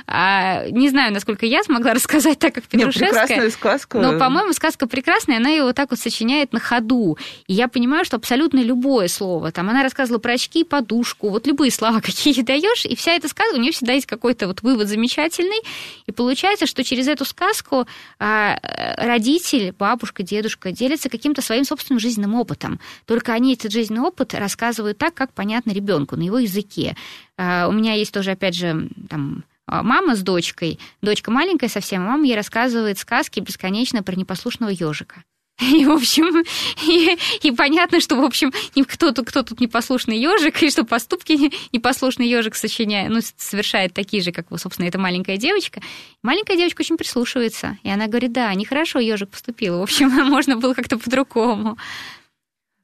А, 0.08 0.66
не 0.70 0.90
знаю, 0.90 1.14
насколько 1.14 1.46
я 1.46 1.64
смогла 1.64 1.94
рассказать 1.96 2.40
так, 2.40 2.54
как 2.54 2.66
Петрушевская. 2.66 3.12
Нет, 3.12 3.28
прекрасная 3.28 3.50
сказка. 3.50 4.00
Но, 4.00 4.20
по-моему, 4.20 4.54
сказка 4.54 4.88
прекрасная, 4.88 5.38
она 5.38 5.50
ее 5.50 5.64
вот 5.64 5.76
так 5.76 5.90
вот 5.92 6.00
сочиняет 6.00 6.54
на 6.54 6.60
ходу. 6.60 7.18
И 7.48 7.54
я 7.54 7.68
понимаю, 7.68 8.04
что 8.06 8.18
абсолютно 8.18 8.60
любое 8.60 9.08
слово, 9.08 9.52
там 9.52 9.70
она 9.70 9.84
рассказывала 9.84 10.20
про 10.20 10.34
очки, 10.34 10.64
подушку, 10.64 11.30
вот 11.30 11.48
любые 11.48 11.72
слова, 11.72 12.02
какие 12.02 12.42
даешь, 12.42 12.86
и 12.86 12.96
вся 12.96 13.14
эта 13.14 13.28
сказка, 13.28 13.56
у 13.56 13.60
нее 13.60 13.72
всегда 13.72 13.94
есть 13.94 14.06
какой-то 14.06 14.48
вот 14.48 14.62
вывод 14.62 14.88
замечательный, 14.88 15.62
и 16.06 16.12
получается, 16.12 16.66
что 16.66 16.84
через 16.84 17.08
эту 17.08 17.26
сказку 17.26 17.88
а, 18.20 18.60
родитель, 18.98 19.74
бабушка, 19.78 20.24
дедушка 20.24 20.72
делятся 20.72 21.10
каким-то 21.10 21.42
своим 21.42 21.64
собственным 21.64 22.00
жизненным 22.00 22.36
опытом. 22.36 22.80
Только 23.06 23.34
они 23.34 23.54
этот 23.54 23.72
жизненный 23.72 24.02
опыт 24.02 24.34
рассказывают 24.34 24.98
так, 24.98 25.14
как 25.14 25.34
понятно 25.34 25.72
ребенку 25.72 26.16
на 26.16 26.24
его 26.24 26.40
языке. 26.40 26.96
А, 27.42 27.68
у 27.68 27.72
меня 27.72 27.94
есть 27.94 28.14
тоже, 28.14 28.32
опять 28.32 28.54
же, 28.54 28.88
там 29.10 29.44
а, 29.66 29.82
мама 29.82 30.16
с 30.16 30.22
дочкой, 30.22 30.78
дочка 31.02 31.32
маленькая 31.32 31.70
совсем, 31.70 32.04
а 32.04 32.10
мама 32.10 32.28
ей 32.28 32.36
рассказывает 32.36 33.00
сказки 33.00 33.40
бесконечно 33.40 34.04
про 34.04 34.16
непослушного 34.16 34.70
ежика. 34.70 35.24
И, 35.60 35.84
в 35.86 35.92
общем, 35.92 36.44
и, 36.88 37.18
и 37.42 37.52
понятно, 37.52 38.00
что, 38.00 38.16
в 38.16 38.24
общем, 38.24 38.54
кто, 38.88 39.12
тут, 39.12 39.28
кто 39.28 39.42
тут 39.42 39.60
непослушный 39.60 40.20
ежик, 40.20 40.62
и 40.62 40.70
что 40.70 40.84
поступки 40.84 41.52
непослушный 41.74 42.28
ежик 42.28 42.56
сочиняет, 42.56 43.10
ну, 43.10 43.22
совершает 43.38 43.94
такие 43.94 44.22
же, 44.22 44.32
как, 44.32 44.46
собственно, 44.58 44.88
эта 44.88 45.00
маленькая 45.00 45.38
девочка. 45.38 45.82
Маленькая 46.22 46.58
девочка 46.58 46.82
очень 46.82 46.98
прислушивается, 46.98 47.78
и 47.82 47.90
она 47.90 48.06
говорит, 48.06 48.34
да, 48.34 48.54
нехорошо 48.54 49.00
ежик 49.00 49.30
поступил, 49.30 49.80
в 49.80 49.84
общем, 49.84 50.10
можно 50.30 50.58
было 50.58 50.76
как-то 50.76 51.00
по-другому. 51.00 51.78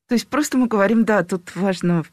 То 0.08 0.16
есть 0.16 0.28
просто 0.28 0.58
мы 0.58 0.68
говорим, 0.68 1.06
да, 1.06 1.24
тут 1.24 1.56
важно, 1.56 2.06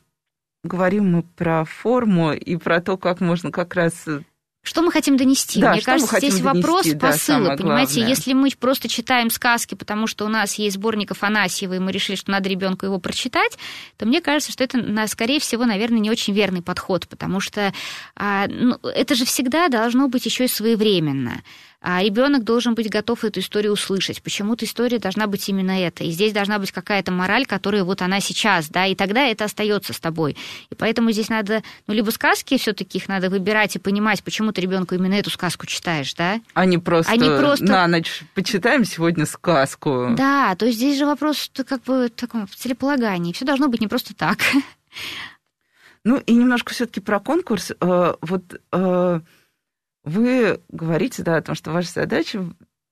говорим 0.64 1.12
мы 1.12 1.22
про 1.22 1.64
форму 1.64 2.32
и 2.32 2.56
про 2.56 2.80
то, 2.80 2.96
как 2.96 3.20
можно 3.20 3.50
как 3.52 3.74
раз 3.74 4.06
э, 4.06 4.22
что 4.64 4.80
мы 4.80 4.90
хотим 4.90 5.18
донести? 5.18 5.60
Да, 5.60 5.72
Мне 5.72 5.82
кажется, 5.82 6.18
здесь 6.18 6.40
донести, 6.40 6.62
вопрос 6.62 6.86
да, 6.86 7.10
посыла. 7.10 7.54
Понимаете, 7.54 7.96
главное. 7.96 8.08
если 8.08 8.32
мы 8.32 8.48
просто 8.58 8.88
читаем 8.88 9.28
сказки, 9.28 9.74
потому 9.74 10.06
что 10.06 10.24
у 10.24 10.28
нас 10.28 10.54
есть 10.54 10.76
сборник 10.76 11.10
Афанасьева, 11.10 11.74
и 11.74 11.78
мы 11.78 11.92
решили, 11.92 12.16
что 12.16 12.30
надо 12.30 12.48
ребенку 12.48 12.86
его 12.86 12.98
прочитать, 12.98 13.58
то 13.98 14.06
мне 14.06 14.22
кажется, 14.22 14.52
что 14.52 14.64
это, 14.64 15.06
скорее 15.06 15.38
всего, 15.38 15.66
наверное, 15.66 15.98
не 15.98 16.10
очень 16.10 16.32
верный 16.32 16.62
подход, 16.62 17.06
потому 17.08 17.40
что 17.40 17.74
а, 18.16 18.46
ну, 18.48 18.78
это 18.82 19.14
же 19.14 19.26
всегда 19.26 19.68
должно 19.68 20.08
быть 20.08 20.24
еще 20.24 20.46
и 20.46 20.48
своевременно 20.48 21.42
а 21.86 22.02
ребенок 22.02 22.44
должен 22.44 22.74
быть 22.74 22.88
готов 22.88 23.24
эту 23.24 23.40
историю 23.40 23.74
услышать. 23.74 24.22
Почему-то 24.22 24.64
история 24.64 24.98
должна 24.98 25.26
быть 25.26 25.46
именно 25.50 25.78
это. 25.78 26.02
И 26.02 26.10
здесь 26.12 26.32
должна 26.32 26.58
быть 26.58 26.72
какая-то 26.72 27.12
мораль, 27.12 27.44
которая 27.44 27.84
вот 27.84 28.00
она 28.00 28.20
сейчас, 28.20 28.70
да, 28.70 28.86
и 28.86 28.94
тогда 28.94 29.26
это 29.26 29.44
остается 29.44 29.92
с 29.92 30.00
тобой. 30.00 30.34
И 30.70 30.74
поэтому 30.74 31.12
здесь 31.12 31.28
надо, 31.28 31.62
ну, 31.86 31.92
либо 31.92 32.08
сказки 32.08 32.56
все-таки 32.56 32.96
их 32.96 33.06
надо 33.06 33.28
выбирать 33.28 33.76
и 33.76 33.78
понимать, 33.78 34.24
почему 34.24 34.50
ты 34.52 34.62
ребенку 34.62 34.94
именно 34.94 35.12
эту 35.12 35.28
сказку 35.28 35.66
читаешь, 35.66 36.14
да? 36.14 36.40
А 36.54 36.64
не 36.64 36.78
просто, 36.78 37.12
а 37.12 37.16
не 37.16 37.28
просто... 37.28 37.66
на 37.66 37.86
ночь 37.86 38.22
почитаем 38.34 38.86
сегодня 38.86 39.26
сказку. 39.26 40.08
Да, 40.16 40.54
то 40.54 40.64
есть 40.64 40.78
здесь 40.78 40.98
же 40.98 41.04
вопрос 41.04 41.50
как 41.66 41.82
бы 41.82 42.06
в 42.06 42.10
таком 42.18 42.46
в 42.46 42.56
целеполагании. 42.56 43.34
Все 43.34 43.44
должно 43.44 43.68
быть 43.68 43.82
не 43.82 43.88
просто 43.88 44.14
так. 44.14 44.38
Ну 46.02 46.16
и 46.16 46.32
немножко 46.32 46.72
все-таки 46.72 47.00
про 47.00 47.20
конкурс. 47.20 47.72
Э, 47.80 48.14
вот 48.20 48.60
э, 48.72 49.20
вы 50.04 50.60
говорите, 50.68 51.22
да, 51.22 51.36
о 51.36 51.42
том, 51.42 51.54
что 51.54 51.72
ваша 51.72 51.90
задача, 51.90 52.44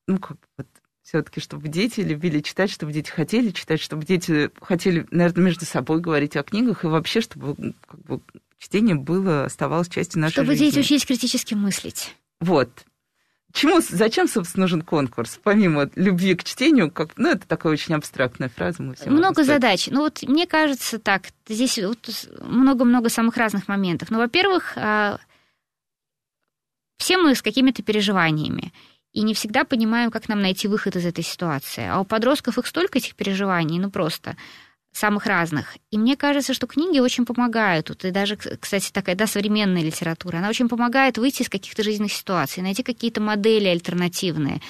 ну, 0.07 0.17
как 0.17 0.37
вот, 0.57 0.67
все-таки, 1.03 1.39
чтобы 1.39 1.67
дети 1.67 1.99
любили 1.99 2.39
читать, 2.39 2.71
чтобы 2.71 2.93
дети 2.93 3.09
хотели 3.09 3.51
читать, 3.51 3.81
чтобы 3.81 4.05
дети 4.05 4.49
хотели, 4.61 5.05
наверное, 5.11 5.45
между 5.45 5.65
собой 5.65 5.99
говорить 5.99 6.35
о 6.35 6.43
книгах, 6.43 6.83
и 6.83 6.87
вообще, 6.87 7.21
чтобы 7.21 7.73
как 7.85 7.99
бы, 8.01 8.21
чтение 8.57 8.95
было, 8.95 9.45
оставалось 9.45 9.89
частью 9.89 10.21
нашей 10.21 10.33
чтобы 10.33 10.53
жизни. 10.53 10.65
Чтобы 10.65 10.75
дети 10.75 10.85
учились 10.85 11.05
критически 11.05 11.53
мыслить. 11.53 12.15
Вот. 12.39 12.69
Чему, 13.51 13.81
зачем, 13.87 14.27
собственно, 14.27 14.63
нужен 14.63 14.81
конкурс? 14.81 15.39
Помимо 15.43 15.89
любви 15.95 16.33
к 16.33 16.43
чтению, 16.43 16.89
как, 16.89 17.11
ну, 17.17 17.29
это 17.29 17.47
такая 17.47 17.71
очень 17.71 17.93
абстрактная 17.93 18.49
фраза. 18.49 18.81
Мы 18.81 18.95
все 18.95 19.11
много 19.11 19.43
задач. 19.43 19.89
Ну, 19.91 20.01
вот 20.01 20.23
мне 20.23 20.47
кажется 20.47 20.97
так, 20.97 21.27
здесь 21.47 21.79
много-много 22.41 23.09
самых 23.09 23.37
разных 23.37 23.67
моментов. 23.67 24.09
Ну, 24.09 24.17
во-первых, 24.17 24.73
а, 24.75 25.19
все 27.03 27.17
мы 27.17 27.35
с 27.35 27.41
какими-то 27.41 27.83
переживаниями. 27.83 28.71
И 29.11 29.23
не 29.23 29.33
всегда 29.33 29.65
понимаем, 29.65 30.09
как 30.09 30.29
нам 30.29 30.41
найти 30.41 30.69
выход 30.69 30.95
из 30.95 31.05
этой 31.05 31.21
ситуации. 31.21 31.85
А 31.85 31.99
у 31.99 32.05
подростков 32.05 32.57
их 32.57 32.65
столько 32.65 32.99
этих 32.99 33.15
переживаний, 33.15 33.77
ну 33.77 33.91
просто 33.91 34.37
самых 34.93 35.25
разных. 35.25 35.75
И 35.91 35.97
мне 35.97 36.15
кажется, 36.15 36.53
что 36.53 36.65
книги 36.65 36.99
очень 36.99 37.25
помогают. 37.25 37.89
Вот, 37.89 38.05
и 38.05 38.11
даже, 38.11 38.37
кстати, 38.37 38.89
такая 38.91 39.15
да, 39.15 39.27
современная 39.27 39.81
литература, 39.81 40.37
она 40.37 40.47
очень 40.47 40.69
помогает 40.69 41.17
выйти 41.17 41.41
из 41.41 41.49
каких-то 41.49 41.83
жизненных 41.83 42.13
ситуаций, 42.13 42.63
найти 42.63 42.83
какие-то 42.83 43.19
модели 43.19 43.67
альтернативные. 43.67 44.61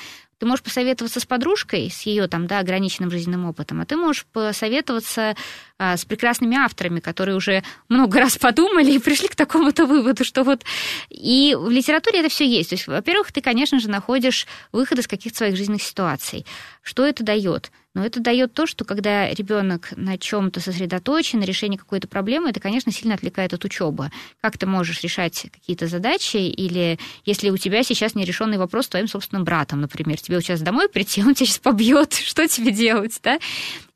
Ты 0.43 0.47
можешь 0.49 0.61
посоветоваться 0.61 1.21
с 1.21 1.25
подружкой, 1.25 1.89
с 1.89 2.01
ее 2.01 2.27
там, 2.27 2.47
да, 2.47 2.59
ограниченным 2.59 3.09
жизненным 3.09 3.45
опытом, 3.45 3.79
а 3.79 3.85
ты 3.85 3.95
можешь 3.95 4.25
посоветоваться 4.25 5.37
а, 5.77 5.95
с 5.95 6.03
прекрасными 6.03 6.57
авторами, 6.57 6.99
которые 6.99 7.37
уже 7.37 7.63
много 7.87 8.19
раз 8.19 8.37
подумали 8.37 8.91
и 8.91 8.99
пришли 8.99 9.29
к 9.29 9.37
такому-то 9.37 9.85
выводу, 9.85 10.25
что 10.25 10.43
вот... 10.43 10.65
И 11.09 11.55
в 11.57 11.69
литературе 11.69 12.19
это 12.19 12.27
все 12.27 12.45
есть. 12.45 12.71
То 12.71 12.75
есть, 12.75 12.87
во-первых, 12.87 13.31
ты, 13.31 13.39
конечно 13.39 13.79
же, 13.79 13.89
находишь 13.89 14.45
выход 14.73 14.99
из 14.99 15.07
каких-то 15.07 15.37
своих 15.37 15.55
жизненных 15.55 15.81
ситуаций. 15.81 16.45
Что 16.81 17.05
это 17.05 17.23
дает? 17.23 17.71
Но 17.93 18.03
это 18.03 18.19
дает 18.19 18.53
то, 18.53 18.65
что 18.65 18.85
когда 18.85 19.29
ребенок 19.29 19.93
на 19.95 20.17
чем-то 20.17 20.59
сосредоточен, 20.59 21.39
на 21.39 21.43
решении 21.43 21.77
какой-то 21.77 22.07
проблемы, 22.07 22.49
это, 22.49 22.59
конечно, 22.59 22.91
сильно 22.91 23.13
отвлекает 23.13 23.53
от 23.53 23.63
учебы. 23.65 24.09
Как 24.41 24.57
ты 24.57 24.65
можешь 24.65 25.01
решать 25.03 25.47
какие-то 25.51 25.87
задачи, 25.87 26.37
или 26.37 26.97
если 27.25 27.51
у 27.51 27.57
тебя 27.57 27.83
сейчас 27.83 28.15
нерешенный 28.15 28.57
вопрос 28.57 28.85
с 28.85 28.89
твоим 28.89 29.07
собственным 29.07 29.43
братом, 29.43 29.81
например, 29.81 30.19
тебе 30.19 30.41
сейчас 30.41 30.61
домой 30.61 30.89
прийти, 30.89 31.23
он 31.25 31.35
тебя 31.35 31.45
сейчас 31.45 31.59
побьет, 31.59 32.13
что 32.25 32.47
тебе 32.47 32.71
делать, 32.71 33.19
да? 33.21 33.39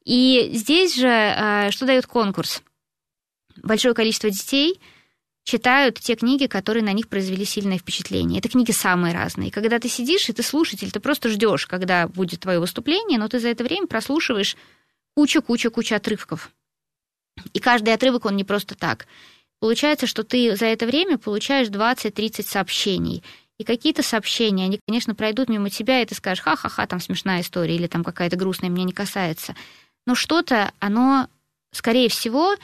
И 0.06 0.52
здесь 0.54 0.96
же 0.96 1.08
э, 1.08 1.72
что 1.72 1.86
дает 1.86 2.06
конкурс? 2.06 2.62
Большое 3.64 3.96
количество 3.96 4.30
детей– 4.30 4.80
читают 5.48 5.98
те 6.02 6.16
книги, 6.16 6.46
которые 6.46 6.84
на 6.84 6.92
них 6.92 7.08
произвели 7.08 7.46
сильное 7.46 7.78
впечатление. 7.78 8.40
Это 8.40 8.50
книги 8.50 8.72
самые 8.72 9.14
разные. 9.14 9.50
Когда 9.50 9.80
ты 9.80 9.88
сидишь, 9.88 10.28
и 10.28 10.34
ты 10.34 10.44
слушатель, 10.44 10.92
ты 10.92 11.00
просто 11.00 11.30
ждешь, 11.30 11.68
когда 11.68 12.10
будет 12.10 12.42
твое 12.42 12.60
выступление, 12.60 13.18
но 13.18 13.30
ты 13.30 13.40
за 13.40 13.48
это 13.48 13.64
время 13.64 13.88
прослушиваешь 13.88 14.58
кучу-кучу-кучу 15.16 15.96
отрывков. 15.96 16.52
И 17.54 17.60
каждый 17.60 17.94
отрывок, 17.94 18.26
он 18.26 18.36
не 18.36 18.44
просто 18.44 18.76
так. 18.76 19.08
Получается, 19.62 20.06
что 20.06 20.26
ты 20.26 20.54
за 20.58 20.66
это 20.66 20.86
время 20.86 21.18
получаешь 21.18 21.70
20-30 21.70 22.44
сообщений. 22.44 23.24
И 23.58 23.64
какие-то 23.64 24.04
сообщения, 24.04 24.66
они, 24.66 24.82
конечно, 24.86 25.16
пройдут 25.16 25.48
мимо 25.48 25.70
тебя, 25.70 26.02
и 26.02 26.06
ты 26.06 26.14
скажешь, 26.14 26.44
ха-ха-ха, 26.44 26.86
там 26.88 27.00
смешная 27.00 27.40
история, 27.40 27.78
или 27.78 27.88
там 27.88 28.04
какая-то 28.04 28.36
грустная, 28.36 28.70
меня 28.70 28.84
не 28.84 28.92
касается. 28.92 29.56
Но 30.06 30.14
что-то, 30.14 30.74
оно, 30.80 31.30
скорее 31.72 32.10
всего, 32.10 32.58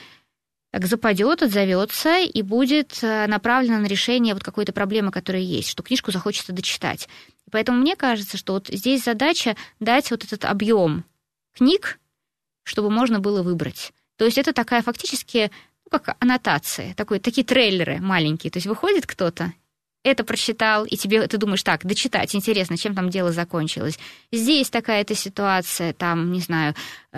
так 0.73 0.87
западет, 0.87 1.43
отзовется 1.43 2.17
и 2.21 2.41
будет 2.41 2.97
э, 3.03 3.27
направлено 3.27 3.77
на 3.77 3.85
решение 3.85 4.33
вот 4.33 4.43
какой-то 4.43 4.73
проблемы, 4.73 5.11
которая 5.11 5.43
есть, 5.43 5.69
что 5.69 5.83
книжку 5.83 6.11
захочется 6.11 6.51
дочитать. 6.51 7.07
Поэтому 7.51 7.77
мне 7.77 7.95
кажется, 7.95 8.37
что 8.37 8.53
вот 8.53 8.69
здесь 8.69 9.03
задача 9.03 9.55
дать 9.79 10.09
вот 10.09 10.23
этот 10.23 10.45
объем 10.45 11.05
книг, 11.55 11.99
чтобы 12.63 12.89
можно 12.89 13.19
было 13.19 13.43
выбрать. 13.43 13.93
То 14.17 14.25
есть 14.25 14.39
это 14.39 14.51
такая 14.51 14.81
фактически 14.81 15.51
ну, 15.85 15.91
как 15.91 16.17
аннотация, 16.19 16.95
такой, 16.95 17.19
такие 17.19 17.45
трейлеры 17.45 17.99
маленькие. 18.01 18.49
То 18.49 18.57
есть 18.57 18.65
выходит 18.65 19.05
кто-то, 19.05 19.53
это 20.03 20.23
прочитал, 20.23 20.85
и 20.85 20.95
тебе 20.97 21.25
ты 21.27 21.37
думаешь, 21.37 21.63
так, 21.63 21.85
дочитать, 21.85 22.35
интересно, 22.35 22.77
чем 22.77 22.93
там 22.93 23.09
дело 23.09 23.31
закончилось. 23.31 23.97
Здесь 24.31 24.69
такая-то 24.69 25.15
ситуация, 25.15 25.93
там, 25.93 26.31
не 26.31 26.41
знаю, 26.41 26.75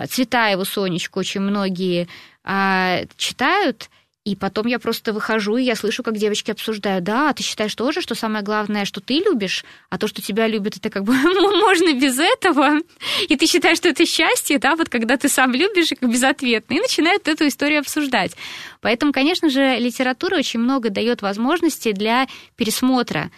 Цветаеву 0.08 0.64
Сонечку 0.64 1.18
очень 1.18 1.40
многие 1.40 2.08
а, 2.44 3.02
читают, 3.16 3.90
и 4.26 4.34
потом 4.34 4.66
я 4.66 4.80
просто 4.80 5.12
выхожу, 5.12 5.56
и 5.56 5.62
я 5.62 5.76
слышу, 5.76 6.02
как 6.02 6.16
девочки 6.16 6.50
обсуждают, 6.50 7.04
да, 7.04 7.32
ты 7.32 7.44
считаешь 7.44 7.72
тоже, 7.76 8.00
что 8.00 8.16
самое 8.16 8.44
главное, 8.44 8.84
что 8.84 9.00
ты 9.00 9.20
любишь, 9.20 9.64
а 9.88 9.98
то, 9.98 10.08
что 10.08 10.20
тебя 10.20 10.48
любят, 10.48 10.76
это 10.76 10.90
как 10.90 11.04
бы 11.04 11.14
можно 11.14 11.94
без 11.94 12.18
этого, 12.18 12.80
и 13.28 13.36
ты 13.36 13.46
считаешь, 13.46 13.78
что 13.78 13.88
это 13.88 14.04
счастье, 14.04 14.58
да, 14.58 14.74
вот 14.74 14.88
когда 14.88 15.16
ты 15.16 15.28
сам 15.28 15.52
любишь 15.52 15.92
и 15.92 15.94
как 15.94 16.10
безответно, 16.10 16.74
и 16.74 16.80
начинают 16.80 17.28
эту 17.28 17.46
историю 17.46 17.78
обсуждать. 17.78 18.32
Поэтому, 18.80 19.12
конечно 19.12 19.48
же, 19.48 19.78
литература 19.78 20.38
очень 20.38 20.58
много 20.58 20.90
дает 20.90 21.22
возможностей 21.22 21.92
для 21.92 22.26
пересмотра 22.56 23.30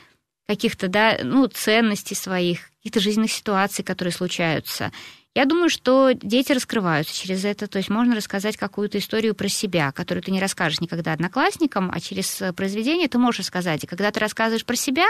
каких-то, 0.47 0.89
да, 0.89 1.19
ну, 1.23 1.49
ценностей 1.49 2.15
своих, 2.15 2.61
каких-то 2.79 3.01
жизненных 3.01 3.31
ситуаций, 3.31 3.85
которые 3.85 4.13
случаются. 4.13 4.91
Я 5.35 5.45
думаю, 5.45 5.69
что 5.69 6.13
дети 6.13 6.53
раскрываются 6.53 7.15
через 7.15 7.45
это, 7.45 7.69
то 7.69 7.79
есть 7.79 7.91
можно 7.91 8.17
рассказать 8.17 8.57
какую-то 8.57 8.99
историю 8.99 9.35
про 9.35 9.49
себя, 9.49 9.93
которую 9.93 10.23
ты 10.23 10.31
не 10.31 10.41
расскажешь 10.41 10.81
никогда 10.81 11.13
одноклассникам, 11.13 11.91
а 11.95 12.01
через 12.01 12.41
э, 12.43 12.53
произведение 12.53 13.09
ты 13.09 13.19
можешь 13.19 13.41
рассказать. 13.41 13.85
И 13.85 13.87
когда 13.87 14.11
ты 14.11 14.21
рассказываешь 14.21 14.65
про 14.65 14.75
себя, 14.75 15.07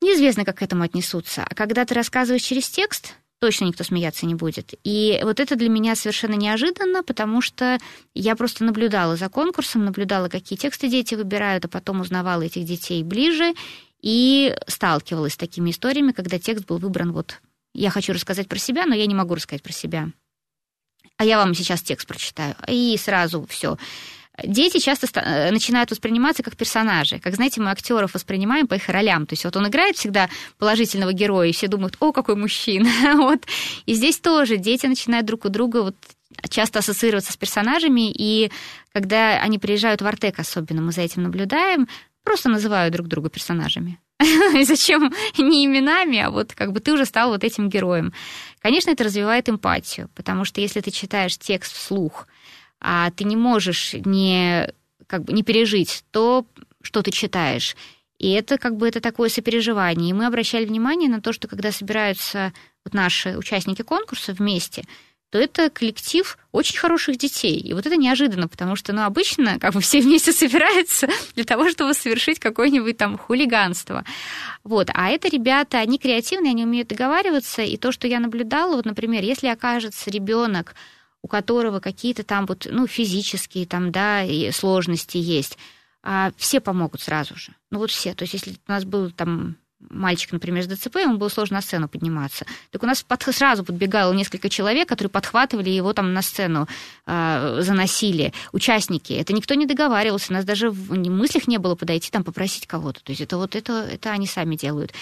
неизвестно, 0.00 0.44
как 0.44 0.58
к 0.58 0.62
этому 0.62 0.82
отнесутся. 0.82 1.44
А 1.48 1.54
когда 1.54 1.84
ты 1.84 1.94
рассказываешь 1.94 2.42
через 2.42 2.68
текст, 2.68 3.14
точно 3.38 3.66
никто 3.66 3.84
смеяться 3.84 4.26
не 4.26 4.34
будет. 4.34 4.74
И 4.82 5.20
вот 5.22 5.40
это 5.40 5.56
для 5.56 5.68
меня 5.68 5.94
совершенно 5.94 6.34
неожиданно, 6.34 7.02
потому 7.02 7.40
что 7.40 7.78
я 8.14 8.34
просто 8.34 8.64
наблюдала 8.64 9.16
за 9.16 9.28
конкурсом, 9.28 9.84
наблюдала, 9.84 10.28
какие 10.28 10.58
тексты 10.58 10.88
дети 10.88 11.14
выбирают, 11.14 11.64
а 11.64 11.68
потом 11.68 12.00
узнавала 12.00 12.42
этих 12.42 12.64
детей 12.64 13.02
ближе. 13.02 13.54
и 14.02 14.54
сталкивалась 14.68 15.32
с 15.32 15.36
такими 15.36 15.70
историями, 15.70 16.12
когда 16.12 16.38
текст 16.38 16.66
был 16.66 16.78
выбран 16.78 17.12
вот 17.12 17.40
«я 17.76 17.90
хочу 17.90 18.12
рассказать 18.12 18.48
про 18.48 18.58
себя, 18.58 18.86
но 18.86 18.94
я 18.94 19.06
не 19.06 19.14
могу 19.14 19.34
рассказать 19.34 19.62
про 19.62 19.72
себя». 19.72 20.08
А 21.18 21.24
я 21.24 21.38
вам 21.38 21.54
сейчас 21.54 21.82
текст 21.82 22.06
прочитаю. 22.06 22.54
И 22.68 22.96
сразу 22.98 23.46
все. 23.48 23.78
Дети 24.44 24.78
часто 24.78 25.06
э, 25.20 25.50
начинают 25.50 25.90
восприниматься 25.90 26.42
как 26.42 26.56
персонажи. 26.56 27.18
Как, 27.18 27.34
знаете, 27.34 27.60
мы 27.60 27.70
актеров 27.70 28.12
воспринимаем 28.12 28.66
по 28.66 28.74
их 28.74 28.88
ролям. 28.88 29.26
То 29.26 29.32
есть 29.32 29.44
вот 29.44 29.56
он 29.56 29.66
играет 29.68 29.96
всегда 29.96 30.28
положительного 30.58 31.14
героя, 31.14 31.48
и 31.48 31.52
все 31.52 31.68
думают, 31.68 31.96
о, 32.00 32.12
какой 32.12 32.36
мужчина. 32.36 32.90
вот. 33.16 33.46
И 33.86 33.94
здесь 33.94 34.18
тоже 34.18 34.58
дети 34.58 34.86
начинают 34.86 35.26
друг 35.26 35.46
у 35.46 35.48
друга 35.48 35.82
вот 35.82 35.96
часто 36.50 36.80
ассоциироваться 36.80 37.32
с 37.32 37.36
персонажами, 37.36 38.10
и 38.10 38.50
когда 38.92 39.40
они 39.40 39.58
приезжают 39.58 40.02
в 40.02 40.06
Артек 40.06 40.38
особенно, 40.38 40.82
мы 40.82 40.92
за 40.92 41.00
этим 41.00 41.22
наблюдаем, 41.22 41.88
просто 42.22 42.50
называют 42.50 42.92
друг 42.92 43.08
друга 43.08 43.30
персонажами. 43.30 43.98
Зачем 44.64 45.12
не 45.36 45.66
именами, 45.66 46.18
а 46.18 46.30
вот 46.30 46.54
как 46.54 46.72
бы 46.72 46.80
ты 46.80 46.92
уже 46.92 47.04
стал 47.04 47.30
вот 47.30 47.44
этим 47.44 47.68
героем. 47.68 48.12
Конечно, 48.60 48.90
это 48.90 49.04
развивает 49.04 49.48
эмпатию, 49.48 50.08
потому 50.14 50.44
что 50.44 50.60
если 50.60 50.80
ты 50.80 50.90
читаешь 50.90 51.36
текст 51.36 51.74
вслух, 51.74 52.26
а 52.80 53.10
ты 53.10 53.24
не 53.24 53.36
можешь 53.36 53.94
не, 54.04 54.72
как 55.06 55.24
бы, 55.24 55.32
не 55.32 55.42
пережить 55.42 56.04
то, 56.10 56.46
что 56.82 57.02
ты 57.02 57.10
читаешь. 57.10 57.76
И 58.18 58.30
это 58.30 58.56
как 58.56 58.76
бы 58.76 58.88
это 58.88 59.00
такое 59.00 59.28
сопереживание. 59.28 60.10
И 60.10 60.12
мы 60.14 60.26
обращали 60.26 60.64
внимание 60.64 61.10
на 61.10 61.20
то, 61.20 61.32
что 61.32 61.48
когда 61.48 61.70
собираются 61.70 62.52
вот 62.84 62.94
наши 62.94 63.36
участники 63.36 63.82
конкурса 63.82 64.32
вместе, 64.32 64.84
то 65.30 65.38
это 65.38 65.70
коллектив 65.70 66.38
очень 66.52 66.78
хороших 66.78 67.18
детей. 67.18 67.58
И 67.58 67.72
вот 67.72 67.86
это 67.86 67.96
неожиданно, 67.96 68.48
потому 68.48 68.76
что, 68.76 68.92
ну, 68.92 69.02
обычно 69.02 69.58
как 69.58 69.74
бы 69.74 69.80
все 69.82 70.00
вместе 70.00 70.32
собираются 70.32 71.08
для 71.34 71.44
того, 71.44 71.68
чтобы 71.68 71.94
совершить 71.94 72.38
какое-нибудь 72.38 72.96
там 72.96 73.18
хулиганство. 73.18 74.04
Вот. 74.64 74.90
А 74.94 75.08
это 75.08 75.28
ребята, 75.28 75.78
они 75.78 75.98
креативные, 75.98 76.50
они 76.50 76.64
умеют 76.64 76.88
договариваться. 76.88 77.62
И 77.62 77.76
то, 77.76 77.92
что 77.92 78.06
я 78.06 78.20
наблюдала, 78.20 78.76
вот, 78.76 78.84
например, 78.84 79.22
если 79.22 79.48
окажется 79.48 80.10
ребенок, 80.10 80.74
у 81.22 81.28
которого 81.28 81.80
какие-то 81.80 82.22
там 82.22 82.46
вот, 82.46 82.66
ну, 82.70 82.86
физические 82.86 83.66
там, 83.66 83.90
да, 83.90 84.24
сложности 84.52 85.16
есть, 85.16 85.58
а 86.02 86.30
все 86.36 86.60
помогут 86.60 87.00
сразу 87.00 87.34
же. 87.34 87.52
Ну, 87.70 87.80
вот 87.80 87.90
все. 87.90 88.14
То 88.14 88.22
есть, 88.22 88.34
если 88.34 88.52
у 88.52 88.70
нас 88.70 88.84
был 88.84 89.10
там 89.10 89.56
мальчик, 89.80 90.32
например, 90.32 90.64
с 90.64 90.66
ДЦП, 90.66 90.96
ему 90.96 91.16
было 91.16 91.28
сложно 91.28 91.56
на 91.56 91.62
сцену 91.62 91.88
подниматься. 91.88 92.46
Так 92.70 92.82
у 92.82 92.86
нас 92.86 93.02
под, 93.02 93.22
сразу 93.22 93.64
подбегало 93.64 94.12
несколько 94.12 94.48
человек, 94.48 94.88
которые 94.88 95.10
подхватывали 95.10 95.70
его 95.70 95.92
там 95.92 96.12
на 96.12 96.22
сцену, 96.22 96.66
э, 97.06 97.58
заносили. 97.60 98.32
Участники. 98.52 99.12
Это 99.12 99.32
никто 99.32 99.54
не 99.54 99.66
договаривался, 99.66 100.32
у 100.32 100.34
нас 100.34 100.44
даже 100.44 100.70
в 100.70 100.94
мыслях 100.94 101.46
не 101.46 101.58
было 101.58 101.74
подойти 101.74 102.10
там 102.10 102.24
попросить 102.24 102.66
кого-то. 102.66 103.02
То 103.02 103.10
есть 103.10 103.20
это 103.20 103.36
вот 103.36 103.54
это, 103.54 103.72
это 103.90 104.10
они 104.10 104.26
сами 104.26 104.56
делают. 104.56 104.92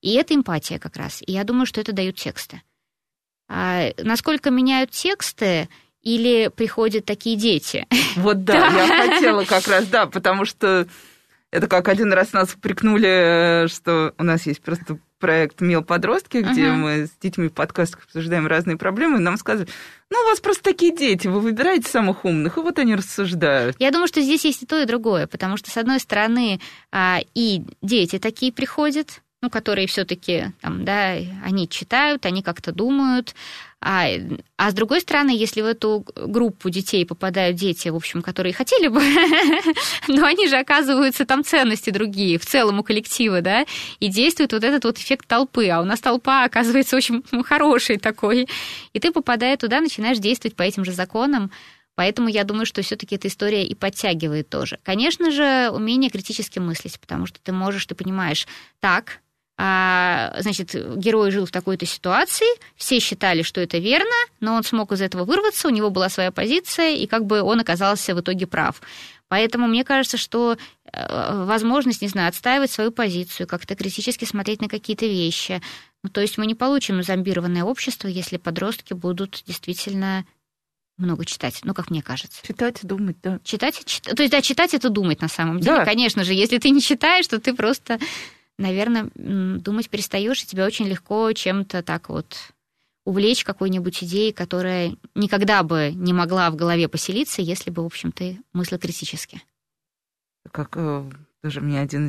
И 0.00 0.14
это 0.14 0.34
эмпатия 0.34 0.78
как 0.78 0.96
раз. 0.96 1.22
И 1.26 1.32
я 1.32 1.44
думаю, 1.44 1.66
что 1.66 1.80
это 1.80 1.92
дают 1.92 2.16
тексты. 2.16 2.62
А 3.48 3.90
насколько 3.98 4.50
меняют 4.50 4.90
тексты, 4.90 5.68
или 6.02 6.48
приходят 6.48 7.04
такие 7.04 7.36
дети? 7.36 7.86
Вот 8.16 8.44
да, 8.44 8.54
я 8.86 9.08
хотела 9.08 9.44
как 9.44 9.68
раз, 9.68 9.86
да, 9.86 10.06
потому 10.06 10.44
что 10.44 10.88
это 11.52 11.68
как 11.68 11.88
один 11.88 12.12
раз 12.12 12.32
нас 12.32 12.54
упрекнули, 12.54 13.68
что 13.68 14.14
у 14.18 14.24
нас 14.24 14.46
есть 14.46 14.62
просто 14.62 14.98
проект 15.20 15.60
«Мил 15.60 15.84
подростки», 15.84 16.38
где 16.38 16.64
uh-huh. 16.64 16.74
мы 16.74 17.06
с 17.06 17.10
детьми 17.22 17.46
в 17.46 17.52
подкастах 17.52 18.04
обсуждаем 18.04 18.48
разные 18.48 18.76
проблемы, 18.76 19.18
и 19.18 19.22
нам 19.22 19.36
сказали, 19.36 19.68
ну, 20.10 20.18
у 20.18 20.24
вас 20.24 20.40
просто 20.40 20.64
такие 20.64 20.96
дети, 20.96 21.28
вы 21.28 21.38
выбираете 21.38 21.88
самых 21.88 22.24
умных, 22.24 22.56
и 22.56 22.60
вот 22.60 22.78
они 22.80 22.96
рассуждают. 22.96 23.76
Я 23.78 23.92
думаю, 23.92 24.08
что 24.08 24.20
здесь 24.20 24.44
есть 24.44 24.62
и 24.62 24.66
то, 24.66 24.80
и 24.82 24.86
другое, 24.86 25.28
потому 25.28 25.56
что, 25.56 25.70
с 25.70 25.76
одной 25.76 26.00
стороны, 26.00 26.58
а, 26.90 27.20
и 27.34 27.62
дети 27.82 28.18
такие 28.18 28.52
приходят, 28.52 29.22
ну, 29.42 29.50
которые 29.50 29.86
все-таки 29.86 30.46
там, 30.60 30.84
да, 30.84 31.12
они 31.44 31.68
читают, 31.68 32.26
они 32.26 32.42
как-то 32.42 32.72
думают, 32.72 33.34
а, 33.84 34.06
а 34.56 34.70
с 34.70 34.74
другой 34.74 35.00
стороны, 35.00 35.30
если 35.30 35.60
в 35.60 35.66
эту 35.66 36.06
группу 36.14 36.70
детей 36.70 37.04
попадают 37.04 37.56
дети, 37.56 37.88
в 37.88 37.96
общем, 37.96 38.22
которые 38.22 38.52
хотели 38.52 38.86
бы, 38.86 39.00
но 40.08 40.24
они 40.24 40.46
же 40.46 40.56
оказываются 40.56 41.26
там 41.26 41.42
ценности 41.42 41.90
другие 41.90 42.38
в 42.38 42.46
целом 42.46 42.78
у 42.78 42.84
коллектива, 42.84 43.40
да, 43.40 43.66
и 43.98 44.06
действует 44.06 44.52
вот 44.52 44.62
этот 44.62 44.84
вот 44.84 44.98
эффект 44.98 45.26
толпы, 45.26 45.68
а 45.68 45.80
у 45.80 45.84
нас 45.84 46.00
толпа 46.00 46.44
оказывается 46.44 46.96
очень 46.96 47.24
хороший 47.44 47.96
такой, 47.96 48.48
и 48.92 49.00
ты, 49.00 49.10
попадая 49.10 49.56
туда, 49.56 49.80
начинаешь 49.80 50.18
действовать 50.18 50.54
по 50.54 50.62
этим 50.62 50.84
же 50.84 50.92
законам, 50.92 51.50
Поэтому 51.94 52.28
я 52.28 52.44
думаю, 52.44 52.64
что 52.64 52.80
все-таки 52.80 53.16
эта 53.16 53.28
история 53.28 53.66
и 53.66 53.74
подтягивает 53.74 54.48
тоже. 54.48 54.78
Конечно 54.82 55.30
же, 55.30 55.68
умение 55.70 56.10
критически 56.10 56.58
мыслить, 56.58 56.98
потому 56.98 57.26
что 57.26 57.38
ты 57.42 57.52
можешь, 57.52 57.84
ты 57.84 57.94
понимаешь, 57.94 58.48
так, 58.80 59.20
а, 59.58 60.34
значит, 60.40 60.74
герой 60.96 61.30
жил 61.30 61.46
в 61.46 61.50
такой-то 61.50 61.86
ситуации, 61.86 62.46
все 62.74 62.98
считали, 63.00 63.42
что 63.42 63.60
это 63.60 63.78
верно, 63.78 64.14
но 64.40 64.54
он 64.54 64.64
смог 64.64 64.92
из 64.92 65.00
этого 65.00 65.24
вырваться, 65.24 65.68
у 65.68 65.70
него 65.70 65.90
была 65.90 66.08
своя 66.08 66.30
позиция, 66.30 66.94
и 66.96 67.06
как 67.06 67.26
бы 67.26 67.42
он 67.42 67.60
оказался 67.60 68.14
в 68.14 68.20
итоге 68.20 68.46
прав. 68.46 68.80
Поэтому 69.28 69.66
мне 69.66 69.84
кажется, 69.84 70.18
что 70.18 70.58
э, 70.92 71.44
возможность, 71.44 72.02
не 72.02 72.08
знаю, 72.08 72.28
отстаивать 72.28 72.70
свою 72.70 72.92
позицию, 72.92 73.46
как-то 73.46 73.74
критически 73.74 74.24
смотреть 74.24 74.60
на 74.60 74.68
какие-то 74.68 75.06
вещи. 75.06 75.62
Ну, 76.02 76.10
то 76.10 76.20
есть 76.20 76.36
мы 76.36 76.46
не 76.46 76.54
получим 76.54 77.02
зомбированное 77.02 77.64
общество, 77.64 78.08
если 78.08 78.36
подростки 78.36 78.92
будут 78.92 79.42
действительно 79.46 80.26
много 80.98 81.24
читать, 81.24 81.60
ну, 81.64 81.72
как 81.72 81.90
мне 81.90 82.02
кажется. 82.02 82.46
Читать 82.46 82.84
и 82.84 82.86
думать, 82.86 83.16
да. 83.22 83.38
Читать, 83.42 83.82
читать, 83.84 84.14
то 84.14 84.22
есть, 84.22 84.32
да, 84.32 84.42
читать 84.42 84.74
это 84.74 84.90
думать 84.90 85.20
на 85.20 85.28
самом 85.28 85.60
деле, 85.60 85.78
да. 85.78 85.84
конечно 85.84 86.24
же. 86.24 86.34
Если 86.34 86.58
ты 86.58 86.70
не 86.70 86.82
читаешь, 86.82 87.26
то 87.26 87.40
ты 87.40 87.54
просто 87.54 87.98
наверное, 88.58 89.10
думать 89.14 89.90
перестаешь, 89.90 90.42
и 90.42 90.46
тебя 90.46 90.66
очень 90.66 90.86
легко 90.86 91.32
чем-то 91.32 91.82
так 91.82 92.08
вот 92.08 92.52
увлечь 93.04 93.44
какой-нибудь 93.44 94.04
идеей, 94.04 94.32
которая 94.32 94.96
никогда 95.14 95.62
бы 95.62 95.90
не 95.92 96.12
могла 96.12 96.50
в 96.50 96.56
голове 96.56 96.88
поселиться, 96.88 97.42
если 97.42 97.70
бы, 97.70 97.82
в 97.82 97.86
общем, 97.86 98.12
ты 98.12 98.40
мыслила 98.52 98.78
критически. 98.78 99.42
Как 100.50 100.76
э, 100.76 101.10
тоже 101.42 101.60
мне 101.60 101.80
один, 101.80 102.08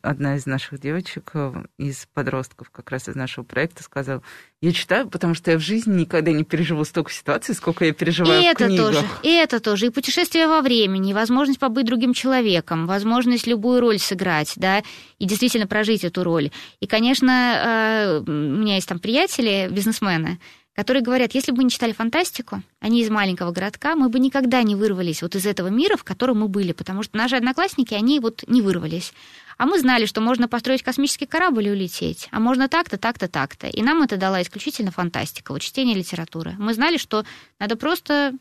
одна 0.00 0.36
из 0.36 0.46
наших 0.46 0.80
девочек, 0.80 1.32
э, 1.34 1.52
из 1.76 2.08
подростков, 2.14 2.70
как 2.70 2.90
раз 2.90 3.10
из 3.10 3.14
нашего 3.14 3.44
проекта, 3.44 3.82
сказала, 3.82 4.22
я 4.62 4.72
читаю, 4.72 5.06
потому 5.06 5.34
что 5.34 5.50
я 5.50 5.58
в 5.58 5.60
жизни 5.60 6.00
никогда 6.00 6.32
не 6.32 6.44
переживу 6.44 6.84
столько 6.84 7.12
ситуаций, 7.12 7.54
сколько 7.54 7.84
я 7.84 7.92
переживаю 7.92 8.40
и 8.40 8.46
в 8.46 8.50
это 8.50 8.66
книгах. 8.66 8.86
Тоже, 8.86 9.06
и 9.22 9.28
это 9.28 9.60
тоже. 9.60 9.86
И 9.86 9.90
путешествие 9.90 10.48
во 10.48 10.62
времени, 10.62 11.10
и 11.10 11.14
возможность 11.14 11.58
побыть 11.58 11.84
другим 11.84 12.14
человеком, 12.14 12.86
возможность 12.86 13.46
любую 13.46 13.82
роль 13.82 13.98
сыграть, 13.98 14.54
да, 14.56 14.82
и 15.18 15.26
действительно 15.26 15.66
прожить 15.66 16.02
эту 16.02 16.24
роль. 16.24 16.50
И, 16.80 16.86
конечно, 16.86 18.22
э, 18.22 18.22
у 18.26 18.30
меня 18.30 18.76
есть 18.76 18.88
там 18.88 18.98
приятели, 18.98 19.68
бизнесмены, 19.70 20.40
которые 20.80 21.02
говорят, 21.02 21.34
если 21.34 21.52
бы 21.52 21.58
мы 21.58 21.64
не 21.64 21.70
читали 21.70 21.92
фантастику, 21.92 22.62
они 22.80 23.02
из 23.02 23.10
маленького 23.10 23.52
городка, 23.52 23.94
мы 23.96 24.08
бы 24.08 24.18
никогда 24.18 24.62
не 24.62 24.74
вырвались 24.74 25.20
вот 25.20 25.36
из 25.36 25.44
этого 25.44 25.68
мира, 25.68 25.98
в 25.98 26.04
котором 26.04 26.40
мы 26.40 26.48
были, 26.48 26.72
потому 26.72 27.02
что 27.02 27.18
наши 27.18 27.36
одноклассники, 27.36 27.92
они 27.92 28.18
вот 28.18 28.44
не 28.46 28.62
вырвались. 28.62 29.12
А 29.58 29.66
мы 29.66 29.78
знали, 29.78 30.06
что 30.06 30.22
можно 30.22 30.48
построить 30.48 30.82
космический 30.82 31.26
корабль 31.26 31.68
и 31.68 31.70
улететь, 31.70 32.28
а 32.30 32.40
можно 32.40 32.66
так-то, 32.66 32.96
так-то, 32.96 33.28
так-то. 33.28 33.66
И 33.66 33.82
нам 33.82 34.00
это 34.00 34.16
дала 34.16 34.40
исключительно 34.40 34.90
фантастика, 34.90 35.52
вот 35.52 35.60
чтение 35.60 35.94
литературы. 35.94 36.54
Мы 36.58 36.72
знали, 36.72 36.96
что 36.96 37.26
надо 37.58 37.76
просто 37.76 38.32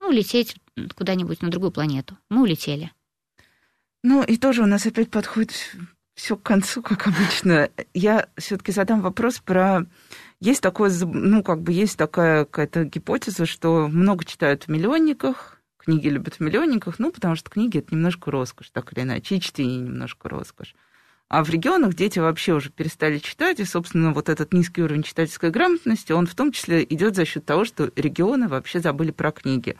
ну, 0.00 0.12
лететь 0.12 0.54
куда-нибудь 0.94 1.42
на 1.42 1.50
другую 1.50 1.72
планету. 1.72 2.16
Мы 2.28 2.42
улетели. 2.42 2.92
Ну, 4.04 4.22
и 4.22 4.36
тоже 4.36 4.62
у 4.62 4.66
нас 4.66 4.86
опять 4.86 5.10
подходит 5.10 5.74
все 6.14 6.36
к 6.36 6.42
концу, 6.42 6.82
как 6.82 7.06
обычно. 7.06 7.70
Я 7.94 8.28
все-таки 8.36 8.72
задам 8.72 9.00
вопрос 9.00 9.38
про 9.38 9.86
есть 10.40 10.60
такое, 10.60 10.92
ну, 11.04 11.42
как 11.42 11.62
бы 11.62 11.72
есть 11.72 11.96
такая 11.96 12.44
какая-то 12.44 12.84
гипотеза, 12.84 13.46
что 13.46 13.88
много 13.88 14.24
читают 14.24 14.64
в 14.64 14.68
миллионниках, 14.68 15.60
книги 15.78 16.08
любят 16.08 16.34
в 16.34 16.40
миллионниках, 16.40 16.98
ну, 16.98 17.10
потому 17.10 17.36
что 17.36 17.50
книги 17.50 17.78
это 17.78 17.94
немножко 17.94 18.30
роскошь, 18.30 18.70
так 18.70 18.92
или 18.92 19.02
иначе, 19.02 19.36
и 19.36 19.40
чтение 19.40 19.78
немножко 19.78 20.28
роскошь. 20.28 20.74
А 21.28 21.42
в 21.42 21.48
регионах 21.48 21.94
дети 21.94 22.18
вообще 22.18 22.52
уже 22.52 22.70
перестали 22.70 23.18
читать, 23.18 23.58
и, 23.58 23.64
собственно, 23.64 24.12
вот 24.12 24.28
этот 24.28 24.52
низкий 24.52 24.82
уровень 24.82 25.02
читательской 25.02 25.50
грамотности, 25.50 26.12
он 26.12 26.26
в 26.26 26.34
том 26.34 26.52
числе 26.52 26.84
идет 26.84 27.16
за 27.16 27.24
счет 27.24 27.46
того, 27.46 27.64
что 27.64 27.90
регионы 27.96 28.48
вообще 28.48 28.80
забыли 28.80 29.12
про 29.12 29.32
книги. 29.32 29.76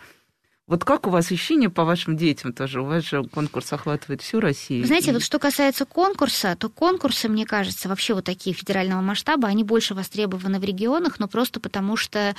Вот 0.73 0.87
как 0.87 1.07
у 1.07 1.11
вас 1.11 1.27
ощущение 1.31 1.69
по 1.69 1.85
вашим 1.85 2.17
детям 2.17 2.55
тоже? 2.55 2.81
У 2.81 2.87
вас 2.87 3.05
же 3.05 3.25
конкурс 3.25 3.75
охватывает 3.75 4.23
всю 4.23 4.41
Россию. 4.41 4.87
Знаете, 4.87 5.11
и... 5.11 5.13
вот 5.13 5.23
что 5.23 5.39
касается 5.39 5.85
конкурса, 5.85 6.57
то 6.59 6.71
конкурсы, 6.71 7.29
мне 7.29 7.45
кажется, 7.45 7.91
вообще 7.91 8.15
вот 8.15 8.25
такие 8.25 8.57
федерального 8.57 9.03
масштаба, 9.03 9.49
они 9.49 9.65
больше 9.65 9.93
востребованы 9.93 10.59
в 10.59 10.65
регионах, 10.65 11.19
но 11.19 11.29
просто 11.29 11.61
потому 11.61 11.99
что 11.99 12.35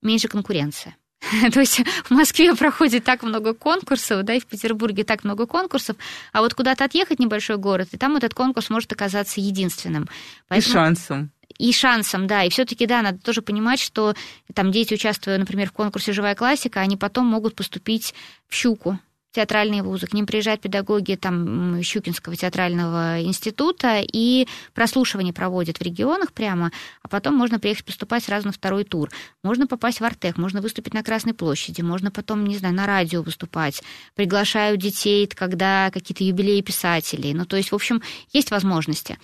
меньше 0.00 0.28
конкуренция. 0.28 0.96
То 1.52 1.60
есть 1.60 1.82
в 2.04 2.10
Москве 2.10 2.54
проходит 2.54 3.04
так 3.04 3.22
много 3.22 3.52
конкурсов, 3.52 4.22
да, 4.22 4.32
и 4.32 4.40
в 4.40 4.46
Петербурге 4.46 5.04
так 5.04 5.22
много 5.22 5.44
конкурсов, 5.46 5.98
а 6.32 6.40
вот 6.40 6.54
куда-то 6.54 6.84
отъехать 6.84 7.18
небольшой 7.18 7.58
город, 7.58 7.88
и 7.92 7.98
там 7.98 8.16
этот 8.16 8.32
конкурс 8.32 8.70
может 8.70 8.90
оказаться 8.92 9.42
единственным. 9.42 10.08
Поэтому... 10.48 10.70
И 10.70 10.72
шансом 10.72 11.30
и 11.58 11.72
шансом, 11.72 12.26
да, 12.26 12.44
и 12.44 12.50
все-таки, 12.50 12.86
да, 12.86 13.02
надо 13.02 13.18
тоже 13.18 13.42
понимать, 13.42 13.80
что 13.80 14.14
там 14.54 14.72
дети, 14.72 14.94
участвуя, 14.94 15.38
например, 15.38 15.68
в 15.68 15.72
конкурсе 15.72 16.12
«Живая 16.12 16.34
классика», 16.34 16.80
они 16.80 16.96
потом 16.96 17.26
могут 17.26 17.54
поступить 17.54 18.14
в 18.48 18.54
«Щуку», 18.54 18.98
театральные 19.34 19.82
вузы, 19.82 20.06
к 20.06 20.14
ним 20.14 20.26
приезжают 20.26 20.60
педагоги 20.60 21.16
там, 21.16 21.82
Щукинского 21.82 22.36
театрального 22.36 23.20
института, 23.20 24.00
и 24.00 24.46
прослушивание 24.72 25.32
проводят 25.32 25.78
в 25.78 25.82
регионах 25.82 26.32
прямо, 26.32 26.70
а 27.02 27.08
потом 27.08 27.34
можно 27.34 27.58
приехать 27.58 27.84
поступать 27.84 28.24
сразу 28.24 28.46
на 28.46 28.52
второй 28.52 28.84
тур. 28.84 29.10
Можно 29.42 29.66
попасть 29.66 30.00
в 30.00 30.04
Артек, 30.04 30.38
можно 30.38 30.60
выступить 30.60 30.94
на 30.94 31.02
Красной 31.02 31.34
площади, 31.34 31.82
можно 31.82 32.10
потом, 32.10 32.44
не 32.46 32.56
знаю, 32.56 32.74
на 32.74 32.86
радио 32.86 33.22
выступать. 33.22 33.82
Приглашают 34.14 34.80
детей, 34.80 35.26
когда 35.26 35.90
какие-то 35.92 36.22
юбилеи 36.22 36.60
писателей. 36.60 37.34
Ну, 37.34 37.44
то 37.44 37.56
есть, 37.56 37.72
в 37.72 37.74
общем, 37.74 38.02
есть 38.32 38.52
возможности. 38.52 39.18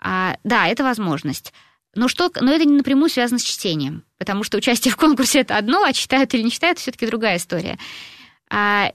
А, 0.00 0.36
да, 0.44 0.66
это 0.68 0.82
возможность. 0.82 1.52
Но, 1.94 2.08
что, 2.08 2.30
но 2.40 2.52
это 2.52 2.64
не 2.64 2.76
напрямую 2.76 3.10
связано 3.10 3.38
с 3.38 3.42
чтением, 3.42 4.04
потому 4.16 4.44
что 4.44 4.58
участие 4.58 4.92
в 4.92 4.96
конкурсе 4.96 5.40
это 5.40 5.56
одно, 5.56 5.82
а 5.82 5.92
читают 5.92 6.32
или 6.34 6.42
не 6.42 6.50
читают, 6.50 6.76
это 6.76 6.82
все-таки 6.82 7.06
другая 7.06 7.36
история. 7.36 7.78
А 8.48 8.92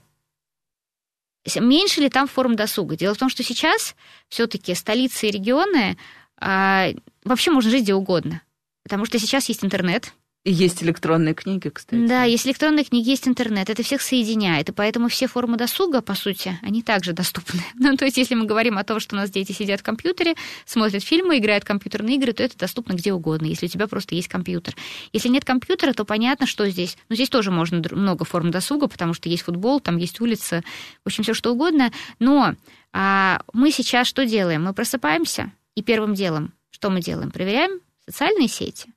меньше 1.56 2.00
ли 2.00 2.08
там 2.08 2.26
форм 2.26 2.56
досуга? 2.56 2.96
Дело 2.96 3.14
в 3.14 3.18
том, 3.18 3.28
что 3.28 3.42
сейчас 3.42 3.94
все-таки 4.28 4.74
столицы 4.74 5.28
и 5.28 5.30
регионы 5.30 5.96
а, 6.38 6.88
вообще 7.24 7.50
можно 7.50 7.70
жить 7.70 7.82
где 7.82 7.94
угодно. 7.94 8.42
Потому 8.82 9.04
что 9.04 9.18
сейчас 9.18 9.48
есть 9.48 9.64
интернет, 9.64 10.12
есть 10.50 10.82
электронные 10.82 11.34
книги, 11.34 11.68
кстати. 11.68 12.06
Да, 12.06 12.22
есть 12.22 12.46
электронные 12.46 12.84
книги, 12.84 13.08
есть 13.08 13.26
интернет. 13.26 13.68
Это 13.68 13.82
всех 13.82 14.00
соединяет. 14.00 14.68
И 14.68 14.72
поэтому 14.72 15.08
все 15.08 15.26
формы 15.26 15.56
досуга, 15.56 16.02
по 16.02 16.14
сути, 16.14 16.58
они 16.62 16.82
также 16.82 17.12
доступны. 17.12 17.60
Ну, 17.78 17.96
то 17.96 18.04
есть, 18.04 18.16
если 18.16 18.34
мы 18.34 18.46
говорим 18.46 18.78
о 18.78 18.84
том, 18.84 19.00
что 19.00 19.16
у 19.16 19.18
нас 19.18 19.30
дети 19.30 19.52
сидят 19.52 19.80
в 19.80 19.82
компьютере, 19.82 20.34
смотрят 20.64 21.02
фильмы, 21.02 21.38
играют 21.38 21.64
в 21.64 21.66
компьютерные 21.66 22.16
игры, 22.16 22.32
то 22.32 22.42
это 22.42 22.56
доступно 22.58 22.94
где 22.94 23.12
угодно, 23.12 23.46
если 23.46 23.66
у 23.66 23.68
тебя 23.68 23.86
просто 23.86 24.14
есть 24.14 24.28
компьютер. 24.28 24.74
Если 25.12 25.28
нет 25.28 25.44
компьютера, 25.44 25.92
то 25.92 26.04
понятно, 26.04 26.46
что 26.46 26.68
здесь. 26.68 26.96
Ну, 27.08 27.14
здесь 27.14 27.28
тоже 27.28 27.50
можно 27.50 27.82
много 27.92 28.24
форм 28.24 28.50
досуга, 28.50 28.88
потому 28.88 29.14
что 29.14 29.28
есть 29.28 29.44
футбол, 29.44 29.80
там 29.80 29.96
есть 29.98 30.20
улица, 30.20 30.62
в 31.04 31.06
общем, 31.06 31.22
все 31.22 31.34
что 31.34 31.52
угодно. 31.52 31.92
Но 32.18 32.54
а, 32.92 33.40
мы 33.52 33.70
сейчас 33.70 34.06
что 34.06 34.24
делаем? 34.26 34.64
Мы 34.64 34.72
просыпаемся, 34.72 35.52
и 35.74 35.82
первым 35.82 36.14
делом, 36.14 36.52
что 36.70 36.90
мы 36.90 37.00
делаем? 37.00 37.30
Проверяем 37.30 37.80
социальные 38.08 38.48
сети 38.48 38.92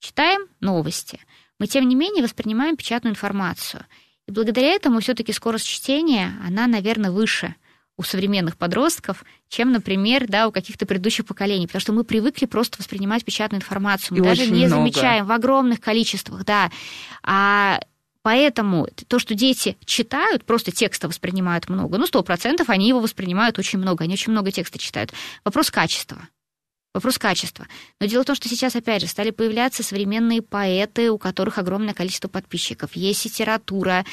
читаем 0.00 0.42
новости, 0.60 1.20
мы, 1.58 1.66
тем 1.66 1.88
не 1.88 1.94
менее, 1.94 2.24
воспринимаем 2.24 2.76
печатную 2.76 3.12
информацию. 3.12 3.84
И 4.26 4.32
благодаря 4.32 4.68
этому 4.72 5.00
все-таки 5.00 5.32
скорость 5.32 5.66
чтения, 5.66 6.32
она, 6.46 6.66
наверное, 6.66 7.10
выше 7.10 7.54
у 7.96 8.02
современных 8.02 8.56
подростков, 8.56 9.24
чем, 9.48 9.72
например, 9.72 10.26
да, 10.26 10.48
у 10.48 10.52
каких-то 10.52 10.86
предыдущих 10.86 11.26
поколений, 11.26 11.66
потому 11.66 11.80
что 11.80 11.92
мы 11.92 12.02
привыкли 12.02 12.46
просто 12.46 12.78
воспринимать 12.78 13.24
печатную 13.24 13.60
информацию, 13.60 14.16
мы 14.16 14.24
И 14.24 14.28
даже 14.28 14.46
не 14.46 14.66
много. 14.66 14.82
замечаем 14.82 15.26
в 15.26 15.32
огромных 15.32 15.80
количествах, 15.80 16.44
да. 16.44 16.70
А 17.22 17.80
Поэтому 18.22 18.86
то, 19.08 19.18
что 19.18 19.34
дети 19.34 19.78
читают, 19.84 20.44
просто 20.44 20.72
текста 20.72 21.08
воспринимают 21.08 21.68
много, 21.70 21.96
ну, 21.96 22.06
сто 22.06 22.22
процентов 22.22 22.68
они 22.68 22.88
его 22.88 23.00
воспринимают 23.00 23.58
очень 23.58 23.78
много, 23.78 24.04
они 24.04 24.12
очень 24.12 24.32
много 24.32 24.52
текста 24.52 24.78
читают. 24.78 25.12
Вопрос 25.42 25.70
качества. 25.70 26.28
Вопрос 26.92 27.18
качества. 27.18 27.68
Но 28.00 28.06
дело 28.06 28.24
в 28.24 28.26
том, 28.26 28.34
что 28.34 28.48
сейчас, 28.48 28.74
опять 28.74 29.02
же, 29.02 29.06
стали 29.06 29.30
появляться 29.30 29.84
современные 29.84 30.42
поэты, 30.42 31.12
у 31.12 31.18
которых 31.18 31.58
огромное 31.58 31.94
количество 31.94 32.26
подписчиков. 32.26 32.96
Есть 32.96 33.24
литература, 33.26 34.04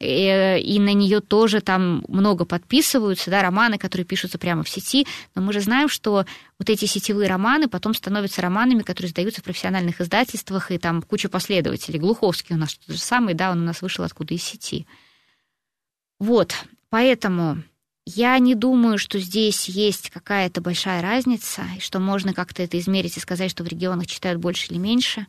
э, 0.00 0.58
и 0.58 0.80
на 0.80 0.94
нее 0.94 1.20
тоже 1.20 1.60
там 1.60 2.02
много 2.08 2.46
подписываются, 2.46 3.30
да, 3.30 3.42
романы, 3.42 3.76
которые 3.76 4.06
пишутся 4.06 4.38
прямо 4.38 4.62
в 4.62 4.68
сети. 4.70 5.06
Но 5.34 5.42
мы 5.42 5.52
же 5.52 5.60
знаем, 5.60 5.90
что 5.90 6.24
вот 6.58 6.70
эти 6.70 6.86
сетевые 6.86 7.28
романы 7.28 7.68
потом 7.68 7.92
становятся 7.92 8.40
романами, 8.40 8.80
которые 8.80 9.10
издаются 9.10 9.42
в 9.42 9.44
профессиональных 9.44 10.00
издательствах, 10.00 10.70
и 10.70 10.78
там 10.78 11.02
куча 11.02 11.28
последователей. 11.28 11.98
Глуховский 11.98 12.54
у 12.54 12.58
нас 12.58 12.76
тот 12.76 12.96
же 12.96 13.02
самый, 13.02 13.34
да, 13.34 13.50
он 13.50 13.60
у 13.60 13.64
нас 13.66 13.82
вышел 13.82 14.06
откуда 14.06 14.32
из 14.32 14.42
сети. 14.42 14.86
Вот, 16.18 16.54
поэтому 16.88 17.62
я 18.14 18.38
не 18.38 18.54
думаю, 18.54 18.98
что 18.98 19.18
здесь 19.18 19.68
есть 19.68 20.10
какая-то 20.10 20.60
большая 20.60 21.02
разница, 21.02 21.62
и 21.76 21.80
что 21.80 21.98
можно 21.98 22.34
как-то 22.34 22.62
это 22.62 22.78
измерить 22.78 23.16
и 23.16 23.20
сказать, 23.20 23.50
что 23.50 23.64
в 23.64 23.68
регионах 23.68 24.06
читают 24.06 24.40
больше 24.40 24.72
или 24.72 24.78
меньше, 24.78 25.26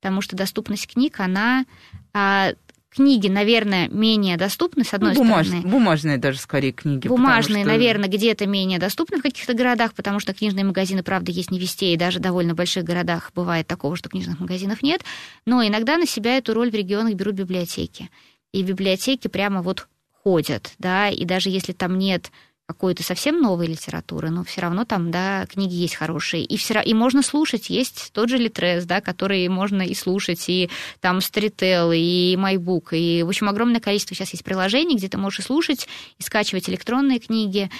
потому 0.00 0.20
что 0.20 0.36
доступность 0.36 0.86
книг, 0.86 1.20
она... 1.20 1.64
А, 2.12 2.52
книги, 2.90 3.28
наверное, 3.28 3.88
менее 3.88 4.36
доступны, 4.36 4.84
с 4.84 4.94
одной 4.94 5.14
ну, 5.14 5.20
бумаж... 5.20 5.46
стороны. 5.46 5.68
Бумажные 5.68 6.18
даже 6.18 6.38
скорее 6.38 6.72
книги. 6.72 7.08
Бумажные, 7.08 7.64
что... 7.64 7.72
наверное, 7.72 8.08
где-то 8.08 8.46
менее 8.46 8.78
доступны 8.78 9.18
в 9.18 9.22
каких-то 9.22 9.54
городах, 9.54 9.94
потому 9.94 10.20
что 10.20 10.34
книжные 10.34 10.64
магазины, 10.64 11.02
правда, 11.02 11.30
есть 11.30 11.50
не 11.50 11.58
везде, 11.58 11.92
и 11.92 11.96
даже 11.96 12.18
в 12.18 12.22
довольно 12.22 12.54
больших 12.54 12.84
городах 12.84 13.30
бывает 13.34 13.66
такого, 13.66 13.96
что 13.96 14.08
книжных 14.08 14.40
магазинов 14.40 14.82
нет. 14.82 15.02
Но 15.46 15.64
иногда 15.64 15.96
на 15.96 16.06
себя 16.06 16.36
эту 16.36 16.54
роль 16.54 16.70
в 16.70 16.74
регионах 16.74 17.14
берут 17.14 17.34
библиотеки. 17.34 18.10
И 18.52 18.62
библиотеки 18.62 19.28
прямо 19.28 19.62
вот 19.62 19.86
ходят, 20.22 20.72
да, 20.78 21.08
и 21.08 21.24
даже 21.24 21.50
если 21.50 21.72
там 21.72 21.98
нет 21.98 22.30
какой-то 22.68 23.02
совсем 23.02 23.40
новой 23.40 23.66
литературы, 23.66 24.28
но 24.28 24.44
все 24.44 24.60
равно 24.60 24.84
там, 24.84 25.10
да, 25.10 25.46
книги 25.46 25.72
есть 25.72 25.94
хорошие. 25.94 26.44
И, 26.44 26.58
все, 26.58 26.82
и 26.82 26.92
можно 26.92 27.22
слушать. 27.22 27.70
Есть 27.70 28.10
тот 28.12 28.28
же 28.28 28.36
Литрес, 28.36 28.84
да, 28.84 29.00
который 29.00 29.48
можно 29.48 29.80
и 29.80 29.94
слушать, 29.94 30.44
и 30.48 30.68
там 31.00 31.18
Storytel, 31.18 31.96
и 31.96 32.36
MyBook, 32.36 32.88
и, 32.90 33.22
в 33.22 33.28
общем, 33.28 33.48
огромное 33.48 33.80
количество 33.80 34.14
сейчас 34.14 34.32
есть 34.32 34.44
приложений, 34.44 34.96
где 34.96 35.08
ты 35.08 35.16
можешь 35.16 35.40
и 35.40 35.42
слушать, 35.42 35.88
и 36.18 36.22
скачивать 36.22 36.68
электронные 36.68 37.20
книги. 37.20 37.70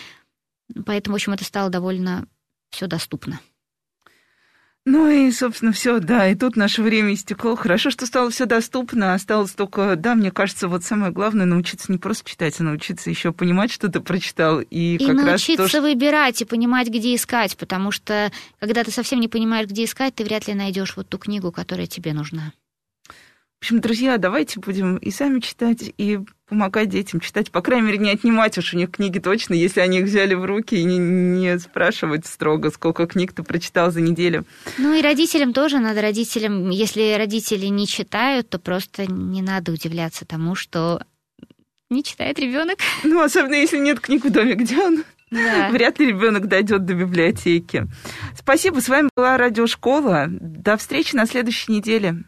Поэтому, 0.86 1.14
в 1.14 1.16
общем, 1.16 1.34
это 1.34 1.44
стало 1.44 1.68
довольно 1.68 2.26
все 2.70 2.86
доступно. 2.86 3.40
Ну 4.90 5.10
и, 5.10 5.30
собственно, 5.32 5.72
все, 5.72 5.98
да, 5.98 6.30
и 6.30 6.34
тут 6.34 6.56
наше 6.56 6.80
время 6.80 7.12
истекло. 7.12 7.56
Хорошо, 7.56 7.90
что 7.90 8.06
стало 8.06 8.30
все 8.30 8.46
доступно, 8.46 9.12
осталось 9.12 9.50
только, 9.50 9.96
да, 9.96 10.14
мне 10.14 10.30
кажется, 10.30 10.66
вот 10.66 10.82
самое 10.82 11.12
главное 11.12 11.44
научиться 11.44 11.92
не 11.92 11.98
просто 11.98 12.26
читать, 12.26 12.58
а 12.58 12.62
научиться 12.62 13.10
еще 13.10 13.32
понимать, 13.32 13.70
что 13.70 13.88
ты 13.88 14.00
прочитал. 14.00 14.60
И, 14.60 14.94
и 14.94 15.06
как 15.06 15.14
научиться 15.14 15.62
раз 15.62 15.72
то, 15.72 15.82
выбирать 15.82 16.40
и 16.40 16.46
понимать, 16.46 16.88
где 16.88 17.14
искать, 17.14 17.58
потому 17.58 17.90
что 17.90 18.32
когда 18.60 18.82
ты 18.82 18.90
совсем 18.90 19.20
не 19.20 19.28
понимаешь, 19.28 19.68
где 19.68 19.84
искать, 19.84 20.14
ты 20.14 20.24
вряд 20.24 20.48
ли 20.48 20.54
найдешь 20.54 20.96
вот 20.96 21.06
ту 21.06 21.18
книгу, 21.18 21.52
которая 21.52 21.86
тебе 21.86 22.14
нужна. 22.14 22.54
В 23.08 23.64
общем, 23.64 23.80
друзья, 23.80 24.16
давайте 24.16 24.58
будем 24.58 24.96
и 24.96 25.10
сами 25.10 25.40
читать, 25.40 25.92
и 25.98 26.20
помогать 26.48 26.88
детям 26.88 27.20
читать. 27.20 27.50
По 27.50 27.60
крайней 27.60 27.86
мере, 27.86 27.98
не 27.98 28.10
отнимать 28.10 28.56
уж 28.58 28.74
у 28.74 28.76
них 28.76 28.90
книги 28.90 29.18
точно, 29.18 29.54
если 29.54 29.80
они 29.80 29.98
их 29.98 30.06
взяли 30.06 30.34
в 30.34 30.44
руки, 30.44 30.74
и 30.74 30.84
не, 30.84 30.98
не 30.98 31.58
спрашивать 31.58 32.26
строго, 32.26 32.70
сколько 32.70 33.06
книг 33.06 33.32
ты 33.32 33.42
прочитал 33.42 33.90
за 33.90 34.00
неделю. 34.00 34.44
Ну 34.78 34.94
и 34.94 35.02
родителям 35.02 35.52
тоже 35.52 35.78
надо. 35.78 36.02
Родителям, 36.02 36.70
если 36.70 37.16
родители 37.18 37.66
не 37.66 37.86
читают, 37.86 38.48
то 38.48 38.58
просто 38.58 39.06
не 39.06 39.42
надо 39.42 39.72
удивляться 39.72 40.24
тому, 40.24 40.54
что 40.54 41.02
не 41.90 42.04
читает 42.04 42.38
ребенок. 42.38 42.78
Ну, 43.04 43.22
особенно 43.22 43.54
если 43.54 43.78
нет 43.78 44.00
книг 44.00 44.24
в 44.24 44.30
доме, 44.30 44.54
где 44.54 44.78
он? 44.78 45.04
Да. 45.30 45.68
Вряд 45.72 45.98
ли 45.98 46.06
ребенок 46.06 46.48
дойдет 46.48 46.84
до 46.84 46.94
библиотеки. 46.94 47.86
Спасибо, 48.36 48.80
с 48.80 48.88
вами 48.88 49.08
была 49.14 49.36
Радиошкола. 49.36 50.26
До 50.28 50.76
встречи 50.76 51.14
на 51.14 51.26
следующей 51.26 51.72
неделе. 51.72 52.24